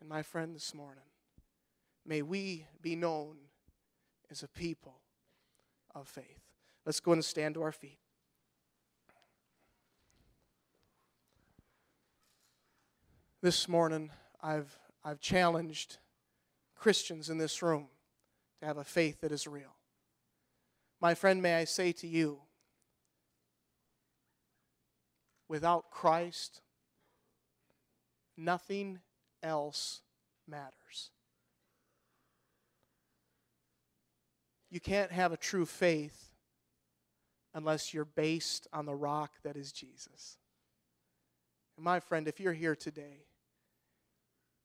And 0.00 0.08
my 0.08 0.22
friend, 0.22 0.54
this 0.54 0.72
morning, 0.72 1.02
may 2.06 2.22
we 2.22 2.66
be 2.80 2.96
known 2.96 3.36
as 4.30 4.42
a 4.42 4.48
people 4.48 5.00
of 5.94 6.08
faith. 6.08 6.40
Let's 6.84 7.00
go 7.00 7.12
and 7.12 7.24
stand 7.24 7.54
to 7.54 7.62
our 7.62 7.72
feet. 7.72 7.98
This 13.42 13.68
morning, 13.68 14.10
I've, 14.42 14.78
I've 15.04 15.20
challenged 15.20 15.98
Christians 16.74 17.30
in 17.30 17.38
this 17.38 17.62
room 17.62 17.88
to 18.60 18.66
have 18.66 18.78
a 18.78 18.84
faith 18.84 19.20
that 19.20 19.32
is 19.32 19.46
real. 19.46 19.74
My 21.00 21.14
friend, 21.14 21.42
may 21.42 21.54
I 21.54 21.64
say 21.64 21.92
to 21.92 22.06
you, 22.06 22.40
without 25.48 25.90
Christ, 25.90 26.60
nothing 28.36 29.00
else 29.42 30.00
matters. 30.48 31.10
You 34.70 34.80
can't 34.80 35.12
have 35.12 35.32
a 35.32 35.36
true 35.36 35.66
faith 35.66 36.30
unless 37.54 37.94
you're 37.94 38.04
based 38.04 38.66
on 38.72 38.84
the 38.86 38.94
rock 38.94 39.32
that 39.44 39.56
is 39.56 39.72
Jesus. 39.72 40.38
And 41.76 41.84
my 41.84 42.00
friend, 42.00 42.28
if 42.28 42.40
you're 42.40 42.52
here 42.52 42.76
today 42.76 43.26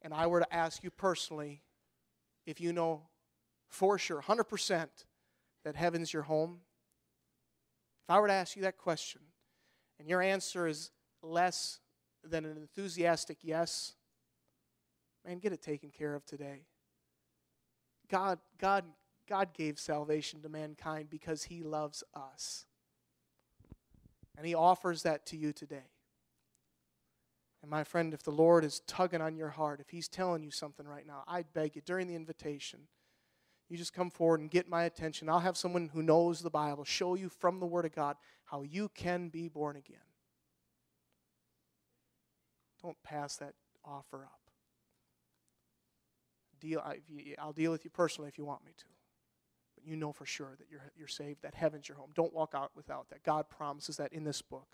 and 0.01 0.13
I 0.13 0.27
were 0.27 0.39
to 0.39 0.53
ask 0.53 0.83
you 0.83 0.89
personally 0.89 1.61
if 2.45 2.59
you 2.59 2.73
know 2.73 3.03
for 3.71 3.97
sure, 3.97 4.21
100%, 4.21 4.87
that 5.63 5.75
heaven's 5.75 6.11
your 6.11 6.23
home? 6.23 6.59
If 8.03 8.09
I 8.09 8.19
were 8.19 8.27
to 8.27 8.33
ask 8.33 8.55
you 8.55 8.63
that 8.63 8.77
question, 8.77 9.21
and 9.99 10.07
your 10.07 10.21
answer 10.21 10.67
is 10.67 10.91
less 11.23 11.79
than 12.23 12.45
an 12.45 12.57
enthusiastic 12.57 13.37
yes, 13.41 13.93
man, 15.25 15.39
get 15.39 15.53
it 15.53 15.61
taken 15.61 15.89
care 15.89 16.15
of 16.15 16.25
today. 16.25 16.65
God, 18.09 18.39
God, 18.59 18.83
God 19.31 19.53
gave 19.53 19.79
salvation 19.79 20.41
to 20.41 20.49
mankind 20.49 21.09
because 21.09 21.43
He 21.43 21.63
loves 21.63 22.03
us. 22.13 22.65
And 24.37 24.45
He 24.45 24.53
offers 24.53 25.03
that 25.03 25.25
to 25.27 25.37
you 25.37 25.53
today. 25.53 25.87
And 27.61 27.71
my 27.71 27.85
friend, 27.85 28.13
if 28.13 28.23
the 28.23 28.31
Lord 28.31 28.65
is 28.65 28.81
tugging 28.87 29.21
on 29.21 29.37
your 29.37 29.47
heart, 29.47 29.79
if 29.79 29.89
He's 29.89 30.09
telling 30.09 30.43
you 30.43 30.51
something 30.51 30.85
right 30.85 31.07
now, 31.07 31.23
I 31.29 31.43
beg 31.43 31.77
you 31.77 31.81
during 31.85 32.07
the 32.07 32.15
invitation, 32.15 32.81
you 33.69 33.77
just 33.77 33.93
come 33.93 34.09
forward 34.09 34.41
and 34.41 34.51
get 34.51 34.67
my 34.67 34.83
attention. 34.83 35.29
I'll 35.29 35.39
have 35.39 35.55
someone 35.55 35.89
who 35.93 36.03
knows 36.03 36.41
the 36.41 36.49
Bible 36.49 36.83
show 36.83 37.15
you 37.15 37.29
from 37.29 37.61
the 37.61 37.65
Word 37.65 37.85
of 37.85 37.95
God 37.95 38.17
how 38.43 38.63
you 38.63 38.89
can 38.93 39.29
be 39.29 39.47
born 39.47 39.77
again. 39.77 39.99
Don't 42.83 43.01
pass 43.01 43.37
that 43.37 43.53
offer 43.85 44.25
up. 44.25 44.41
Deal, 46.59 46.83
I'll 47.39 47.53
deal 47.53 47.71
with 47.71 47.85
you 47.85 47.91
personally 47.91 48.27
if 48.27 48.37
you 48.37 48.43
want 48.43 48.65
me 48.65 48.73
to. 48.77 48.85
But 49.81 49.89
you 49.89 49.95
know 49.95 50.11
for 50.11 50.25
sure 50.25 50.53
that 50.59 50.67
you're, 50.69 50.81
you're 50.95 51.07
saved, 51.07 51.41
that 51.41 51.55
heaven's 51.55 51.87
your 51.87 51.97
home. 51.97 52.11
Don't 52.13 52.33
walk 52.33 52.53
out 52.55 52.71
without 52.75 53.09
that. 53.09 53.23
God 53.23 53.49
promises 53.49 53.97
that 53.97 54.13
in 54.13 54.23
this 54.23 54.41
book. 54.41 54.67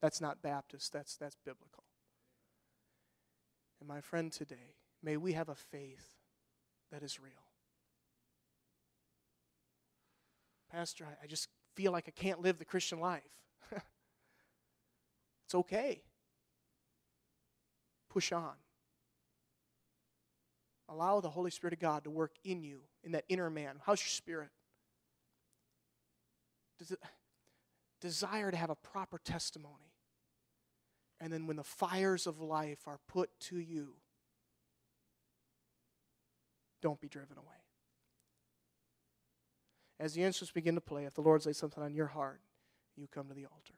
That's 0.00 0.20
not 0.20 0.42
Baptist, 0.42 0.92
that's, 0.92 1.16
that's 1.16 1.36
biblical. 1.44 1.84
And 3.80 3.88
my 3.88 4.00
friend, 4.00 4.30
today, 4.30 4.76
may 5.02 5.16
we 5.16 5.32
have 5.32 5.48
a 5.48 5.54
faith 5.54 6.14
that 6.92 7.02
is 7.02 7.18
real. 7.18 7.32
Pastor, 10.70 11.06
I, 11.06 11.24
I 11.24 11.26
just 11.26 11.48
feel 11.74 11.90
like 11.92 12.04
I 12.06 12.12
can't 12.12 12.40
live 12.40 12.58
the 12.58 12.64
Christian 12.64 13.00
life. 13.00 13.22
it's 13.72 15.54
okay. 15.54 16.02
Push 18.10 18.32
on. 18.32 18.54
Allow 20.88 21.20
the 21.20 21.30
Holy 21.30 21.50
Spirit 21.50 21.72
of 21.72 21.80
God 21.80 22.04
to 22.04 22.10
work 22.10 22.32
in 22.44 22.62
you, 22.62 22.80
in 23.02 23.12
that 23.12 23.24
inner 23.28 23.50
man. 23.50 23.76
How's 23.84 24.00
your 24.00 24.08
spirit? 24.08 24.50
Desire 28.00 28.50
to 28.50 28.56
have 28.56 28.70
a 28.70 28.74
proper 28.74 29.18
testimony? 29.18 29.94
And 31.20 31.32
then 31.32 31.46
when 31.46 31.56
the 31.56 31.64
fires 31.64 32.26
of 32.26 32.40
life 32.40 32.80
are 32.86 32.98
put 33.08 33.30
to 33.40 33.58
you, 33.58 33.94
don't 36.82 37.00
be 37.00 37.08
driven 37.08 37.38
away. 37.38 37.46
As 39.98 40.12
the 40.12 40.22
instruments 40.22 40.52
begin 40.52 40.74
to 40.74 40.82
play, 40.82 41.04
if 41.04 41.14
the 41.14 41.22
Lord 41.22 41.46
lays 41.46 41.56
something 41.56 41.82
on 41.82 41.94
your 41.94 42.08
heart, 42.08 42.40
you 42.96 43.06
come 43.06 43.28
to 43.28 43.34
the 43.34 43.46
altar. 43.46 43.74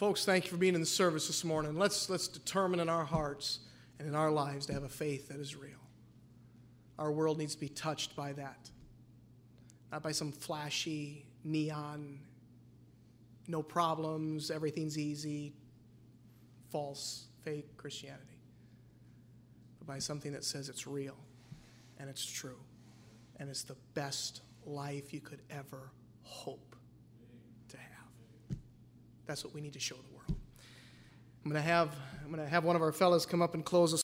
Folks, 0.00 0.24
thank 0.24 0.44
you 0.44 0.50
for 0.50 0.56
being 0.56 0.74
in 0.74 0.80
the 0.80 0.86
service 0.86 1.26
this 1.26 1.44
morning. 1.44 1.76
Let's, 1.76 2.08
let's 2.08 2.26
determine 2.26 2.80
in 2.80 2.88
our 2.88 3.04
hearts 3.04 3.58
and 3.98 4.08
in 4.08 4.14
our 4.14 4.30
lives 4.30 4.64
to 4.64 4.72
have 4.72 4.82
a 4.82 4.88
faith 4.88 5.28
that 5.28 5.38
is 5.38 5.54
real. 5.54 5.76
Our 6.98 7.12
world 7.12 7.36
needs 7.36 7.54
to 7.54 7.60
be 7.60 7.68
touched 7.68 8.16
by 8.16 8.32
that, 8.32 8.70
not 9.92 10.02
by 10.02 10.12
some 10.12 10.32
flashy, 10.32 11.26
neon, 11.44 12.18
no 13.46 13.62
problems, 13.62 14.50
everything's 14.50 14.96
easy, 14.96 15.52
false, 16.70 17.26
fake 17.44 17.76
Christianity, 17.76 18.40
but 19.80 19.86
by 19.86 19.98
something 19.98 20.32
that 20.32 20.44
says 20.44 20.70
it's 20.70 20.86
real 20.86 21.18
and 21.98 22.08
it's 22.08 22.24
true 22.24 22.60
and 23.36 23.50
it's 23.50 23.64
the 23.64 23.76
best 23.92 24.40
life 24.64 25.12
you 25.12 25.20
could 25.20 25.42
ever 25.50 25.90
hope. 26.22 26.69
That's 29.30 29.44
what 29.44 29.54
we 29.54 29.60
need 29.60 29.74
to 29.74 29.78
show 29.78 29.94
the 29.94 30.12
world. 30.12 30.40
I'm 31.44 31.52
going 31.52 31.62
to 31.62 31.68
have 31.68 31.94
I'm 32.24 32.32
going 32.32 32.42
to 32.42 32.50
have 32.50 32.64
one 32.64 32.74
of 32.74 32.82
our 32.82 32.90
fellows 32.90 33.26
come 33.26 33.40
up 33.40 33.54
and 33.54 33.64
close 33.64 33.94
us 33.94 33.98